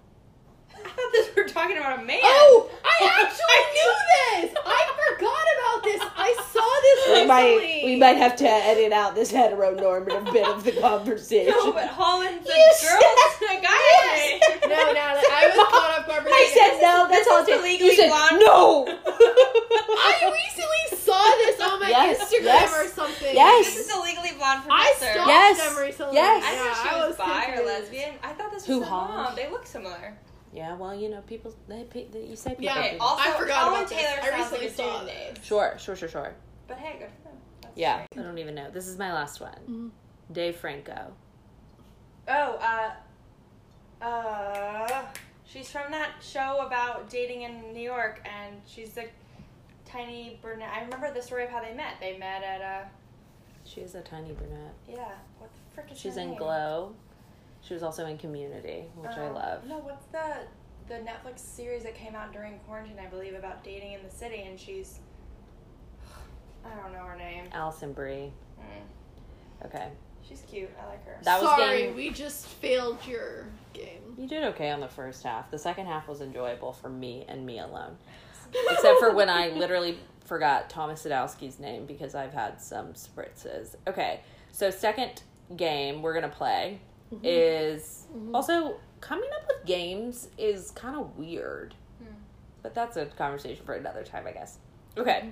I 0.76 0.90
thought 0.90 1.12
this 1.12 1.30
we 1.36 1.44
were 1.44 1.50
talking 1.50 1.78
about 1.78 2.00
a 2.00 2.04
man. 2.04 2.20
Oh, 2.24 2.70
I 2.84 3.24
actually 3.24 3.46
I 3.50 3.62
knew 3.74 4.48
this. 4.48 4.58
I 4.66 4.82
forgot 5.16 5.46
about 5.58 5.84
this. 5.84 6.02
I 6.16 6.30
saw 6.52 6.70
this 6.82 7.00
We 7.08 7.14
recently. 7.14 7.28
might 7.28 7.82
we 7.86 7.96
might 7.98 8.18
have 8.18 8.36
to 8.38 8.48
edit 8.48 8.92
out 8.92 9.16
this 9.16 9.32
heteronormative 9.32 10.32
bit 10.34 10.48
of 10.48 10.64
the 10.64 10.74
conversation. 10.74 11.54
No, 11.58 11.72
but 11.74 11.88
Holland's 11.88 12.48
a 12.48 12.54
You 12.54 12.64
girl, 12.82 13.02
said- 13.02 13.58
a 13.58 13.62
guy. 13.62 13.70
Yes. 13.72 14.42
name. 14.52 14.70
No, 14.70 14.92
no, 14.94 15.00
I 15.02 15.48
was 15.48 15.68
caught 15.72 16.00
off 16.00 16.08
guard. 16.08 16.24
I 16.28 16.52
said 16.54 16.82
no. 16.82 17.08
That's 17.10 17.28
all. 17.28 17.44
Holland. 17.44 17.64
Legally 17.64 17.90
You 17.90 17.96
said 17.96 18.08
Blonde. 18.10 18.40
no. 18.40 18.86
I 18.88 20.32
recently 20.32 20.98
saw 21.00 21.24
this 21.42 21.60
on 21.62 21.80
my 21.80 21.90
Yes, 21.90 22.20
Instagram 22.22 22.44
yes, 22.44 22.74
or 22.80 22.88
something. 22.88 23.34
yes. 23.36 23.66
This 23.76 23.88
is 23.90 23.94
a 23.94 24.00
legally 24.02 24.32
blonde 24.38 24.62
I 24.70 24.94
professor. 24.98 25.14
stalked 25.14 25.30
Yes, 25.30 25.68
them 25.76 25.84
recently. 25.84 26.16
yes. 26.16 26.44
I 26.46 26.54
Yeah, 26.54 26.64
thought 26.74 26.84
she 26.84 26.90
I 26.96 27.08
was, 27.08 27.18
bi 27.18 27.56
or 27.60 27.66
lesbian. 27.66 28.12
I 28.24 28.34
thought 28.34 28.52
this 28.52 28.68
was 28.68 28.78
Who, 28.78 28.80
her 28.82 28.86
Holland? 28.86 29.16
mom. 29.16 29.36
They 29.36 29.50
look 29.50 29.66
similar. 29.66 30.14
Yeah, 30.54 30.76
well, 30.76 30.94
you 30.94 31.10
know, 31.10 31.22
people 31.22 31.54
they, 31.68 31.86
they 32.12 32.26
you 32.26 32.36
say 32.36 32.50
people. 32.52 32.66
Yeah, 32.66 32.74
do. 32.76 32.80
Okay, 32.82 32.98
also 33.00 33.24
I 33.30 33.32
forgot 33.38 33.56
Holland 33.58 33.78
about 33.78 33.90
this. 33.90 33.98
Taylor 34.00 34.20
I 34.22 34.40
sounds 34.40 34.52
like 34.52 34.62
recently 34.62 34.68
a 34.68 34.72
saw 34.72 35.00
dude 35.00 35.08
this. 35.08 35.16
name. 35.36 35.44
sure, 35.44 35.76
sure, 35.80 35.96
sure, 35.96 36.10
sure. 36.10 36.34
But 36.68 36.78
hey, 36.78 37.00
good 37.00 37.10
for 37.18 37.30
them. 37.30 37.38
That's 37.62 37.78
Yeah, 37.78 38.06
great. 38.14 38.24
I 38.24 38.28
don't 38.28 38.38
even 38.38 38.56
know. 38.56 38.70
This 38.72 38.88
is 38.88 38.98
my 38.98 39.14
last 39.14 39.40
one. 39.40 39.60
Mhm. 39.70 40.34
Dave 40.34 40.56
Franco. 40.58 41.14
Oh, 42.28 42.60
uh, 44.02 44.06
uh, 44.06 45.06
she's 45.46 45.70
from 45.72 45.92
that 45.92 46.12
show 46.22 46.60
about 46.66 47.10
dating 47.10 47.44
in 47.44 47.74
New 47.74 47.82
York, 47.82 48.22
and 48.26 48.56
she's 48.66 48.98
a 48.98 49.06
tiny 49.86 50.40
brunette. 50.42 50.70
I 50.74 50.82
remember 50.84 51.14
the 51.14 51.22
story 51.22 51.44
of 51.46 51.50
how 51.50 51.62
they 51.62 51.74
met. 51.74 51.96
They 52.00 52.18
met 52.18 52.44
at 52.44 52.62
a 52.62 52.88
She 53.64 53.82
is 53.82 53.96
a 53.96 54.02
tiny 54.02 54.32
brunette. 54.34 54.74
yeah. 54.88 55.10
What 55.40 55.50
the 55.54 55.76
frick 55.76 55.92
is 55.92 55.98
She's 56.00 56.16
her 56.16 56.22
in 56.22 56.30
name? 56.32 56.38
Glow. 56.38 56.94
She 57.62 57.74
was 57.74 57.84
also 57.84 58.06
in 58.08 58.18
Community, 58.18 58.86
which 58.96 59.12
I 59.12 59.28
Um, 59.28 59.36
love. 59.36 59.66
No, 59.66 59.78
what's 59.80 60.06
the 60.08 60.48
the 60.88 60.96
Netflix 60.96 61.40
series 61.40 61.84
that 61.84 61.96
came 61.96 62.16
out 62.16 62.34
during 62.34 62.60
quarantine? 62.68 62.98
I 63.00 63.06
believe 63.06 63.34
about 63.36 63.64
dating 63.64 63.94
in 63.94 64.04
the 64.04 64.10
city, 64.10 64.42
and 64.44 64.60
she's 64.60 65.00
I 66.66 66.70
don't 66.82 66.92
know 66.94 67.00
her 67.06 67.16
name. 67.16 67.46
Alison 67.54 67.94
Brie. 67.94 68.32
Mm, 68.60 69.66
Okay. 69.68 69.90
she's 70.28 70.42
cute. 70.50 70.70
I 70.82 70.88
like 70.88 71.06
her. 71.06 71.18
That 71.24 71.42
was 71.42 71.50
Sorry, 71.52 71.84
game- 71.84 71.96
we 71.96 72.10
just 72.10 72.46
failed 72.48 72.98
your 73.08 73.46
game. 73.74 74.16
You 74.18 74.28
did 74.28 74.44
okay 74.46 74.70
on 74.72 74.80
the 74.80 74.88
first 74.88 75.24
half. 75.24 75.50
The 75.52 75.58
second 75.60 75.86
half 75.88 76.08
was 76.08 76.22
enjoyable 76.22 76.74
for 76.74 76.90
me 76.90 77.26
and 77.28 77.46
me 77.46 77.60
alone. 77.60 77.98
Except 78.72 79.00
for 79.00 79.14
when 79.14 79.30
I 79.30 79.50
literally 79.50 79.98
forgot 80.26 80.70
Thomas 80.70 81.04
Sadoski's 81.06 81.60
name 81.60 81.86
because 81.86 82.16
I've 82.16 82.34
had 82.34 82.62
some 82.62 82.94
spritzes. 82.94 83.76
Okay, 83.88 84.22
so 84.52 84.70
second 84.70 85.24
game 85.56 86.02
we're 86.02 86.14
gonna 86.14 86.28
play 86.30 86.80
is 87.24 88.06
also 88.34 88.78
coming 89.00 89.30
up 89.42 89.48
with 89.48 89.66
games 89.66 90.30
is 90.38 90.72
kind 90.72 90.96
of 90.96 91.18
weird, 91.18 91.74
Hmm. 92.00 92.14
but 92.62 92.74
that's 92.74 92.98
a 92.98 93.06
conversation 93.08 93.66
for 93.66 93.74
another 93.76 94.04
time, 94.04 94.26
I 94.28 94.32
guess. 94.32 94.58
Okay, 94.98 95.30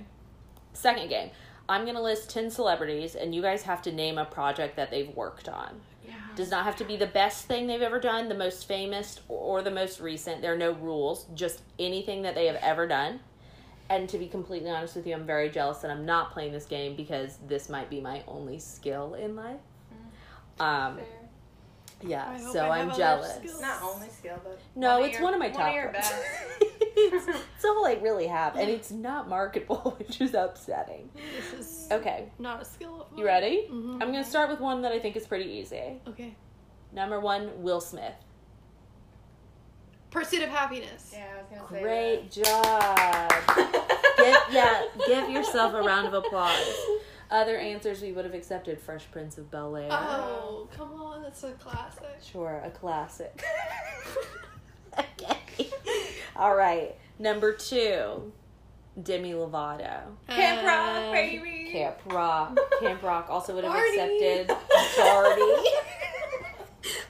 second 0.72 1.08
game. 1.08 1.30
I'm 1.68 1.86
gonna 1.86 2.02
list 2.02 2.30
ten 2.30 2.50
celebrities, 2.50 3.14
and 3.14 3.34
you 3.34 3.42
guys 3.42 3.62
have 3.62 3.80
to 3.82 3.92
name 3.92 4.18
a 4.18 4.24
project 4.24 4.76
that 4.76 4.90
they've 4.90 5.14
worked 5.16 5.48
on 5.48 5.80
Yeah. 6.04 6.14
does 6.34 6.50
not 6.50 6.64
have 6.64 6.74
to 6.76 6.84
be 6.84 6.96
the 6.96 7.06
best 7.06 7.46
thing 7.46 7.66
they've 7.68 7.80
ever 7.82 8.00
done, 8.00 8.28
the 8.28 8.34
most 8.34 8.66
famous 8.66 9.20
or 9.28 9.62
the 9.62 9.70
most 9.70 10.00
recent. 10.00 10.42
There 10.42 10.52
are 10.52 10.58
no 10.58 10.72
rules, 10.72 11.26
just 11.34 11.62
anything 11.78 12.22
that 12.22 12.34
they 12.34 12.46
have 12.46 12.56
ever 12.56 12.86
done. 12.88 13.20
And 13.88 14.08
to 14.08 14.18
be 14.18 14.28
completely 14.28 14.70
honest 14.70 14.94
with 14.96 15.06
you, 15.06 15.14
I'm 15.14 15.26
very 15.26 15.48
jealous 15.50 15.78
that 15.78 15.90
I'm 15.90 16.06
not 16.06 16.32
playing 16.32 16.52
this 16.52 16.66
game 16.66 16.94
because 16.96 17.38
this 17.46 17.68
might 17.68 17.90
be 17.90 18.00
my 18.00 18.22
only 18.28 18.58
skill 18.60 19.14
in 19.14 19.34
life. 19.36 19.60
Um, 20.60 20.96
Fair. 20.98 21.06
Yeah, 22.02 22.28
I 22.30 22.40
so 22.52 22.66
I 22.66 22.78
I'm 22.80 22.94
jealous. 22.96 23.36
skills. 23.36 23.60
Not 23.60 23.82
only 23.82 24.08
skill, 24.08 24.38
but 24.42 24.58
No, 24.74 25.00
one 25.00 25.08
it's 25.08 25.14
your- 25.18 25.24
one 25.24 25.34
of 25.34 25.40
my 25.40 25.48
one 25.48 25.56
top 25.56 25.68
of 25.68 25.74
your 25.74 25.92
best. 25.92 26.14
it's, 26.60 27.28
it's 27.56 27.64
all 27.64 27.86
I 27.86 27.94
really 28.00 28.26
have, 28.26 28.56
and 28.56 28.68
it's 28.70 28.90
not 28.90 29.28
marketable, 29.28 29.94
which 29.98 30.20
is 30.20 30.34
upsetting. 30.34 31.10
This 31.14 31.52
is 31.60 31.88
Okay, 31.92 32.28
not 32.38 32.62
a 32.62 32.64
skill 32.64 33.06
of 33.10 33.18
you 33.18 33.24
ready? 33.24 33.68
Mhm. 33.70 33.94
I'm 34.02 34.12
gonna 34.12 34.24
start 34.24 34.48
with 34.50 34.60
one 34.60 34.82
that 34.82 34.92
I 34.92 34.98
think 34.98 35.16
is 35.16 35.26
pretty 35.26 35.50
easy. 35.50 36.00
Okay. 36.08 36.34
Number 36.92 37.20
one, 37.20 37.62
Will 37.62 37.80
Smith. 37.80 38.14
Pursuit 40.10 40.42
of 40.42 40.48
happiness. 40.48 41.12
Yeah, 41.12 41.26
I 41.32 41.36
was 41.36 41.46
gonna 41.68 41.70
say 41.70 41.82
Great 41.82 42.30
job. 42.32 43.32
give, 44.16 44.36
yeah, 44.50 44.82
give 45.06 45.30
yourself 45.30 45.72
a 45.74 45.80
round 45.82 46.08
of 46.08 46.14
applause. 46.14 46.74
Other 47.30 47.56
answers 47.56 48.02
we 48.02 48.10
would 48.12 48.24
have 48.24 48.34
accepted 48.34 48.80
Fresh 48.80 49.10
Prince 49.12 49.38
of 49.38 49.50
Bel 49.50 49.76
Air. 49.76 49.88
Oh, 49.92 50.68
come 50.76 50.92
on, 51.00 51.22
that's 51.22 51.44
a 51.44 51.52
classic. 51.52 52.08
Sure, 52.22 52.60
a 52.64 52.70
classic. 52.70 53.40
okay. 54.98 55.70
All 56.36 56.54
right. 56.56 56.96
Number 57.20 57.52
two, 57.52 58.32
Demi 59.00 59.32
Lovato. 59.32 60.00
Camp 60.28 60.66
Rock, 60.66 60.96
Uh, 61.08 61.12
baby. 61.12 61.68
Camp 61.70 61.98
Rock. 62.06 62.58
Camp 62.80 63.02
Rock 63.02 63.26
also 63.30 63.54
would 63.54 63.62
have 63.64 63.72
Barney. 63.72 63.98
accepted 64.00 64.48
Barney. 64.98 65.64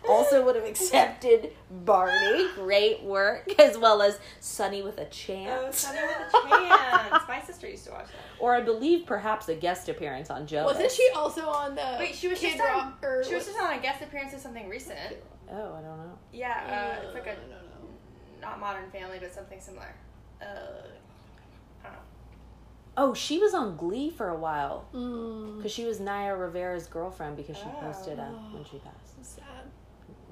also 0.08 0.44
would 0.44 0.56
have 0.56 0.64
accepted 0.66 1.52
Barney. 1.70 2.46
Great 2.56 3.02
work. 3.04 3.48
As 3.58 3.78
well 3.78 4.02
as 4.02 4.18
Sunny 4.40 4.82
with 4.82 4.98
a 4.98 5.06
Chance. 5.06 5.52
Oh, 5.64 5.70
Sunny 5.70 6.00
with 6.02 6.10
a 6.10 6.48
Chance. 6.48 7.24
My 7.28 7.40
sister 7.46 7.68
used 7.68 7.86
to 7.86 7.92
watch 7.92 8.06
that. 8.08 8.29
Or 8.40 8.54
I 8.54 8.60
believe 8.62 9.06
perhaps 9.06 9.48
a 9.48 9.54
guest 9.54 9.88
appearance 9.88 10.30
on 10.30 10.46
Joe. 10.46 10.64
Wasn't 10.64 10.90
she 10.90 11.08
also 11.14 11.46
on 11.48 11.74
the 11.74 11.96
Wait, 11.98 12.14
she 12.14 12.28
was 12.28 12.38
Kid 12.38 12.56
just 12.56 12.62
on. 12.62 12.68
Rock? 12.68 12.98
Or 13.02 13.22
She 13.24 13.34
was 13.34 13.44
what- 13.46 13.52
just 13.54 13.64
on 13.64 13.78
a 13.78 13.82
guest 13.82 14.02
appearance 14.02 14.32
of 14.32 14.40
something 14.40 14.68
recent. 14.68 15.16
Oh, 15.50 15.74
I 15.74 15.80
don't 15.80 15.98
know. 15.98 16.18
Yeah, 16.32 16.96
uh, 17.02 17.04
it's 17.04 17.14
like 17.14 17.26
a 17.26 17.34
don't 17.36 17.50
know. 17.50 17.56
not 18.40 18.58
Modern 18.60 18.90
Family, 18.90 19.18
but 19.20 19.32
something 19.34 19.60
similar. 19.60 19.94
Uh, 20.40 20.44
I 21.82 21.84
don't 21.84 21.92
know. 21.92 21.98
Oh, 22.96 23.14
she 23.14 23.38
was 23.38 23.52
on 23.54 23.76
Glee 23.76 24.10
for 24.10 24.28
a 24.30 24.36
while 24.36 24.86
Mm, 24.94 25.56
because 25.58 25.72
she 25.72 25.84
was 25.84 26.00
Naya 26.00 26.34
Rivera's 26.36 26.86
girlfriend 26.86 27.36
because 27.36 27.56
she 27.56 27.64
Oh. 27.66 27.80
posted 27.80 28.18
uh, 28.18 28.24
when 28.52 28.64
she 28.64 28.78
passed. 28.78 29.24
sad. 29.24 29.44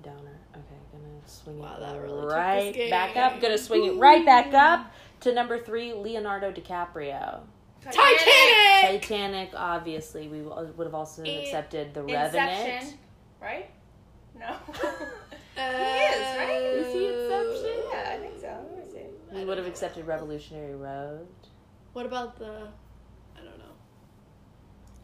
Downer. 0.03 0.39
Okay, 0.55 0.63
gonna 0.93 1.27
swing 1.27 1.59
Wow, 1.59 1.75
it 1.77 1.81
that 1.81 2.01
really 2.01 2.27
right 2.27 2.91
back 2.91 3.17
up. 3.17 3.41
Gonna 3.41 3.59
swing 3.59 3.85
it 3.85 3.99
right 3.99 4.25
back 4.25 4.55
up 4.55 4.87
To 5.21 5.35
number 5.35 5.59
three, 5.59 5.93
Leonardo 5.93 6.53
DiCaprio. 6.53 7.41
Titanic. 7.83 9.03
Titanic, 9.03 9.51
obviously, 9.55 10.29
we 10.29 10.43
would 10.43 10.87
have 10.87 10.95
also 10.95 11.23
And 11.23 11.43
accepted 11.43 11.95
The 11.95 12.01
Inception. 12.01 12.39
Revenant. 12.39 12.97
Right? 13.41 13.71
No. 14.39 14.47
he 14.73 15.61
is, 15.61 16.37
right? 16.37 16.61
Is 16.75 16.93
he 16.93 17.07
Inception? 17.07 17.83
yeah, 17.93 18.15
I 18.15 18.19
think 18.19 18.41
so. 18.41 18.67
Let 18.75 18.87
me 18.87 18.93
see. 18.93 19.37
We 19.37 19.45
would 19.45 19.59
have 19.59 19.67
accepted 19.67 20.07
Revolutionary 20.07 20.75
Road. 20.75 21.27
What 21.93 22.07
about 22.07 22.39
the? 22.39 22.69
I 23.37 23.41
don't 23.41 23.59
know. 23.59 23.65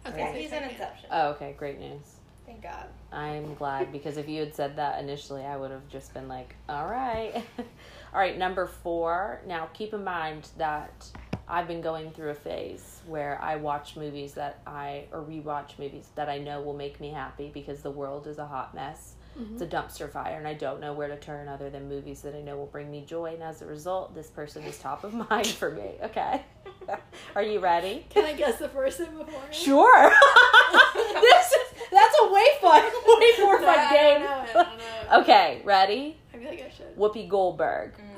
I 0.05 0.09
was 0.11 0.18
Yeah, 0.18 0.33
he's 0.33 0.53
in 0.53 0.62
Inception. 0.64 1.09
Oh, 1.11 1.29
okay, 1.31 1.55
great 1.59 1.79
news. 1.79 2.16
Thank 2.47 2.62
God. 2.62 2.87
I'm 3.11 3.55
glad 3.55 3.91
because 3.91 4.18
if 4.18 4.29
you 4.29 4.41
had 4.41 4.55
said 4.55 4.77
that 4.77 5.01
initially, 5.03 5.45
I 5.45 5.57
would 5.57 5.70
have 5.70 5.89
just 5.89 6.12
been 6.12 6.29
like, 6.29 6.55
all 6.68 6.87
right. 6.87 7.33
all 7.59 8.20
right, 8.20 8.37
number 8.37 8.66
four. 8.66 9.41
Now, 9.47 9.70
keep 9.72 9.95
in 9.95 10.05
mind 10.05 10.49
that 10.59 11.11
I've 11.49 11.69
been 11.69 11.81
going 11.81 12.11
through 12.11 12.31
a 12.31 12.35
phase 12.35 13.01
where 13.07 13.39
I 13.43 13.57
watch 13.57 13.97
movies 13.97 14.35
that 14.35 14.61
I, 14.67 15.05
or 15.13 15.23
rewatch 15.23 15.79
movies 15.79 16.09
that 16.15 16.29
I 16.29 16.39
know 16.39 16.63
will 16.63 16.75
make 16.75 17.01
me 17.01 17.11
happy 17.11 17.51
because 17.53 17.83
the 17.83 17.91
world 17.91 18.27
is 18.27 18.39
a 18.39 18.47
hot 18.47 18.75
mess. 18.75 19.15
It's 19.53 19.63
a 19.63 19.67
dumpster 19.67 20.09
fire, 20.09 20.39
and 20.39 20.47
I 20.47 20.55
don't 20.55 20.81
know 20.81 20.93
where 20.93 21.09
to 21.09 21.17
turn 21.17 21.49
other 21.49 21.69
than 21.69 21.89
movies 21.89 22.21
that 22.23 22.37
I 22.37 22.41
know 22.41 22.57
will 22.57 22.67
bring 22.67 22.89
me 22.89 23.05
joy. 23.05 23.35
And 23.35 23.43
as 23.43 23.63
a 23.63 23.67
result, 23.67 24.15
this 24.15 24.29
person 24.29 24.63
is 24.63 24.79
top 24.79 25.03
of 25.03 25.13
mind 25.31 25.49
for 25.49 25.73
me. 25.73 25.97
Okay. 26.05 26.43
Are 27.35 27.43
you 27.43 27.59
ready? 27.59 28.07
Can 28.11 28.25
I 28.25 28.35
guess 28.35 28.61
the 28.61 28.69
person 28.69 29.07
before? 29.07 29.43
Sure. 29.51 30.13
this 30.95 31.47
is 31.53 31.75
that's 31.91 32.17
a 32.23 32.33
way 32.33 32.47
fun, 32.61 32.85
way 32.85 33.33
more 33.41 33.61
fun 33.61 33.77
I 33.77 33.93
game. 33.93 34.21
don't 34.21 34.55
know 34.55 34.61
I 34.61 34.65
don't 34.65 34.79
know 34.79 35.21
okay, 35.23 35.63
ready? 35.65 36.17
I 36.33 36.37
feel 36.39 36.49
like 36.51 36.63
I 36.63 36.71
should. 36.71 36.97
Whoopi 36.97 37.29
Goldberg. 37.29 37.95
Um. 37.99 38.14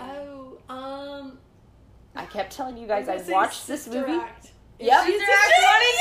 I 2.16 2.24
kept 2.26 2.52
telling 2.52 2.76
you 2.76 2.86
guys 2.86 3.04
I'm 3.08 3.14
I 3.14 3.16
gonna 3.16 3.26
say 3.26 3.32
watched 3.32 3.66
this 3.66 3.86
movie. 3.86 4.12
Act. 4.12 4.50
Yep. 4.78 5.06
She's 5.06 5.20
Sister 5.20 5.32
Sister 5.32 5.62
Act 5.62 5.62
one 5.62 5.82
and 5.82 5.98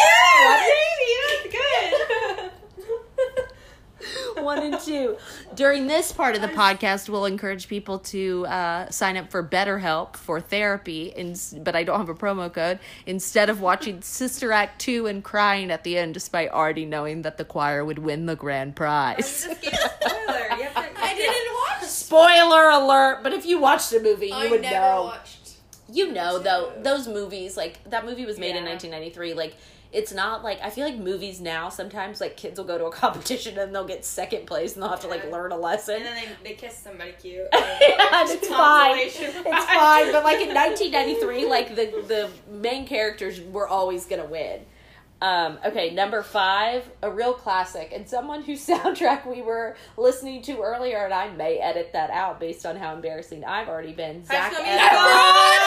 two. 1.50 1.52
Baby, 1.52 1.52
that's 1.52 2.46
good. 2.46 2.52
One 4.38 4.60
and 4.62 4.80
two. 4.80 5.18
During 5.56 5.88
this 5.88 6.12
part 6.12 6.36
of 6.36 6.42
the 6.42 6.50
podcast, 6.50 7.10
we'll 7.10 7.26
encourage 7.26 7.68
people 7.68 7.98
to 8.00 8.46
uh, 8.46 8.90
sign 8.92 9.18
up 9.18 9.32
for 9.32 9.42
BetterHelp 9.42 10.16
for 10.18 10.40
therapy, 10.40 11.08
in, 11.16 11.36
but 11.64 11.76
I 11.76 11.84
don't 11.84 11.98
have 11.98 12.10
a 12.10 12.14
promo 12.14 12.54
code. 12.54 12.78
Instead 13.08 13.50
of 13.50 13.62
watching 13.62 14.02
Sister 14.04 14.52
Act 14.52 14.80
2 14.82 15.08
and 15.08 15.24
crying 15.24 15.72
at 15.72 15.84
the 15.84 15.98
end, 15.98 16.14
despite 16.14 16.50
already 16.52 16.86
knowing 16.86 17.24
that 17.24 17.38
the 17.38 17.46
choir 17.46 17.84
would 17.84 17.98
win 17.98 18.26
the 18.28 18.36
grand 18.36 18.72
You 18.72 18.74
prize. 18.76 19.18
just 19.18 19.62
spoiler. 19.62 20.40
You 20.58 20.64
have 20.66 20.74
to, 20.76 21.02
I 21.02 21.16
didn't 21.16 21.54
watch. 21.82 21.90
Spoiler 21.90 22.70
alert! 22.70 23.24
But 23.24 23.34
if 23.34 23.46
you 23.48 23.60
watched 23.60 23.90
the 23.90 24.02
movie, 24.02 24.28
you 24.28 24.34
I 24.36 24.50
would 24.52 24.62
never 24.62 24.76
know. 24.76 25.04
watched. 25.06 25.35
You 25.92 26.12
know, 26.12 26.40
though, 26.40 26.74
those 26.82 27.08
movies, 27.08 27.56
like, 27.56 27.84
that 27.90 28.06
movie 28.06 28.26
was 28.26 28.40
made 28.40 28.56
in 28.56 28.64
1993. 28.66 29.34
Like, 29.34 29.56
it's 29.92 30.12
not 30.12 30.44
like, 30.44 30.60
I 30.62 30.70
feel 30.72 30.84
like 30.86 30.98
movies 30.98 31.40
now, 31.40 31.70
sometimes, 31.70 32.20
like, 32.20 32.36
kids 32.36 32.58
will 32.58 32.66
go 32.66 32.78
to 32.78 32.86
a 32.86 32.92
competition 33.04 33.58
and 33.60 33.74
they'll 33.74 33.86
get 33.86 34.04
second 34.04 34.48
place 34.48 34.74
and 34.74 34.82
they'll 34.84 34.90
have 34.90 35.02
to, 35.02 35.08
like, 35.08 35.32
learn 35.32 35.52
a 35.52 35.58
lesson. 35.58 35.98
And 35.98 36.06
then 36.06 36.16
they, 36.44 36.50
they 36.50 36.56
kiss 36.56 36.76
somebody 36.78 37.14
cute. 37.22 37.48
yeah, 37.54 38.22
and 38.22 38.30
it's 38.30 38.48
fine. 38.48 38.98
It's 38.98 39.66
fine. 39.66 40.12
But 40.12 40.24
like 40.24 40.42
in 40.42 40.54
1993, 40.54 41.46
like 41.48 41.76
the 41.76 41.86
the 42.08 42.30
main 42.52 42.88
characters 42.88 43.40
were 43.42 43.68
always 43.68 44.06
gonna 44.06 44.26
win. 44.26 44.62
Um, 45.22 45.58
okay, 45.66 45.92
number 45.94 46.22
five, 46.22 46.84
a 47.02 47.10
real 47.10 47.34
classic, 47.34 47.92
and 47.96 48.08
someone 48.08 48.44
whose 48.44 48.66
soundtrack 48.68 49.26
we 49.26 49.42
were 49.42 49.76
listening 49.98 50.42
to 50.44 50.62
earlier, 50.62 51.06
and 51.06 51.14
I 51.14 51.30
may 51.30 51.58
edit 51.58 51.92
that 51.94 52.10
out 52.10 52.40
based 52.40 52.66
on 52.66 52.76
how 52.76 52.94
embarrassing 52.96 53.44
I've 53.46 53.68
already 53.70 53.94
been. 53.94 54.24
High 54.28 54.36
Zac 54.36 54.54
School 54.54 54.66
Efron. 54.66 54.76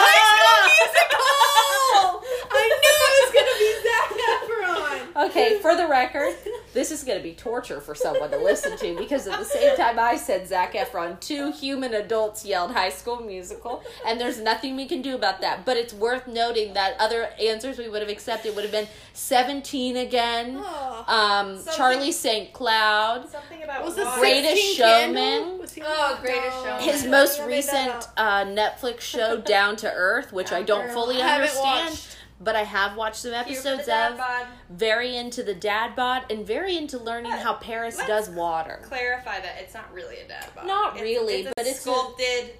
High 0.01 0.22
School 0.36 0.59
Musical. 0.78 2.22
I 2.51 2.62
knew 2.82 2.94
it 3.09 3.12
was 3.24 3.32
gonna 3.34 3.57
be 3.59 3.70
Zac 3.84 4.09
Efron. 4.28 5.30
Okay, 5.30 5.59
for 5.61 5.74
the 5.76 5.86
record, 5.88 6.34
this 6.75 6.91
is 6.91 7.03
going 7.05 7.19
to 7.19 7.23
be 7.25 7.33
torture 7.35 7.81
for 7.81 7.95
someone 7.95 8.31
to 8.31 8.37
listen 8.39 8.77
to 8.79 8.97
because 8.99 9.27
at 9.27 9.39
the 9.39 9.45
same 9.45 9.77
time 9.77 9.99
I 9.99 10.16
said 10.16 10.47
Zac 10.47 10.75
Efron, 10.75 11.19
two 11.21 11.51
human 11.53 11.95
adults 11.95 12.45
yelled 12.45 12.73
High 12.73 12.91
School 12.91 13.21
Musical, 13.21 13.83
and 14.07 14.21
there's 14.21 14.39
nothing 14.41 14.77
we 14.77 14.87
can 14.87 15.01
do 15.03 15.14
about 15.14 15.41
that. 15.41 15.64
But 15.64 15.77
it's 15.77 15.95
worth 15.95 16.27
noting 16.27 16.75
that 16.75 16.95
other 16.99 17.31
answers 17.43 17.79
we 17.79 17.89
would 17.89 18.01
have 18.03 18.11
accepted 18.11 18.55
would 18.55 18.64
have 18.64 18.73
been 18.73 18.87
17 19.14 19.97
again, 19.97 20.57
Oh. 20.61 21.05
um, 21.09 21.61
Charlie 21.77 22.12
St. 22.12 22.53
Cloud, 22.53 23.29
Something 23.31 23.62
about 23.62 23.85
Was 23.85 23.97
the. 23.97 24.05
Greatest 24.19 24.77
Showman. 24.77 25.59
Was 25.59 25.79
Oh, 25.85 26.19
Greatest 26.21 26.45
No. 26.59 26.64
Showman. 26.64 26.83
his 26.83 27.05
most 27.07 27.41
I 27.41 27.47
made 27.47 27.64
that 27.64 27.87
recent 27.97 28.09
uh, 28.16 28.45
Netflix 28.45 29.01
show, 29.01 29.39
Down 29.41 29.77
to 29.77 29.93
Earth, 29.93 30.33
which 30.33 30.53
I 30.53 30.62
don't 30.62 30.87
Girl, 30.87 30.95
fully 30.95 31.21
I 31.23 31.27
haven't 31.27 31.49
understand. 31.57 32.01
Watched. 32.39 32.45
But 32.45 32.57
I 32.57 32.62
have 32.64 32.97
watched 32.97 33.16
some 33.16 33.32
Cute 33.45 33.57
for 33.59 33.62
the 33.62 33.70
episodes 33.70 33.89
of. 33.89 34.16
bod. 34.18 34.47
Very 34.70 35.16
into 35.16 35.43
the 35.43 35.55
dad 35.55 35.97
bod 35.97 36.24
and 36.30 36.47
very 36.47 36.76
into 36.76 36.99
learning 36.99 37.32
how 37.32 37.55
Paris 37.55 37.97
Let's 37.97 38.09
does 38.09 38.30
water. 38.30 38.80
Clarify 38.84 39.41
that 39.41 39.57
it's 39.61 39.74
not 39.74 39.93
really 39.93 40.18
a 40.18 40.28
dad 40.28 40.47
bod. 40.55 40.66
Not 40.66 40.97
It's- 40.97 41.03
really, 41.03 41.34
it's 41.41 41.49
a 41.51 41.53
but 41.57 41.66
it's 41.66 41.78
a- 41.78 41.82
sculpted. 41.82 42.55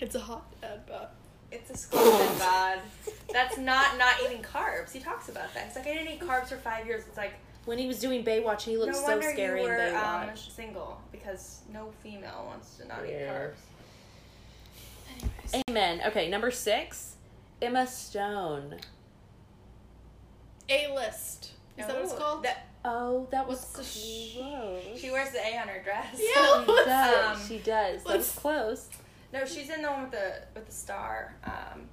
It's 0.00 0.14
a 0.14 0.20
hot 0.20 0.44
dad 0.60 0.86
bod. 0.86 1.08
It's 1.50 1.70
a 1.70 1.76
sculpted 1.76 2.38
bod. 2.38 2.78
That's 3.32 3.56
not 3.58 3.98
not 3.98 4.14
eating 4.24 4.42
carbs. 4.42 4.92
He 4.92 5.00
talks 5.00 5.28
about 5.28 5.52
that. 5.54 5.66
He's 5.66 5.76
like, 5.76 5.86
I 5.86 5.94
didn't 5.94 6.12
eat 6.12 6.20
carbs 6.20 6.48
for 6.48 6.56
five 6.56 6.86
years. 6.86 7.04
It's 7.08 7.16
like, 7.16 7.34
When 7.64 7.78
he 7.78 7.86
was 7.88 7.98
doing 7.98 8.24
Baywatch, 8.24 8.62
he 8.62 8.76
looked 8.76 8.92
no 8.92 8.98
so 9.06 9.20
scary 9.20 9.62
you 9.62 9.66
in 9.68 9.72
were 9.72 9.86
um, 9.96 10.28
Baywatch. 10.28 10.54
single 10.54 11.00
because 11.12 11.60
no 11.72 11.92
female 12.02 12.44
wants 12.46 12.76
to 12.76 12.86
not 12.86 13.04
eat 13.06 13.12
carbs. 13.14 13.54
Anyways. 15.52 15.64
Amen. 15.68 16.00
Okay, 16.06 16.28
number 16.28 16.50
six, 16.50 17.15
Emma 17.62 17.86
Stone. 17.86 18.76
A 20.68 20.92
list. 20.94 21.52
Is 21.78 21.86
that 21.86 21.94
what 21.94 22.04
it's 22.04 22.12
Oh, 22.12 22.16
called? 22.16 22.42
that- 22.44 22.66
Oh, 22.88 23.26
that 23.32 23.48
was 23.48 23.58
What's 23.58 23.72
the 23.72 24.40
close. 24.40 25.00
she 25.00 25.10
wears 25.10 25.30
the 25.32 25.44
A 25.44 25.58
on 25.58 25.66
her 25.68 25.82
dress. 25.82 26.20
Yeah. 26.20 26.64
She 26.66 26.84
does. 26.84 27.40
Um, 27.40 27.48
she 27.48 27.58
does. 27.58 28.04
That 28.04 28.16
was 28.16 28.32
close. 28.32 28.88
No, 29.32 29.44
she's 29.44 29.70
in 29.70 29.82
the 29.82 29.90
one 29.90 30.02
with 30.02 30.12
the 30.12 30.34
with 30.54 30.66
the 30.66 30.72
star. 30.72 31.34
Um, 31.44 31.88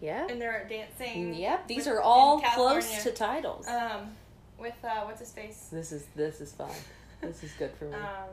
Yeah. 0.00 0.26
and 0.28 0.40
they're 0.40 0.66
dancing. 0.68 1.34
Yep. 1.34 1.68
These 1.68 1.86
with- 1.86 1.94
are 1.94 2.00
all 2.00 2.40
close 2.40 3.04
to 3.04 3.12
titles. 3.12 3.68
Um, 3.68 4.16
with 4.58 4.74
uh, 4.84 5.02
what's 5.04 5.20
his 5.20 5.30
face? 5.30 5.68
this 5.70 5.92
is 5.92 6.06
this 6.16 6.40
is 6.40 6.52
fun. 6.52 6.70
This 7.20 7.44
is 7.44 7.52
good 7.52 7.70
for 7.78 7.84
me. 7.84 7.94
Um, 7.94 8.28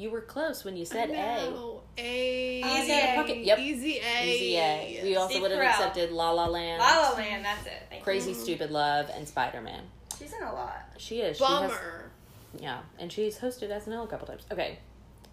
you 0.00 0.10
were 0.10 0.20
close 0.22 0.64
when 0.64 0.76
you 0.76 0.84
said 0.84 1.10
A. 1.10 1.12
No. 1.50 1.82
A. 1.98 2.60
Easy 2.60 2.68
Easy 2.82 2.92
A. 2.92 3.14
Pocket. 3.16 3.36
Yep. 3.44 3.58
Easy 3.58 3.98
A. 3.98 4.24
Easy 4.26 4.56
A. 4.56 5.00
We 5.04 5.16
also 5.16 5.30
Steve 5.30 5.42
would 5.42 5.50
have 5.50 5.60
Carell. 5.60 5.68
accepted 5.70 6.10
La 6.10 6.30
La 6.30 6.46
Land, 6.46 6.80
La 6.80 7.00
La 7.10 7.12
Land. 7.16 7.44
That's 7.44 7.66
it. 7.66 7.82
Thank 7.90 8.02
Crazy 8.02 8.30
you. 8.30 8.36
Stupid 8.36 8.70
Love, 8.70 9.10
and 9.14 9.28
Spider 9.28 9.60
Man. 9.60 9.82
She's 10.18 10.32
in 10.32 10.42
a 10.42 10.52
lot. 10.52 10.76
She 10.96 11.20
is. 11.20 11.36
She 11.36 11.44
has- 11.44 11.70
Bummer. 11.70 12.10
Yeah, 12.58 12.80
and 12.98 13.12
she's 13.12 13.38
hosted 13.38 13.70
SNL 13.70 14.04
a 14.04 14.06
couple 14.08 14.26
times. 14.26 14.42
Okay, 14.50 14.78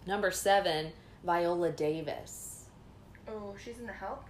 number 0.06 0.30
seven, 0.30 0.92
Viola 1.24 1.70
Davis. 1.72 2.66
Oh, 3.28 3.54
she's 3.62 3.78
in 3.78 3.86
the 3.86 3.92
Help. 3.92 4.24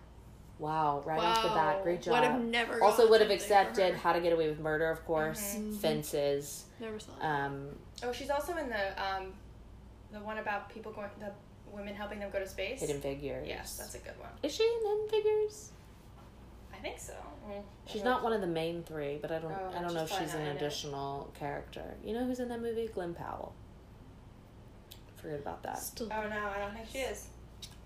Wow, 0.58 1.02
right 1.04 1.20
off 1.20 1.42
the 1.42 1.48
bat, 1.50 1.82
great 1.84 2.02
job. 2.02 2.14
Would 2.14 2.24
have 2.24 2.40
never. 2.40 2.82
also 2.82 3.08
would 3.10 3.20
have 3.20 3.30
accepted. 3.30 3.94
How 3.94 4.12
to 4.12 4.20
Get 4.20 4.32
Away 4.32 4.48
with 4.48 4.58
Murder, 4.58 4.90
of 4.90 5.04
course. 5.04 5.54
Mhm. 5.56 5.76
Fences. 5.76 6.64
Never 6.80 6.98
saw 6.98 7.12
it. 7.20 7.24
Um, 7.24 7.78
Oh, 8.02 8.12
she's 8.12 8.30
also 8.30 8.56
in 8.56 8.68
the 8.68 9.02
um, 9.02 9.34
the 10.12 10.20
one 10.20 10.38
about 10.38 10.70
people 10.70 10.92
going, 10.92 11.08
the 11.18 11.32
women 11.70 11.94
helping 11.94 12.18
them 12.20 12.30
go 12.30 12.38
to 12.38 12.48
space. 12.48 12.80
Hidden 12.80 13.00
Figures. 13.00 13.46
Yes, 13.46 13.76
that's 13.76 13.94
a 13.94 13.98
good 13.98 14.18
one. 14.18 14.30
Is 14.42 14.54
she 14.54 14.62
in 14.64 14.88
Hidden 14.88 15.08
Figures? 15.10 15.72
I 16.72 16.76
think 16.80 16.98
so. 16.98 17.14
Mm, 17.50 17.62
She's 17.86 18.04
not 18.04 18.22
one 18.22 18.32
of 18.32 18.40
the 18.40 18.46
main 18.46 18.82
three, 18.84 19.18
but 19.20 19.32
I 19.32 19.38
don't. 19.40 19.50
Oh, 19.52 19.72
I 19.76 19.82
don't 19.82 19.94
know 19.94 20.04
if 20.04 20.10
she's 20.10 20.34
an 20.34 20.42
in 20.42 20.46
it. 20.48 20.56
additional 20.56 21.32
character. 21.38 21.82
You 22.04 22.14
know 22.14 22.24
who's 22.24 22.38
in 22.40 22.48
that 22.50 22.60
movie? 22.62 22.86
Glen 22.88 23.14
Powell. 23.14 23.52
Forget 25.16 25.40
about 25.40 25.62
that. 25.64 25.78
Still. 25.78 26.08
Oh 26.12 26.28
no, 26.28 26.36
I 26.54 26.58
don't 26.60 26.72
think 26.74 26.86
she 26.92 26.98
is. 26.98 27.26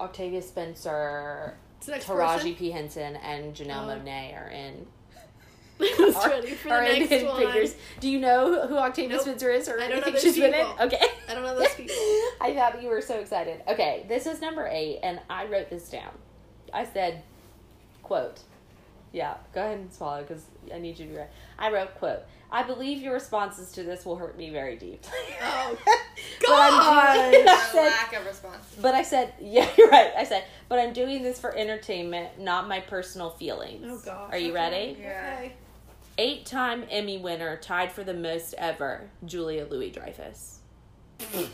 Octavia 0.00 0.42
Spencer, 0.42 1.56
It's 1.80 1.88
Taraji 2.06 2.34
person. 2.34 2.54
P 2.56 2.70
Henson, 2.70 3.16
and 3.16 3.54
Janelle 3.54 3.84
Oh. 3.96 3.98
Monáe 3.98 4.36
are 4.36 4.48
in 4.50 4.86
Who's 5.96 6.14
ready 6.16 6.50
for 6.54 6.68
the 6.68 6.80
next 6.80 7.24
one? 7.24 7.36
Figures. 7.46 7.74
Do 8.00 8.08
you 8.08 8.20
know 8.20 8.66
who 8.66 8.76
Octavia 8.76 9.16
Nope. 9.16 9.22
Spencer 9.22 9.50
is, 9.50 9.68
or 9.68 9.80
I 9.80 9.88
don't 9.88 9.98
know 9.98 10.02
think 10.04 10.14
those 10.16 10.22
she's 10.22 10.36
been 10.36 10.54
in? 10.54 10.66
people. 10.66 10.84
Okay. 10.86 11.00
I 11.28 11.34
don't 11.34 11.42
know 11.42 11.58
those 11.58 11.74
people. 11.74 11.94
I 12.40 12.54
thought 12.54 12.82
you 12.82 12.88
were 12.88 13.00
so 13.00 13.18
excited. 13.18 13.62
Okay, 13.68 14.04
this 14.08 14.26
is 14.26 14.40
number 14.40 14.66
eight, 14.70 15.00
and 15.02 15.20
I 15.30 15.46
wrote 15.46 15.70
this 15.70 15.88
down. 15.88 16.10
I 16.72 16.84
said, 16.86 17.22
"quote." 18.02 18.40
Yeah, 19.12 19.34
go 19.54 19.60
ahead 19.60 19.78
and 19.78 19.92
swallow 19.92 20.22
because 20.22 20.42
I 20.74 20.78
need 20.78 20.98
you 20.98 21.04
to 21.06 21.12
be 21.12 21.18
right. 21.18 21.28
I 21.58 21.70
wrote, 21.70 21.94
"quote." 21.96 22.20
I 22.54 22.62
believe 22.64 23.00
your 23.00 23.14
responses 23.14 23.72
to 23.72 23.82
this 23.82 24.04
will 24.04 24.16
hurt 24.16 24.36
me 24.36 24.50
very 24.50 24.76
deeply. 24.76 25.10
Oh, 25.42 25.78
But 25.86 26.50
I'm 26.50 27.30
doing- 27.32 27.44
God. 27.46 27.58
Said- 27.72 27.86
lack 27.86 28.12
of 28.14 28.26
response. 28.26 28.62
but 28.78 28.94
I 28.94 29.02
said, 29.02 29.32
yeah, 29.40 29.66
you're 29.78 29.88
right. 29.88 30.12
I 30.14 30.24
said, 30.24 30.44
but 30.68 30.78
I'm 30.78 30.92
doing 30.92 31.22
this 31.22 31.40
for 31.40 31.56
entertainment, 31.56 32.38
not 32.38 32.68
my 32.68 32.80
personal 32.80 33.30
feelings. 33.30 33.86
Oh 33.88 33.98
gosh. 34.04 34.32
Are 34.32 34.36
you 34.36 34.50
okay. 34.50 34.54
ready? 34.54 34.98
Yeah. 35.00 35.34
Okay. 35.38 35.52
Eight 36.18 36.44
time 36.46 36.84
Emmy 36.90 37.18
winner, 37.18 37.56
tied 37.56 37.90
for 37.92 38.04
the 38.04 38.14
most 38.14 38.54
ever, 38.58 39.10
Julia 39.24 39.66
Louis 39.68 39.90
Dreyfus. 39.90 40.60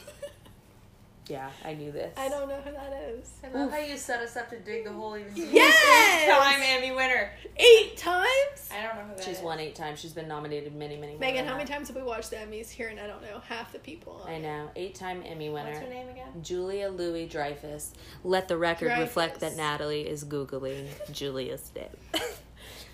Yeah, 1.28 1.50
I 1.62 1.74
knew 1.74 1.92
this. 1.92 2.16
I 2.16 2.30
don't 2.30 2.48
know 2.48 2.56
who 2.56 2.72
that 2.72 2.90
is. 3.10 3.30
I 3.44 3.48
love 3.54 3.70
how 3.70 3.76
you 3.76 3.98
set 3.98 4.22
us 4.22 4.34
up 4.34 4.48
to 4.48 4.58
dig 4.60 4.84
the 4.86 4.92
hole 4.92 5.14
even 5.14 5.34
deeper. 5.34 5.50
Yes! 5.52 6.26
Time 6.26 6.62
Emmy 6.64 6.90
winner. 6.96 7.30
Eight 7.58 7.98
times? 7.98 8.70
I 8.72 8.82
don't 8.82 8.96
know 8.96 9.02
who 9.10 9.16
that 9.16 9.24
She's 9.24 9.36
is. 9.36 9.42
won 9.44 9.60
eight 9.60 9.74
times. 9.74 9.98
She's 10.00 10.14
been 10.14 10.26
nominated 10.26 10.74
many, 10.74 10.96
many. 10.96 11.12
more 11.12 11.20
Megan, 11.20 11.44
than 11.44 11.48
how 11.48 11.52
many 11.58 11.66
that. 11.66 11.74
times 11.74 11.88
have 11.88 11.96
we 11.98 12.02
watched 12.02 12.30
the 12.30 12.36
Emmys 12.36 12.70
here? 12.70 12.88
And 12.88 12.98
I 12.98 13.06
don't 13.06 13.20
know 13.20 13.40
half 13.46 13.72
the 13.74 13.78
people. 13.78 14.22
on 14.24 14.30
I 14.30 14.34
it. 14.36 14.42
know. 14.42 14.70
Eight-time 14.74 15.22
Emmy 15.26 15.50
winner. 15.50 15.68
What's 15.68 15.80
her 15.84 15.90
name 15.90 16.08
again? 16.08 16.28
Julia 16.42 16.88
Louis 16.88 17.26
Dreyfus. 17.26 17.92
Let 18.24 18.48
the 18.48 18.56
record 18.56 18.98
reflect 18.98 19.38
Dreyfus. 19.40 19.54
that 19.54 19.62
Natalie 19.62 20.08
is 20.08 20.24
googling 20.24 20.86
Julia 21.12 21.58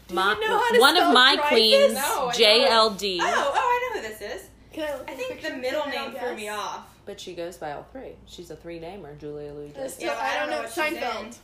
Stitt. 0.07 0.17
you 0.17 0.49
know 0.49 0.59
how 0.59 0.73
to 0.73 0.81
one 0.81 0.97
of 0.97 1.13
my 1.15 1.37
Dreyfus? 1.37 1.49
queens, 1.49 1.95
No, 1.95 2.31
JLD, 2.35 3.19
Oh, 3.21 3.53
oh, 3.55 3.55
I 3.55 3.89
know 3.95 4.01
who 4.03 4.09
this 4.09 4.21
is. 4.21 4.49
I, 4.77 4.93
I 5.09 5.15
think 5.15 5.41
the 5.41 5.51
middle 5.57 5.87
name 5.87 6.13
guess? 6.13 6.23
threw 6.23 6.35
me 6.37 6.49
off. 6.49 6.81
but 7.07 7.21
she 7.21 7.35
goes 7.35 7.57
by 7.57 7.73
all 7.73 7.87
three. 7.93 8.13
She's 8.27 8.51
a 8.51 8.57
three-namer, 8.57 9.15
Julia 9.17 9.53
Louis 9.53 9.69
Dreyfus. 9.71 9.95
still- 9.95 10.09
Yeah, 10.09 10.15
but 10.15 10.25
I 10.25 10.39
don't 10.41 10.51
know. 10.51 10.59
what 10.63 10.73
she's 10.73 10.79
in. 10.79 10.95
Seinfeld. 11.03 11.37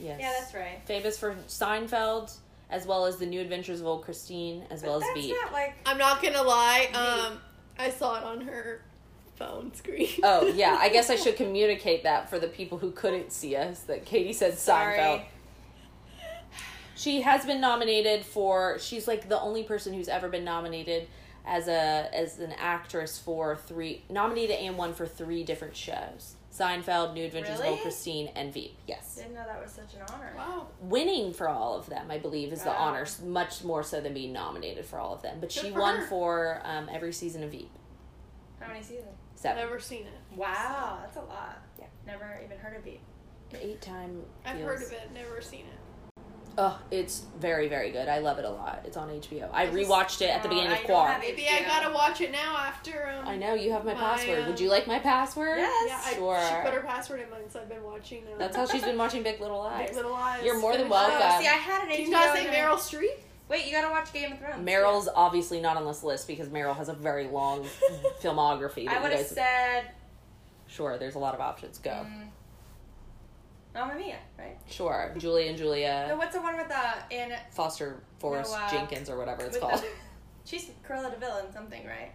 Yes. 0.00 0.20
Yeah, 0.20 0.32
that's 0.40 0.54
right. 0.54 0.80
Famous 0.86 1.18
for 1.18 1.36
Seinfeld, 1.48 2.32
as 2.70 2.86
well 2.86 3.06
as 3.06 3.18
The 3.18 3.26
New 3.26 3.40
Adventures 3.40 3.80
of 3.80 3.86
Old 3.86 4.02
Christine, 4.04 4.64
as 4.70 4.82
well 4.82 4.96
as 4.96 5.02
that's 5.02 5.14
Veep. 5.20 5.36
like. 5.52 5.74
I'm 5.86 5.98
not 5.98 6.22
gonna 6.22 6.42
lie. 6.42 6.88
Um, 6.94 7.38
I 7.78 7.90
saw 7.90 8.16
it 8.18 8.24
on 8.24 8.40
her 8.42 8.80
phone 9.36 9.72
screen. 9.74 10.08
Oh 10.24 10.46
yeah, 10.46 10.76
I 10.80 10.88
guess 10.88 11.10
I 11.10 11.16
should 11.22 11.36
communicate 11.36 12.02
that 12.04 12.28
for 12.30 12.38
the 12.40 12.48
people 12.48 12.78
who 12.78 12.90
couldn't 12.90 13.30
see 13.32 13.54
us. 13.54 13.80
That 13.80 14.04
Katie 14.04 14.32
said 14.32 14.58
Sorry. 14.58 14.98
Seinfeld. 14.98 15.22
She 16.94 17.22
has 17.22 17.44
been 17.44 17.60
nominated 17.60 18.24
for. 18.24 18.78
She's 18.78 19.08
like 19.08 19.28
the 19.28 19.40
only 19.40 19.62
person 19.62 19.94
who's 19.94 20.08
ever 20.08 20.28
been 20.28 20.44
nominated 20.44 21.08
as 21.44 21.66
a 21.68 22.08
as 22.14 22.38
an 22.38 22.52
actress 22.52 23.18
for 23.18 23.56
three 23.56 24.04
nominated 24.08 24.56
and 24.56 24.76
won 24.76 24.94
for 24.94 25.06
three 25.06 25.42
different 25.42 25.74
shows: 25.76 26.36
Seinfeld, 26.52 27.14
New 27.14 27.24
Adventures 27.24 27.58
of 27.60 27.66
Old 27.66 27.80
Christine, 27.80 28.28
and 28.36 28.52
Veep. 28.52 28.76
Yes, 28.86 29.16
Didn't 29.16 29.34
know 29.34 29.44
that 29.46 29.60
was 29.62 29.72
such 29.72 29.94
an 29.94 30.02
honor. 30.12 30.32
Wow. 30.36 30.66
winning 30.82 31.32
for 31.32 31.48
all 31.48 31.76
of 31.76 31.86
them, 31.88 32.10
I 32.10 32.18
believe, 32.18 32.52
is 32.52 32.62
the 32.62 32.70
honor, 32.70 33.06
much 33.24 33.64
more 33.64 33.82
so 33.82 34.00
than 34.00 34.14
being 34.14 34.32
nominated 34.32 34.84
for 34.84 34.98
all 34.98 35.14
of 35.14 35.22
them. 35.22 35.38
But 35.40 35.48
Good 35.48 35.64
she 35.64 35.70
for 35.70 35.80
won 35.80 35.96
her. 36.00 36.06
for 36.06 36.60
um, 36.64 36.88
every 36.92 37.12
season 37.12 37.42
of 37.42 37.50
Veep. 37.50 37.70
How 38.60 38.68
many 38.68 38.82
seasons? 38.82 39.08
Seven. 39.34 39.64
Never 39.64 39.80
seen 39.80 40.02
it. 40.02 40.36
Wow, 40.36 40.98
that's 41.02 41.16
a 41.16 41.20
lot. 41.20 41.60
Yeah. 41.80 41.86
Never 42.06 42.40
even 42.44 42.58
heard 42.58 42.76
of 42.76 42.84
Veep. 42.84 43.00
Eight 43.60 43.80
time. 43.80 44.22
I've 44.46 44.60
heard 44.60 44.82
of 44.82 44.92
it. 44.92 45.10
Never 45.12 45.40
seen 45.42 45.60
it. 45.66 45.78
Oh, 46.58 46.78
it's 46.90 47.22
very, 47.38 47.68
very 47.68 47.90
good. 47.90 48.08
I 48.08 48.18
love 48.18 48.38
it 48.38 48.44
a 48.44 48.50
lot. 48.50 48.82
It's 48.84 48.96
on 48.96 49.08
HBO. 49.08 49.48
I, 49.52 49.62
I 49.62 49.66
just- 49.66 49.76
rewatched 49.78 50.20
it 50.20 50.28
at 50.30 50.42
the 50.42 50.48
beginning 50.50 50.70
I 50.72 50.76
of 50.78 50.84
Quar. 50.84 51.16
Maybe 51.18 51.46
I 51.48 51.62
gotta 51.62 51.92
watch 51.94 52.20
it 52.20 52.30
now 52.30 52.56
after. 52.56 53.08
Um, 53.18 53.26
I 53.26 53.36
know 53.36 53.54
you 53.54 53.72
have 53.72 53.84
my, 53.84 53.94
My, 53.94 54.00
password. 54.00 54.46
Would 54.46 54.56
um, 54.56 54.62
you 54.62 54.68
like 54.68 54.86
my 54.86 54.98
password? 54.98 55.58
Yes. 55.58 55.88
Yeah, 55.88 56.00
I, 56.04 56.14
Sure. 56.16 56.38
she 56.40 56.54
put 56.70 56.74
her 56.74 56.86
password 56.86 57.20
in 57.20 57.30
mine, 57.30 57.40
so 57.48 57.60
I've 57.60 57.68
been 57.68 57.82
watching. 57.82 58.24
Uh, 58.24 58.38
That's 58.38 58.56
how 58.56 58.66
she's 58.66 58.82
been 58.82 58.98
watching 58.98 59.22
Big 59.22 59.40
Little 59.40 59.58
Lies. 59.64 59.88
Big 59.88 59.96
Little 59.96 60.12
Lies. 60.12 60.44
You're 60.44 60.58
more 60.60 60.76
than 60.76 60.88
welcome. 60.88 61.18
Oh, 61.22 61.40
see, 61.40 61.46
I 61.48 61.52
had 61.52 61.84
an 61.84 61.88
Can 61.88 62.00
HBO. 62.00 62.04
you 62.04 62.10
not 62.10 62.36
say 62.36 62.46
Meryl 62.46 62.76
Streep? 62.76 63.18
Wait, 63.48 63.66
you 63.66 63.72
gotta 63.72 63.90
watch 63.90 64.12
Game 64.12 64.32
of 64.32 64.38
Thrones. 64.38 64.66
Meryl's 64.66 65.08
obviously 65.14 65.60
not 65.60 65.76
on 65.76 65.84
this 65.86 66.02
list 66.02 66.26
because 66.26 66.48
Meryl 66.48 66.76
has 66.76 66.88
a 66.88 66.94
very 66.94 67.28
long 67.28 67.64
filmography. 68.22 68.86
that 68.86 68.98
I 68.98 69.02
would 69.02 69.12
have 69.12 69.26
said. 69.26 69.84
Sure, 70.68 70.96
there's 70.96 71.14
a 71.16 71.18
lot 71.18 71.34
of 71.34 71.40
options. 71.40 71.78
Go. 71.78 71.90
Mm, 71.90 72.28
Mamma 73.74 73.94
Mia, 73.94 74.16
right? 74.38 74.58
Sure, 74.68 75.14
Julie 75.18 75.48
and 75.48 75.56
No, 75.58 75.64
Julia, 75.64 76.14
what's 76.16 76.34
the 76.34 76.40
one 76.42 76.56
with 76.56 76.68
the 76.68 77.14
in 77.16 77.32
Foster 77.52 78.02
Forrest 78.18 78.52
No, 78.52 78.58
uh, 78.58 78.70
Jenkins 78.70 79.08
or 79.08 79.16
whatever 79.18 79.44
it's 79.44 79.56
called. 79.58 79.80
the? 79.80 79.86
She's 80.44 80.70
Cruella 80.86 81.10
de 81.10 81.18
Vil 81.18 81.38
in 81.46 81.52
something, 81.52 81.86
right? 81.86 82.12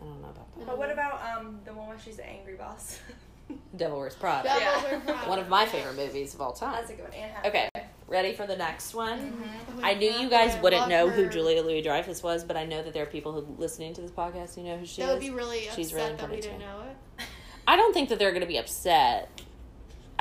I 0.00 0.04
don't 0.04 0.20
know 0.22 0.28
about 0.30 0.56
that. 0.58 0.66
But 0.66 0.78
what 0.78 0.90
about 0.90 1.20
um 1.38 1.60
the 1.64 1.72
one 1.72 1.86
where 1.88 1.98
she's 1.98 2.16
the 2.16 2.26
angry 2.26 2.54
boss? 2.54 2.98
Devil 3.76 3.98
Wears 3.98 4.14
Prada. 4.14 4.48
Devil 4.48 4.62
Yeah. 4.62 4.82
Wears 4.82 5.02
Prada. 5.04 5.28
One 5.28 5.38
of 5.38 5.48
my 5.48 5.66
favorite 5.66 5.96
movies 5.96 6.34
of 6.34 6.40
all 6.40 6.52
time. 6.52 6.72
That's 6.72 6.90
a 6.90 6.94
good 6.94 7.04
one. 7.04 7.12
Anne 7.14 7.30
Hathaway. 7.30 7.68
Okay, 7.74 7.86
ready 8.08 8.32
for 8.32 8.46
the 8.46 8.56
next 8.56 8.94
one? 8.94 9.32
Oh 9.76 9.80
my 9.80 9.90
I 9.90 9.94
knew 9.94 10.10
you 10.10 10.28
guys 10.30 10.60
wouldn't 10.62 10.80
love 10.82 10.88
know 10.90 11.08
who. 11.08 11.28
Julia 11.28 11.62
Louis 11.62 11.82
Dreyfus 11.82 12.22
was, 12.22 12.42
but 12.44 12.56
I 12.56 12.64
know 12.64 12.82
that 12.82 12.94
there 12.94 13.02
are 13.02 13.06
people 13.06 13.32
who 13.32 13.46
listening 13.58 13.92
to 13.94 14.00
this 14.00 14.10
podcast 14.10 14.54
who 14.56 14.62
know 14.62 14.78
who 14.78 14.86
she 14.86 15.02
That 15.02 15.08
is. 15.08 15.12
would 15.14 15.20
be 15.20 15.30
really 15.30 15.68
She's 15.76 15.92
upset 15.92 15.94
really 15.94 16.16
that 16.16 16.30
we 16.30 16.36
important 16.36 16.42
didn't 16.42 16.58
too. 16.60 16.64
know 16.66 16.80
it. 16.88 17.26
I 17.68 17.76
don't 17.76 17.92
think 17.92 18.08
that 18.08 18.18
they're 18.18 18.30
going 18.32 18.40
to 18.40 18.46
be 18.48 18.56
upset. 18.58 19.28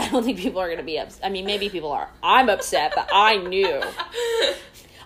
I 0.01 0.09
don't 0.09 0.23
think 0.23 0.39
people 0.39 0.59
are 0.59 0.67
going 0.67 0.79
to 0.79 0.83
be 0.83 0.97
upset. 0.97 1.23
I 1.23 1.29
mean, 1.29 1.45
maybe 1.45 1.69
people 1.69 1.91
are. 1.91 2.09
I'm 2.23 2.49
upset, 2.49 2.93
but 2.95 3.09
I 3.13 3.37
knew. 3.37 3.81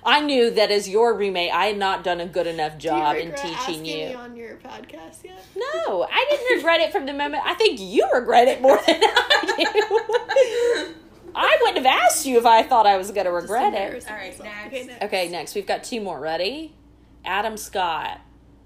I 0.06 0.22
knew 0.22 0.52
that 0.52 0.70
as 0.72 0.88
your 0.88 1.16
roommate, 1.16 1.52
I 1.52 1.66
had 1.66 1.78
not 1.78 2.04
done 2.04 2.22
a 2.22 2.28
good 2.28 2.46
enough 2.48 2.78
job 2.78 3.16
Do 3.16 3.22
you 3.24 3.30
in 3.30 3.36
teaching 3.36 3.86
you. 3.86 3.96
me 4.10 4.14
on 4.14 4.38
your 4.38 4.56
podcast 4.58 5.24
yet? 5.24 5.44
No, 5.56 6.08
I 6.10 6.28
didn't 6.30 6.58
regret 6.58 6.80
it 6.82 6.92
from 6.92 7.08
the 7.08 7.14
moment. 7.14 7.44
I 7.46 7.56
think 7.56 7.80
you 7.80 8.08
regret 8.14 8.48
it 8.48 8.62
more 8.62 8.80
than 8.86 9.02
I 9.02 9.66
do. 9.74 10.96
I 11.36 11.58
wouldn't 11.62 11.86
have 11.86 12.04
asked 12.04 12.26
you 12.26 12.38
if 12.38 12.46
I 12.46 12.64
thought 12.64 12.86
I 12.86 12.98
was 12.98 13.12
going 13.12 13.26
to 13.26 13.32
regret 13.32 13.74
it. 13.74 14.06
All 14.08 14.16
right, 14.16 14.40
next. 14.44 14.68
Okay, 14.68 14.86
next. 14.86 15.04
Okay, 15.04 15.30
next 15.30 15.56
we've 15.56 15.68
got 15.68 15.84
two 15.84 16.00
more. 16.02 16.20
Ready? 16.20 16.76
Adam 17.26 17.58
Scott. 17.58 18.22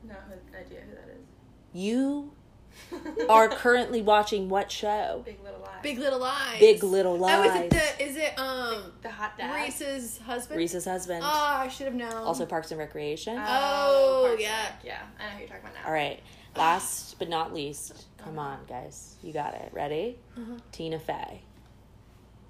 No 0.06 0.14
idea 0.14 0.82
who 0.82 0.96
that 0.96 1.10
is. 1.16 1.26
You 1.74 2.32
is. 2.34 2.39
are 3.30 3.50
currently 3.50 4.02
watching 4.02 4.50
what 4.50 4.72
show? 4.72 5.22
Big 5.26 5.42
Little 5.44 5.60
Lies. 5.62 5.70
Big 5.84 6.00
Little 6.00 6.20
Lies. 6.20 6.60
Big 6.60 6.84
Little 6.84 7.14
Oh, 7.24 7.44
is 7.44 7.52
Lies. 7.52 7.62
it 7.62 7.70
the? 7.72 8.04
Is 8.06 8.16
it 8.18 8.38
um 8.40 8.92
the 9.02 9.10
hot 9.10 9.38
dad. 9.38 9.56
Reese's 9.64 10.18
husband? 10.20 10.58
Reese's 10.58 10.86
husband. 10.86 11.22
Oh, 11.24 11.28
I 11.28 11.68
should 11.68 11.86
have 11.86 11.96
known. 11.96 12.12
also 12.14 12.46
Parks 12.46 12.72
and 12.72 12.80
Recreation. 12.80 13.38
Oh, 13.38 14.22
Parks 14.28 14.32
and 14.34 14.42
yeah. 14.42 14.64
Rec. 14.64 14.74
Yeah, 14.84 15.00
I 15.20 15.24
know 15.24 15.30
who 15.32 15.40
you're 15.40 15.48
talking 15.48 15.64
about 15.64 15.76
now. 15.76 15.86
All 15.88 15.94
right. 15.94 16.20
Last 16.56 17.18
but 17.20 17.30
not 17.30 17.54
least, 17.54 18.06
come 18.18 18.40
on, 18.40 18.58
guys. 18.68 19.16
You 19.22 19.32
got 19.32 19.54
it. 19.54 19.70
Ready? 19.72 20.18
Uh-huh. 20.36 20.58
Tina 20.72 21.00
Fey. 21.00 21.42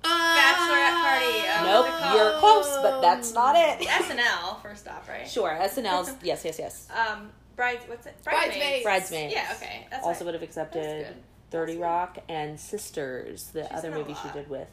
Bachelorette 0.01 1.01
party. 1.03 1.47
Uh, 1.47 1.63
nope, 1.65 1.85
what's 1.85 1.97
it 1.99 2.03
called? 2.03 2.15
you're 2.17 2.39
close, 2.39 2.77
but 2.81 3.01
that's 3.01 3.33
not 3.33 3.55
it. 3.57 3.85
SNL 3.85 4.61
first 4.61 4.87
off, 4.87 5.09
right? 5.09 5.27
Sure, 5.27 5.49
SNL's. 5.61 6.13
yes, 6.23 6.45
yes, 6.45 6.57
yes. 6.57 6.87
Um, 6.89 7.29
brides. 7.59 7.83
What's 7.87 8.07
it? 8.07 8.15
Bridesmaids. 8.23 8.83
Bridesmaids. 8.83 9.33
Yeah. 9.33 9.53
Okay. 9.57 9.85
That's 9.91 10.05
also 10.05 10.19
right. 10.19 10.25
would 10.25 10.33
have 10.35 10.43
accepted 10.43 11.07
30 11.51 11.73
That's 11.73 11.81
Rock 11.81 12.17
and 12.29 12.59
Sisters, 12.59 13.47
the 13.53 13.63
She's 13.63 13.71
other 13.77 13.91
movie 13.91 14.15
she 14.23 14.29
did 14.29 14.49
with 14.49 14.69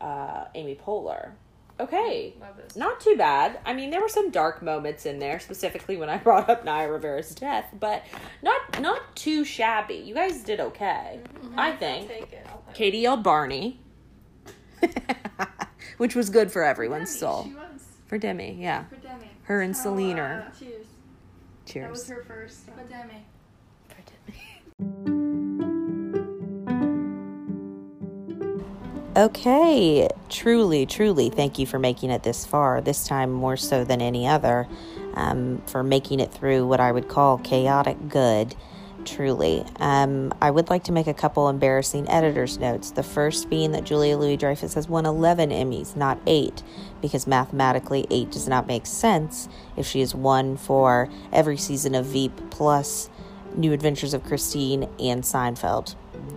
uh, 0.00 0.46
Amy 0.54 0.74
Poehler. 0.74 1.32
Okay. 1.78 2.34
Love 2.40 2.56
those. 2.56 2.76
Not 2.76 3.00
too 3.00 3.16
bad. 3.16 3.58
I 3.64 3.72
mean, 3.74 3.90
there 3.90 4.00
were 4.00 4.08
some 4.08 4.30
dark 4.30 4.62
moments 4.62 5.06
in 5.06 5.18
there, 5.18 5.40
specifically 5.40 5.96
when 5.96 6.08
I 6.10 6.16
brought 6.26 6.48
up 6.48 6.64
Naya 6.64 6.90
Rivera's 6.90 7.34
death, 7.34 7.66
but 7.78 8.02
not 8.42 8.80
not 8.80 9.14
too 9.16 9.44
shabby. 9.44 9.94
You 9.96 10.14
guys 10.14 10.42
did 10.42 10.60
okay, 10.60 11.20
I 11.56 11.70
I'll 11.72 11.76
think. 11.76 12.08
take 12.08 12.32
it. 12.32 12.46
I'll. 12.48 12.62
Katie 12.74 12.98
yelled 12.98 13.22
Barney, 13.22 13.80
which 15.98 16.14
was 16.14 16.28
good 16.30 16.52
for 16.52 16.62
everyone's 16.62 17.10
Demi, 17.10 17.18
soul. 17.20 17.44
She 17.44 17.54
was. 17.54 17.86
For 18.06 18.18
Demi, 18.18 18.58
yeah. 18.60 18.84
For 18.84 18.96
Demi. 18.96 19.30
Her 19.44 19.62
and 19.62 19.74
So, 19.76 19.84
Celine 19.84 20.18
uh, 20.18 20.22
are. 20.22 20.52
Cheers. 21.70 21.84
That 21.84 21.90
was 21.90 22.08
her 22.08 22.24
first. 22.24 22.66
For 22.66 22.82
Demi. 22.88 23.24
Okay, 29.16 30.08
truly, 30.28 30.86
truly, 30.86 31.30
thank 31.30 31.58
you 31.58 31.66
for 31.66 31.78
making 31.78 32.10
it 32.10 32.22
this 32.22 32.46
far, 32.46 32.80
this 32.80 33.06
time 33.06 33.30
more 33.30 33.56
so 33.56 33.84
than 33.84 34.00
any 34.00 34.26
other, 34.26 34.66
um, 35.14 35.60
for 35.66 35.82
making 35.82 36.20
it 36.20 36.32
through 36.32 36.66
what 36.66 36.80
I 36.80 36.90
would 36.90 37.08
call 37.08 37.38
chaotic 37.38 38.08
good. 38.08 38.54
Truly. 39.04 39.64
Um, 39.76 40.32
I 40.42 40.50
would 40.50 40.68
like 40.68 40.84
to 40.84 40.92
make 40.92 41.06
a 41.06 41.14
couple 41.14 41.48
embarrassing 41.48 42.08
editor's 42.08 42.58
notes. 42.58 42.90
The 42.90 43.02
first 43.02 43.48
being 43.48 43.72
that 43.72 43.84
Julia 43.84 44.16
Louis 44.16 44.36
Dreyfus 44.36 44.74
has 44.74 44.88
won 44.88 45.06
11 45.06 45.50
Emmys, 45.50 45.96
not 45.96 46.18
8, 46.26 46.62
because 47.00 47.26
mathematically 47.26 48.06
8 48.10 48.30
does 48.30 48.46
not 48.46 48.66
make 48.66 48.86
sense 48.86 49.48
if 49.76 49.86
she 49.86 50.00
has 50.00 50.14
won 50.14 50.56
for 50.56 51.08
every 51.32 51.56
season 51.56 51.94
of 51.94 52.06
Veep 52.06 52.50
plus 52.50 53.08
New 53.56 53.72
Adventures 53.72 54.14
of 54.14 54.24
Christine 54.24 54.84
and 54.98 55.22
Seinfeld. 55.22 55.94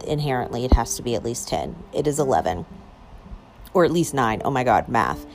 Inherently, 0.08 0.66
it 0.66 0.74
has 0.74 0.96
to 0.96 1.04
be 1.04 1.16
at 1.16 1.24
least 1.24 1.48
10. 1.50 1.76
It 1.94 2.08
is 2.08 2.20
11. 2.20 2.66
Or 3.74 3.84
at 3.84 3.92
least 3.92 4.14
9. 4.14 4.42
Oh 4.46 4.52
my 4.52 4.64
god, 4.64 4.88
math. 4.88 5.26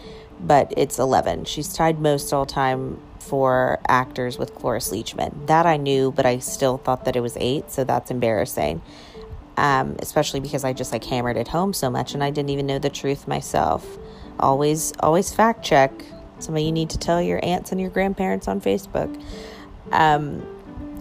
But 0.40 0.72
it's 0.76 0.98
11. 0.98 1.44
She's 1.44 1.72
tied 1.72 2.00
most 2.00 2.32
all 2.32 2.46
time 2.46 3.00
for 3.22 3.80
actors 3.88 4.38
with 4.38 4.54
Cloris 4.54 4.90
Leachman. 4.90 5.46
That 5.46 5.66
I 5.66 5.76
knew, 5.76 6.12
but 6.12 6.26
I 6.26 6.38
still 6.38 6.78
thought 6.78 7.04
that 7.04 7.16
it 7.16 7.20
was 7.20 7.36
8, 7.38 7.70
so 7.70 7.84
that's 7.84 8.10
embarrassing. 8.10 8.82
Um, 9.56 9.96
especially 10.00 10.40
because 10.40 10.64
I 10.64 10.72
just 10.72 10.92
like 10.92 11.04
hammered 11.04 11.36
it 11.36 11.48
home 11.48 11.72
so 11.72 11.90
much 11.90 12.14
and 12.14 12.22
I 12.22 12.30
didn't 12.30 12.50
even 12.50 12.66
know 12.66 12.78
the 12.78 12.90
truth 12.90 13.26
myself. 13.26 13.98
Always, 14.38 14.92
always 15.00 15.32
fact 15.32 15.64
check. 15.64 15.90
Some 16.38 16.54
of 16.54 16.62
you 16.62 16.70
need 16.70 16.90
to 16.90 16.98
tell 16.98 17.20
your 17.20 17.44
aunts 17.44 17.72
and 17.72 17.80
your 17.80 17.90
grandparents 17.90 18.46
on 18.46 18.60
Facebook. 18.60 19.20
Um, 19.90 20.46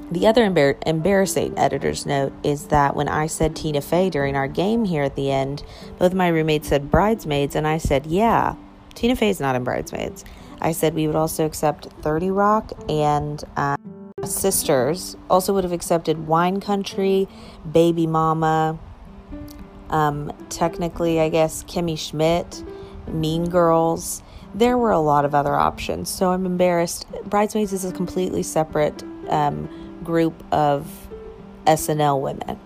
the 0.09 0.25
other 0.27 0.49
embar- 0.49 0.81
embarrassing 0.85 1.57
editor's 1.57 2.05
note 2.05 2.33
is 2.43 2.67
that 2.67 2.95
when 2.95 3.09
I 3.09 3.27
said 3.27 3.55
Tina 3.55 3.81
Fey 3.81 4.09
during 4.09 4.35
our 4.35 4.47
game 4.47 4.85
here 4.85 5.03
at 5.03 5.15
the 5.15 5.31
end, 5.31 5.63
both 5.99 6.13
my 6.13 6.29
roommates 6.29 6.69
said 6.69 6.89
Bridesmaids, 6.89 7.55
and 7.55 7.67
I 7.67 7.77
said, 7.77 8.05
yeah, 8.05 8.55
Tina 8.95 9.15
Fey's 9.15 9.41
not 9.41 9.55
in 9.55 9.63
Bridesmaids. 9.63 10.23
I 10.61 10.71
said 10.71 10.93
we 10.93 11.07
would 11.07 11.15
also 11.15 11.45
accept 11.45 11.87
30 12.01 12.31
Rock 12.31 12.71
and. 12.89 13.43
Uh, 13.55 13.77
sisters 14.25 15.15
also 15.29 15.53
would 15.53 15.63
have 15.63 15.71
accepted 15.71 16.27
Wine 16.27 16.59
Country, 16.59 17.27
Baby 17.71 18.07
Mama, 18.07 18.77
um, 19.89 20.31
technically, 20.49 21.19
I 21.19 21.29
guess, 21.29 21.63
Kimmy 21.63 21.97
Schmidt, 21.97 22.63
Mean 23.07 23.49
Girls. 23.49 24.23
There 24.53 24.77
were 24.77 24.91
a 24.91 24.99
lot 24.99 25.25
of 25.25 25.35
other 25.35 25.55
options, 25.55 26.09
so 26.09 26.31
I'm 26.31 26.45
embarrassed. 26.45 27.05
Bridesmaids 27.25 27.73
is 27.73 27.85
a 27.85 27.91
completely 27.91 28.43
separate 28.43 29.03
um, 29.29 29.69
group 30.03 30.43
of 30.51 31.07
SNL 31.65 32.21
women, 32.21 32.59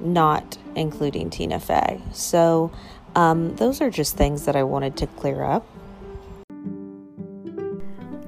not 0.00 0.58
including 0.74 1.30
Tina 1.30 1.60
Fey. 1.60 2.00
So, 2.12 2.72
um, 3.14 3.54
those 3.56 3.80
are 3.80 3.90
just 3.90 4.16
things 4.16 4.46
that 4.46 4.56
I 4.56 4.62
wanted 4.62 4.96
to 4.98 5.06
clear 5.06 5.42
up. 5.44 5.66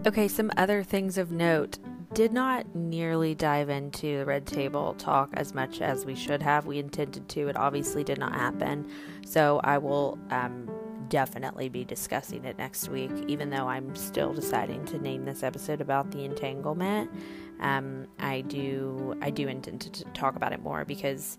Okay, 0.07 0.29
some 0.29 0.53
other 0.57 0.85
things 0.85 1.19
of 1.19 1.33
note. 1.33 1.79
Did 2.15 2.33
not 2.33 2.77
nearly 2.77 3.35
dive 3.35 3.69
into 3.69 4.19
the 4.19 4.25
red 4.25 4.47
table 4.47 4.95
talk 4.95 5.31
as 5.35 5.53
much 5.53 5.81
as 5.81 6.07
we 6.07 6.15
should 6.15 6.41
have. 6.43 6.65
We 6.65 6.79
intended 6.79 7.29
to. 7.31 7.49
It 7.49 7.57
obviously 7.57 8.05
did 8.05 8.17
not 8.17 8.33
happen. 8.33 8.89
So 9.25 9.61
I 9.65 9.79
will 9.79 10.17
um, 10.31 10.71
definitely 11.09 11.69
be 11.69 11.85
discussing 11.85 12.45
it 12.45 12.57
next 12.57 12.89
week, 12.89 13.11
even 13.27 13.51
though 13.51 13.67
I'm 13.67 13.97
still 13.97 14.33
deciding 14.33 14.85
to 14.87 14.99
name 15.01 15.25
this 15.25 15.43
episode 15.43 15.81
about 15.81 16.13
the 16.13 16.25
entanglement. 16.25 17.11
Um, 17.59 18.07
I 18.21 18.43
do 18.43 19.19
I 19.21 19.31
do 19.31 19.49
intend 19.49 19.81
to 19.81 20.05
talk 20.15 20.37
about 20.37 20.53
it 20.53 20.63
more 20.63 20.85
because 20.85 21.37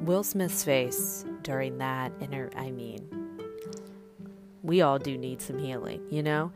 Will 0.00 0.22
Smith's 0.22 0.62
face 0.62 1.24
during 1.42 1.78
that 1.78 2.12
inter 2.20 2.50
I 2.54 2.70
mean 2.70 3.08
we 4.64 4.80
all 4.80 4.98
do 4.98 5.16
need 5.16 5.42
some 5.42 5.58
healing, 5.58 6.00
you 6.10 6.22
know? 6.22 6.50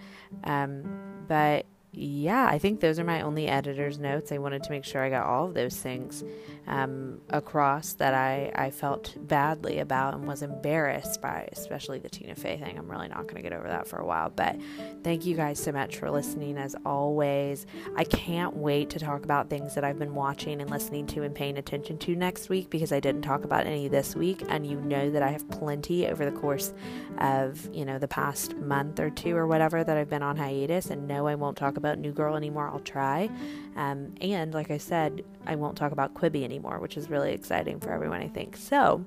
Um, 0.45 1.08
but 1.29 1.68
yeah, 1.93 2.47
I 2.47 2.59
think 2.59 2.81
those 2.81 2.99
are 2.99 3.05
my 3.05 3.23
only 3.23 3.49
editor's 3.49 3.99
notes. 3.99 4.31
I 4.31 4.39
wanted 4.39 4.63
to 4.65 4.71
make 4.71 4.85
sure 4.85 5.03
I 5.03 5.09
got 5.09 5.27
all 5.27 5.47
of 5.47 5.55
those 5.55 5.77
things 5.77 6.23
um, 6.67 7.23
across 7.31 7.95
that 7.95 8.13
I, 8.13 8.53
I 8.55 8.71
felt 8.71 9.17
badly 9.27 9.79
about 9.79 10.13
and 10.13 10.29
was 10.29 10.43
embarrassed 10.43 11.23
by, 11.23 11.49
especially 11.53 11.99
the 11.99 12.11
Tina 12.11 12.35
Fey 12.35 12.59
thing. 12.59 12.79
I'm 12.79 12.91
really 12.91 13.09
not 13.09 13.23
going 13.23 13.37
to 13.37 13.43
get 13.43 13.55
over 13.55 13.67
that 13.69 13.89
for 13.89 13.97
a 13.97 14.05
while. 14.05 14.29
But 14.29 14.57
thank 15.03 15.25
you 15.25 15.35
guys 15.35 15.59
so 15.59 15.73
much 15.73 15.97
for 15.97 16.11
listening 16.11 16.59
as 16.59 16.77
always. 16.85 17.65
I 17.97 18.05
can't 18.05 18.55
wait 18.55 18.91
to 18.91 18.99
talk 18.99 19.25
about 19.25 19.49
things 19.49 19.75
that 19.75 19.83
I've 19.83 19.99
been 19.99 20.15
watching 20.15 20.61
and 20.61 20.71
listening 20.71 21.07
to 21.09 21.23
and 21.23 21.35
paying 21.35 21.57
attention 21.57 21.97
to 21.99 22.15
next 22.15 22.51
week 22.51 22.69
because 22.69 22.93
I 22.93 23.01
didn't 23.01 23.23
talk 23.23 23.45
about 23.45 23.67
any 23.67 23.89
this 23.89 24.15
week. 24.15 24.45
And 24.51 24.67
you 24.67 24.79
know 24.79 25.11
that 25.11 25.23
I 25.23 25.31
have 25.31 25.49
plenty 25.49 26.07
over 26.07 26.27
the 26.27 26.39
course 26.39 26.75
of, 27.17 27.75
you 27.75 27.87
know, 27.87 27.99
the 27.99 28.09
past 28.09 28.55
month 28.57 29.01
or 29.01 29.09
two 29.09 29.35
or 29.35 29.47
whatever 29.47 29.83
that 29.83 29.97
I've 29.97 30.11
been 30.11 30.23
on 30.23 30.37
hiatus. 30.37 30.91
And 30.91 31.09
no, 31.09 31.27
I 31.27 31.35
won't 31.35 31.57
talk 31.57 31.78
about 31.79 31.99
New 31.99 32.13
Girl 32.13 32.37
anymore. 32.37 32.69
I'll 32.69 32.81
try. 32.81 33.31
Um, 33.77 34.15
and 34.21 34.53
like 34.53 34.71
I 34.71 34.77
said, 34.77 35.25
I 35.47 35.55
won't 35.55 35.77
talk 35.77 35.93
about 35.93 36.13
Quibi 36.13 36.45
anymore, 36.45 36.79
which 36.79 36.99
is 36.99 37.09
really 37.09 37.33
exciting 37.33 37.81
for 37.81 37.91
everyone, 37.91 38.21
I 38.21 38.29
think. 38.29 38.57
So, 38.57 39.03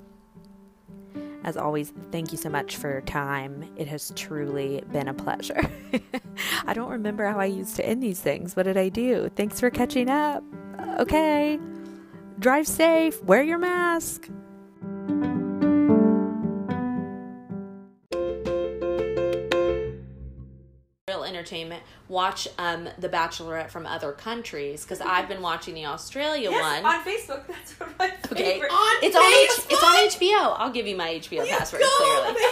as 1.44 1.58
always, 1.58 1.94
thank 2.12 2.32
you 2.32 2.38
so 2.38 2.50
much 2.50 2.78
for 2.78 2.90
your 2.90 3.02
time. 3.02 3.70
It 3.76 3.88
has 3.88 4.12
truly 4.16 4.84
been 4.92 5.08
a 5.08 5.14
pleasure. 5.14 5.70
I 6.66 6.74
don't 6.74 6.90
remember 6.90 7.26
how 7.26 7.40
I 7.40 7.46
used 7.46 7.76
to 7.78 7.86
end 7.86 8.02
these 8.02 8.20
things. 8.20 8.56
What 8.56 8.64
did 8.64 8.78
I 8.78 8.90
do? 8.90 9.30
Thanks 9.36 9.60
for 9.60 9.70
catching 9.70 10.10
up. 10.10 10.44
Okay. 11.00 11.60
Drive 12.40 12.68
safe. 12.68 13.22
Wear 13.24 13.44
your 13.44 13.60
mask. 13.60 14.30
Entertainment 21.24 21.82
watch 22.08 22.48
um 22.58 22.90
the 23.00 23.08
bachelorette 23.10 23.70
from 23.70 23.86
other 23.86 24.12
countries 24.12 24.84
because 24.84 25.00
i've 25.02 25.28
been 25.30 25.42
watching 25.42 25.74
the 25.74 25.86
australia 25.86 26.50
Yes, 26.52 26.62
one 26.84 26.86
on 26.94 27.04
Facebook. 27.04 27.48
That's 27.48 27.72
of 27.80 27.98
my 28.00 28.12
okay 28.32 28.44
favorite. 28.54 28.72
On 28.72 29.04
it's 29.04 29.16
on 29.16 29.24
H- 29.24 29.66
it's 29.70 29.84
on 29.84 29.96
hbo 30.20 30.56
i'll 30.60 30.72
give 30.72 30.88
you 30.88 30.96
my 30.98 31.10
hbo 31.16 31.48
password 31.48 31.82
clearly. 31.82 32.36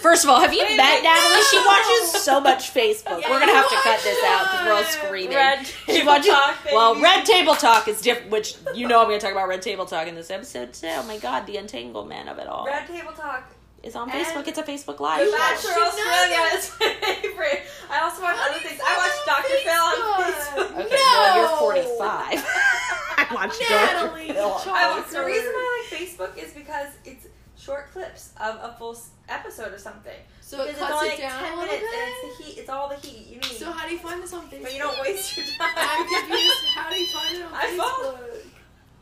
First 0.00 0.24
of 0.24 0.30
all, 0.30 0.38
have 0.38 0.52
you 0.52 0.60
Wait, 0.62 0.76
met 0.76 1.02
Natalie? 1.02 1.42
She 1.50 1.56
watches 1.64 2.22
so 2.22 2.38
much 2.38 2.74
Facebook. 2.74 3.22
Yeah, 3.22 3.30
we're 3.30 3.40
gonna 3.40 3.52
have 3.54 3.68
to 3.70 3.76
cut 3.76 4.00
this 4.02 4.22
out 4.24 4.42
because 4.44 4.66
we're 4.66 4.72
all 4.72 4.84
screaming. 4.84 5.34
Red 5.34 5.66
she 5.86 6.04
watches. 6.04 6.26
Talk, 6.26 6.56
well. 6.72 7.00
Red 7.00 7.24
Table 7.24 7.54
Talk 7.54 7.88
is 7.88 8.02
different, 8.02 8.30
which 8.30 8.56
you 8.74 8.86
know 8.86 9.00
I'm 9.00 9.06
gonna 9.06 9.18
talk 9.18 9.32
about 9.32 9.48
Red 9.48 9.62
Table 9.62 9.86
Talk 9.86 10.06
in 10.06 10.14
this 10.14 10.30
episode 10.30 10.74
too. 10.74 10.88
Oh 10.90 11.04
my 11.04 11.16
god, 11.16 11.46
the 11.46 11.56
entanglement 11.56 12.28
of 12.28 12.38
it 12.38 12.46
all 12.46 12.66
Red 12.66 12.86
Table 12.86 13.12
Talk. 13.12 13.44
Is 13.84 13.94
on 13.96 14.10
And 14.10 14.26
Facebook. 14.26 14.48
It's 14.48 14.58
a 14.58 14.62
Facebook 14.62 14.98
Live. 15.00 15.26
The. 15.26 15.32
Bachelor 15.32 15.70
Australia 15.84 16.40
that. 16.40 16.54
is 16.58 16.72
my 16.80 17.14
favorite. 17.20 17.62
I 17.90 18.00
also 18.00 18.22
watch 18.22 18.36
How 18.36 18.50
other 18.50 18.60
things. 18.60 18.80
I 18.82 18.92
watch 18.96 19.16
follow 19.22 19.42
Dr. 19.42 19.56
Phil 19.62 19.84
on 19.84 19.96
Facebook? 20.24 20.66
Facebook. 20.66 20.86
Okay, 20.86 21.04
well 21.12 21.36
you're 21.38 21.58
45. 21.58 22.44
I 23.16 23.26
watch 23.34 23.54
Natalie, 23.70 24.28
Dr. 24.28 24.64
Phil. 24.64 24.72
I, 24.74 25.04
the 25.12 25.24
reason 25.24 25.52
I 25.54 25.84
like 25.90 26.00
Facebook 26.00 26.36
is 26.42 26.52
because 26.52 26.88
it's 27.04 27.26
short 27.56 27.92
clips 27.92 28.32
of 28.40 28.56
a 28.62 28.74
full 28.78 28.98
episode 29.28 29.72
or 29.72 29.78
something. 29.78 30.12
So 30.40 30.62
it 30.62 30.66
Because 30.68 30.80
it's 30.80 30.80
cuts 30.80 30.92
only 30.94 31.08
it 31.08 31.10
like 31.10 31.18
down 31.20 31.42
a 31.44 31.46
10 31.46 31.58
little 31.58 31.64
minutes 31.64 31.90
bit. 31.90 32.00
and 32.02 32.10
it's 32.12 32.38
the 32.38 32.44
heat. 32.44 32.58
It's 32.60 32.68
all 32.70 32.88
the 32.88 32.96
heat 32.96 33.26
you 33.28 33.36
need. 33.36 33.44
So 33.44 33.70
how 33.72 33.86
do 33.86 33.92
you 33.92 33.98
find 33.98 34.22
this 34.22 34.32
on 34.34 34.42
Facebook? 34.48 34.62
but 34.62 34.72
you 34.74 34.78
don't 34.80 35.00
waste 35.00 35.36
your 35.36 35.46
time. 35.46 35.72
I'm 35.76 36.06
confused. 36.08 36.64
How 36.74 36.90
do 36.90 36.96
you 36.96 37.06
find 37.08 37.36
it 37.36 37.42
on 37.44 37.52
I 37.54 37.76
follow- 37.76 38.12
Facebook? 38.18 38.50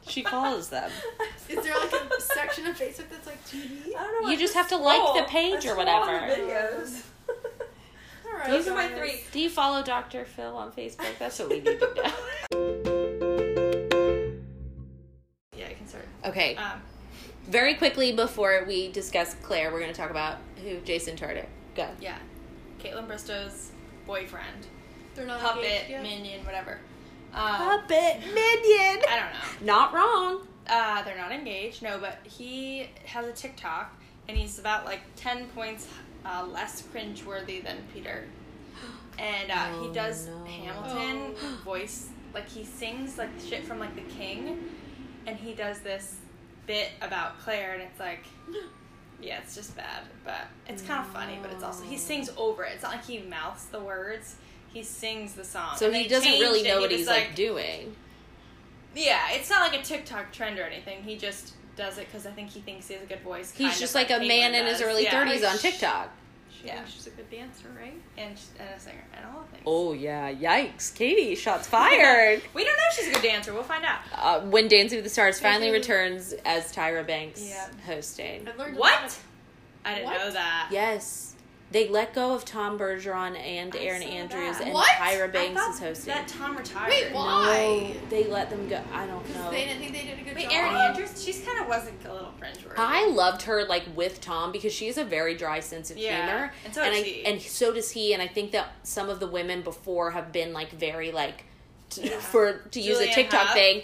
She 0.09 0.23
follows 0.25 0.69
them. 0.69 0.91
Is 1.53 1.65
there 1.65 1.75
like 1.79 1.93
a 1.93 2.21
section 2.21 2.67
of 2.67 2.77
Facebook 2.77 3.09
that's 3.11 3.27
like 3.27 3.45
TV? 3.47 3.95
I 3.97 4.03
don't 4.03 4.23
know. 4.23 4.29
You 4.29 4.35
I 4.37 4.41
just 4.41 4.55
have 4.55 4.69
to 4.69 4.77
like 4.77 5.15
the 5.23 5.29
page 5.31 5.67
I 5.67 5.71
or 5.71 5.77
whatever. 5.77 6.11
on 6.11 6.29
videos. 6.31 7.03
All 8.27 8.39
right, 8.39 8.49
Those 8.51 8.69
are 8.69 8.75
my 8.75 8.89
three. 8.89 9.21
Do 9.33 9.41
you 9.41 9.51
follow 9.51 9.83
Dr. 9.83 10.25
Phil 10.25 10.57
on 10.57 10.73
Facebook? 10.73 11.19
That's 11.19 11.39
what 11.39 11.51
we 11.51 11.61
need 11.61 11.79
to 11.81 11.95
know. 11.95 12.13
Yeah, 15.57 15.67
I 15.69 15.75
can 15.75 15.87
start. 15.87 16.07
Okay, 16.25 16.57
Um, 16.57 16.81
very 17.47 17.75
quickly 17.75 18.13
before 18.13 18.65
we 18.67 18.91
discuss 18.91 19.35
Clare, 19.43 19.71
we're 19.73 19.81
going 19.81 19.93
to 19.93 19.97
talk 20.01 20.11
about 20.11 20.39
who 20.63 20.79
Jason 20.81 21.17
Tartick. 21.17 21.47
Go. 21.75 21.89
yeah, 22.01 22.17
Kaitlyn 22.81 23.07
Bristowe's 23.07 23.71
boyfriend, 24.07 24.67
They're 25.15 25.27
not 25.27 25.41
puppet, 25.41 25.65
engaged 25.65 25.91
yet? 25.91 26.03
minion, 26.03 26.45
whatever. 26.45 26.79
Um, 27.35 27.57
Puppet 27.57 28.21
minion. 28.35 29.03
I 29.09 29.17
don't 29.21 29.33
know. 29.33 29.67
Not 29.75 29.93
wrong. 29.95 30.47
Uh, 30.69 31.03
they're 31.03 31.17
not 31.19 31.33
engaged, 31.33 31.83
no, 31.83 31.99
but 31.99 32.19
he 32.25 32.89
has 33.05 33.27
a 33.27 33.33
TikTok 33.33 33.93
and 34.29 34.37
he's 34.37 34.59
about 34.59 34.85
like 34.85 35.01
10 35.17 35.47
points 35.49 35.89
uh, 36.25 36.47
less 36.51 36.83
cringeworthy 36.95 37.63
than 37.65 37.79
Peter. 37.93 38.25
And 39.19 39.51
uh, 39.51 39.67
Oh, 39.73 39.87
he 39.89 39.93
does 39.95 40.29
no. 40.29 40.45
Hamilton 40.45 41.35
Oh. 41.43 41.61
voice, 41.65 42.09
like 42.33 42.49
he 42.49 42.65
sings 42.65 43.19
like 43.19 43.31
shit 43.47 43.65
from 43.65 43.79
like 43.81 43.95
The 43.95 44.03
King, 44.15 44.59
and 45.27 45.37
he 45.37 45.53
does 45.55 45.81
this 45.81 46.17
bit 46.67 46.91
about 47.03 47.39
Clare, 47.41 47.75
and 47.75 47.83
it's 47.83 47.99
like, 48.01 48.25
yeah, 49.21 49.39
it's 49.43 49.55
just 49.55 49.77
bad, 49.77 50.05
but 50.25 50.47
it's 50.69 50.83
kind 50.83 51.01
of 51.05 51.13
funny, 51.13 51.39
but 51.43 51.51
it's 51.53 51.63
also, 51.65 51.85
he 51.85 51.97
sings 51.99 52.31
over 52.37 52.65
it. 52.65 52.73
It's 52.75 52.83
not 52.85 52.93
like 52.93 53.05
he 53.05 53.19
mouths 53.21 53.67
the 53.67 53.81
words. 53.81 54.37
He 54.73 54.83
sings 54.83 55.35
the 55.35 55.45
song. 55.45 55.77
So 55.77 55.87
And 55.89 55.97
he 55.97 56.09
doesn't 56.09 56.31
really 56.33 56.61
changed 56.61 56.67
it. 56.67 56.75
know 56.75 56.81
what 56.81 56.91
he's 56.91 57.07
like, 57.07 57.35
doing. 57.35 57.95
Yeah, 58.95 59.31
it's 59.33 59.49
not 59.51 59.71
like 59.71 59.81
a 59.81 59.83
TikTok 59.83 60.33
trend 60.33 60.59
or 60.59 60.63
anything. 60.65 61.03
He 61.03 61.17
just 61.17 61.55
does 61.77 61.99
it 61.99 62.07
because 62.07 62.27
I 62.27 62.31
think 62.31 62.51
he 62.51 62.61
thinks 62.61 62.89
he 62.89 62.95
has 62.95 63.03
a 63.03 63.07
good 63.07 63.21
voice. 63.21 63.51
He's 63.53 63.79
just 63.81 63.93
of 63.95 64.01
like 64.03 64.11
a 64.11 64.19
man 64.21 64.55
in 64.55 64.67
his 64.67 64.79
does. 64.81 64.89
early 64.89 65.05
Yeah. 65.05 65.25
30s 65.25 65.51
on 65.51 65.59
TikTok. 65.59 66.11
She 66.51 66.67
Yeah. 66.67 66.85
she's 66.85 67.07
a 67.07 67.11
good 67.11 67.31
dancer, 67.31 67.69
right? 67.77 67.95
and, 68.19 68.39
and 68.61 68.69
a 68.77 68.79
singer 68.79 69.03
and 69.17 69.25
all 69.27 69.41
the 69.43 69.49
things. 69.49 69.63
Oh 69.67 69.93
yeah, 69.95 70.31
yikes, 70.33 70.95
Katie! 70.95 71.35
Shots 71.35 71.67
fired. 71.67 72.43
we 72.55 72.63
don't 72.65 72.77
know 72.77 72.83
if 72.91 72.97
she's 72.97 73.09
a 73.09 73.13
good 73.15 73.23
dancer. 73.23 73.53
We'll 73.55 73.63
find 73.63 73.85
out. 73.85 74.01
uh, 74.15 74.41
when 74.43 74.69
Dancing 74.69 74.99
with 74.99 75.05
the 75.05 75.11
Stars 75.11 75.41
finally 75.41 75.71
returns 75.71 76.35
as 76.45 76.73
Tyra 76.73 77.07
Banks 77.07 77.43
Yeah. 77.43 77.67
hosting. 77.87 78.47
I've 78.47 78.59
learned 78.59 78.77
a 78.77 78.81
lot 78.81 78.91
What? 79.01 79.05
of- 79.07 79.25
I 79.85 79.95
didn't 79.95 80.05
What? 80.07 80.19
know 80.19 80.31
that. 80.31 80.69
Yes, 80.71 81.32
they 81.73 81.89
let 81.89 82.15
go 82.15 82.35
of 82.35 82.45
Tom 82.45 82.79
Bergeron 82.79 83.37
and 83.39 83.75
I 83.75 83.79
Erin 83.79 84.03
Andrews, 84.03 84.59
that. 84.59 84.65
and 84.67 84.75
What? 84.75 84.89
Tyra 84.91 85.33
Banks 85.33 85.61
thought 85.61 85.75
is 85.75 85.81
hosting. 85.81 86.15
that 86.15 86.29
Tom 86.29 86.57
retired. 86.57 86.91
Wait, 86.91 87.13
why? 87.13 87.95
No, 87.95 88.09
they 88.11 88.25
let 88.25 88.51
them 88.51 88.69
go. 88.69 88.81
I 88.93 89.07
don't 89.07 89.29
know. 89.35 89.51
They 89.51 89.65
didn't 89.65 89.81
think 89.81 89.93
they 89.95 90.05
did 90.05 90.19
a 90.21 90.23
good 90.23 90.37
Wait, 90.37 90.45
job. 90.45 90.53
Erin 90.53 90.75
Andrews. 90.77 91.23
She's 91.25 91.41
kind 91.45 91.61
of 91.61 91.69
wasn't 91.69 92.05
a 92.05 92.13
little 92.13 92.33
cringeworthy. 92.41 92.75
I 92.77 93.09
loved 93.09 93.43
her 93.43 93.65
like 93.65 93.85
with 93.97 94.21
Tom 94.21 94.53
because 94.53 94.73
she 94.73 94.87
has 94.87 94.99
a 94.99 95.05
very 95.05 95.35
dry 95.35 95.61
sense 95.61 95.91
of 95.91 95.97
Yeah, 95.99 96.25
humor, 96.27 96.53
and 96.65 96.75
so 96.75 96.83
and 96.83 96.95
I 96.95 97.01
he. 97.03 97.25
and 97.27 97.41
so 97.41 97.73
does 97.73 97.91
he. 97.91 98.13
And 98.13 98.23
I 98.23 98.29
think 98.29 98.53
that 98.53 98.69
some 98.83 99.09
of 99.09 99.19
the 99.21 99.27
women 99.27 99.63
before 99.63 100.11
have 100.13 100.31
been 100.33 100.53
like 100.53 100.71
very 100.71 101.11
like. 101.11 101.45
T- 101.95 102.09
Yeah. 102.09 102.19
For 102.19 102.55
to 102.71 102.81
use 102.81 102.99
a 102.99 103.07
TikTok 103.13 103.41
Hough. 103.49 103.55
thing, 103.55 103.83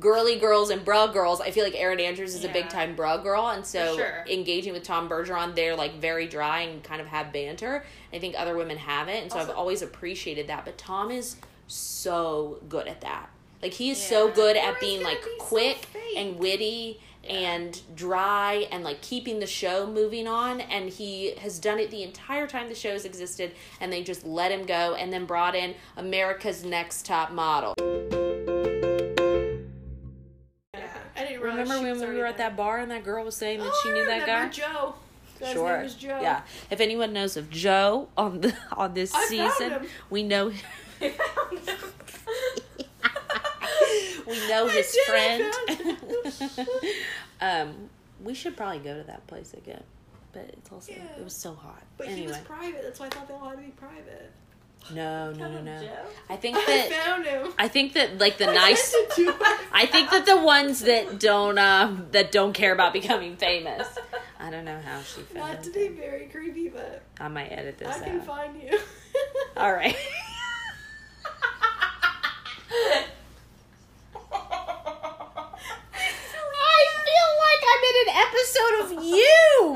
girly 0.00 0.36
girls 0.38 0.70
and 0.70 0.84
bra 0.84 1.06
girls. 1.06 1.40
I 1.40 1.50
feel 1.50 1.64
like 1.64 1.74
Erin 1.74 2.00
Andrews 2.00 2.34
is 2.34 2.44
a 2.44 2.48
big 2.48 2.68
time 2.68 2.94
bra 2.96 3.16
girl, 3.18 3.48
and 3.48 3.64
so 3.64 3.96
sure. 3.96 4.24
engaging 4.30 4.72
with 4.72 4.82
Tom 4.82 5.08
Bergeron, 5.08 5.54
they're 5.54 5.76
like 5.76 5.94
very 6.00 6.26
dry 6.26 6.60
and 6.62 6.82
kind 6.82 7.00
of 7.00 7.06
have 7.08 7.32
banter. 7.32 7.84
I 8.12 8.18
think 8.18 8.34
other 8.38 8.56
women 8.56 8.76
haven't, 8.78 9.16
and 9.16 9.32
so 9.32 9.38
I've 9.38 9.50
always 9.50 9.82
appreciated 9.82 10.46
that. 10.48 10.64
But 10.64 10.78
Tom 10.78 11.10
is 11.10 11.36
so 11.66 12.60
good 12.68 12.86
at 12.88 13.00
that. 13.02 13.28
Like 13.62 13.72
he 13.72 13.90
is 13.90 14.00
so 14.02 14.30
good 14.30 14.56
at 14.56 14.80
being 14.80 15.02
like 15.02 15.22
be 15.24 15.30
quick 15.38 15.76
fake. 15.86 16.16
and 16.16 16.38
witty 16.38 17.00
and 17.28 17.80
dry 17.94 18.66
and 18.70 18.84
like 18.84 19.00
keeping 19.02 19.38
the 19.40 19.46
show 19.46 19.86
moving 19.86 20.26
on 20.26 20.60
and 20.60 20.88
he 20.88 21.34
has 21.36 21.58
done 21.58 21.78
it 21.78 21.90
the 21.90 22.02
entire 22.02 22.46
time 22.46 22.68
the 22.68 22.74
show's 22.74 23.04
existed 23.04 23.52
and 23.80 23.92
they 23.92 24.02
just 24.02 24.24
let 24.24 24.50
him 24.50 24.64
go 24.64 24.94
and 24.94 25.12
then 25.12 25.24
brought 25.26 25.54
in 25.54 25.74
America's 25.96 26.64
Next 26.64 27.06
Top 27.06 27.30
Model. 27.32 27.74
Yeah. 30.74 30.88
I 31.16 31.20
didn't 31.20 31.40
realize 31.40 31.68
Remember 31.68 31.90
when 31.90 31.98
we 31.98 32.04
already 32.04 32.20
were 32.20 32.26
at 32.26 32.38
that 32.38 32.56
bar 32.56 32.78
and 32.78 32.90
that 32.90 33.04
girl 33.04 33.24
was 33.24 33.36
saying 33.36 33.58
that 33.60 33.70
Oh, 33.70 33.80
she 33.82 33.90
knew 33.90 34.02
oh, 34.02 34.06
that 34.06 34.26
guy? 34.26 34.48
Joe. 34.48 34.94
Guy's 35.40 35.52
sure. 35.52 35.74
name 35.74 35.82
was 35.82 35.94
Joe. 35.94 36.18
Yeah. 36.20 36.42
If 36.70 36.80
anyone 36.80 37.12
knows 37.12 37.36
of 37.36 37.50
Joe 37.50 38.08
on 38.16 38.40
the 38.40 38.56
on 38.72 38.94
this 38.94 39.14
I 39.14 39.26
season, 39.26 39.86
we 40.08 40.22
know 40.22 40.52
we 44.26 44.48
know 44.48 44.68
his 44.68 44.96
friend. 45.06 45.52
Um, 47.38 47.90
we 48.24 48.32
should 48.32 48.56
probably 48.56 48.78
go 48.78 48.96
to 48.96 49.02
that 49.04 49.26
place 49.26 49.52
again, 49.52 49.82
but 50.32 50.44
it's 50.54 50.72
also 50.72 50.90
Yeah. 50.92 51.02
it 51.18 51.22
was 51.22 51.34
so 51.34 51.52
hot. 51.54 51.82
But 51.98 52.08
he 52.08 52.26
was 52.26 52.38
private. 52.38 52.80
That's 52.82 52.98
why 52.98 53.06
I 53.06 53.08
thought 53.10 53.28
they 53.28 53.34
all 53.34 53.50
had 53.50 53.58
to 53.58 53.62
be 53.62 53.72
private. 53.72 54.32
no, 54.94 55.32
no, 55.32 55.50
no, 55.50 55.60
no. 55.60 55.88
I 56.30 56.36
think 56.36 56.56
that 56.66 56.86
I 56.90 57.04
found 57.04 57.26
him. 57.26 57.52
I 57.58 57.68
think 57.68 57.92
that 57.92 58.18
like 58.18 58.38
the 58.38 58.48
I 58.48 58.54
nice. 58.54 58.84
sent 58.84 59.10
it 59.10 59.14
to 59.16 59.32
him. 59.32 59.34
I 59.70 59.84
think 59.84 60.10
that 60.12 60.24
the 60.24 60.38
ones 60.40 60.80
that 60.82 61.20
don't 61.20 61.58
um 61.58 62.06
that 62.12 62.32
don't 62.32 62.54
care 62.54 62.72
about 62.72 62.94
becoming 62.94 63.36
famous. 63.36 63.86
I 64.40 64.48
don't 64.50 64.64
know 64.64 64.80
how 64.80 65.02
she 65.02 65.20
found 65.22 65.54
Not 65.54 65.62
to 65.64 65.70
be 65.72 65.88
very 65.88 66.26
creepy, 66.26 66.68
but 66.70 67.02
I 67.20 67.28
might 67.28 67.48
edit 67.48 67.76
this 67.78 67.88
I 67.88 68.00
can 68.02 68.20
out. 68.20 68.26
find 68.26 68.62
you. 68.62 68.78
All 69.58 69.72
right. 69.72 69.96
I 75.48 76.86
feel 77.04 77.30
like 77.46 77.62
I'm 77.76 77.84
in 77.84 77.96
an 78.08 78.14
episode 78.26 78.74
of 78.84 79.04
You. 79.04 79.74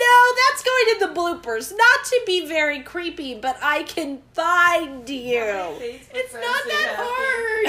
No, 0.00 0.16
that's 0.46 0.62
going 0.62 0.86
in 0.92 0.98
the 1.00 1.08
bloopers. 1.20 1.72
Not 1.76 2.04
to 2.04 2.20
be 2.24 2.46
very 2.46 2.82
creepy, 2.82 3.34
but 3.34 3.58
I 3.60 3.82
can 3.82 4.20
find 4.32 5.08
you. 5.08 5.42
It's 5.80 6.32
not 6.34 6.42
that 6.42 6.94
hard. 6.98 7.66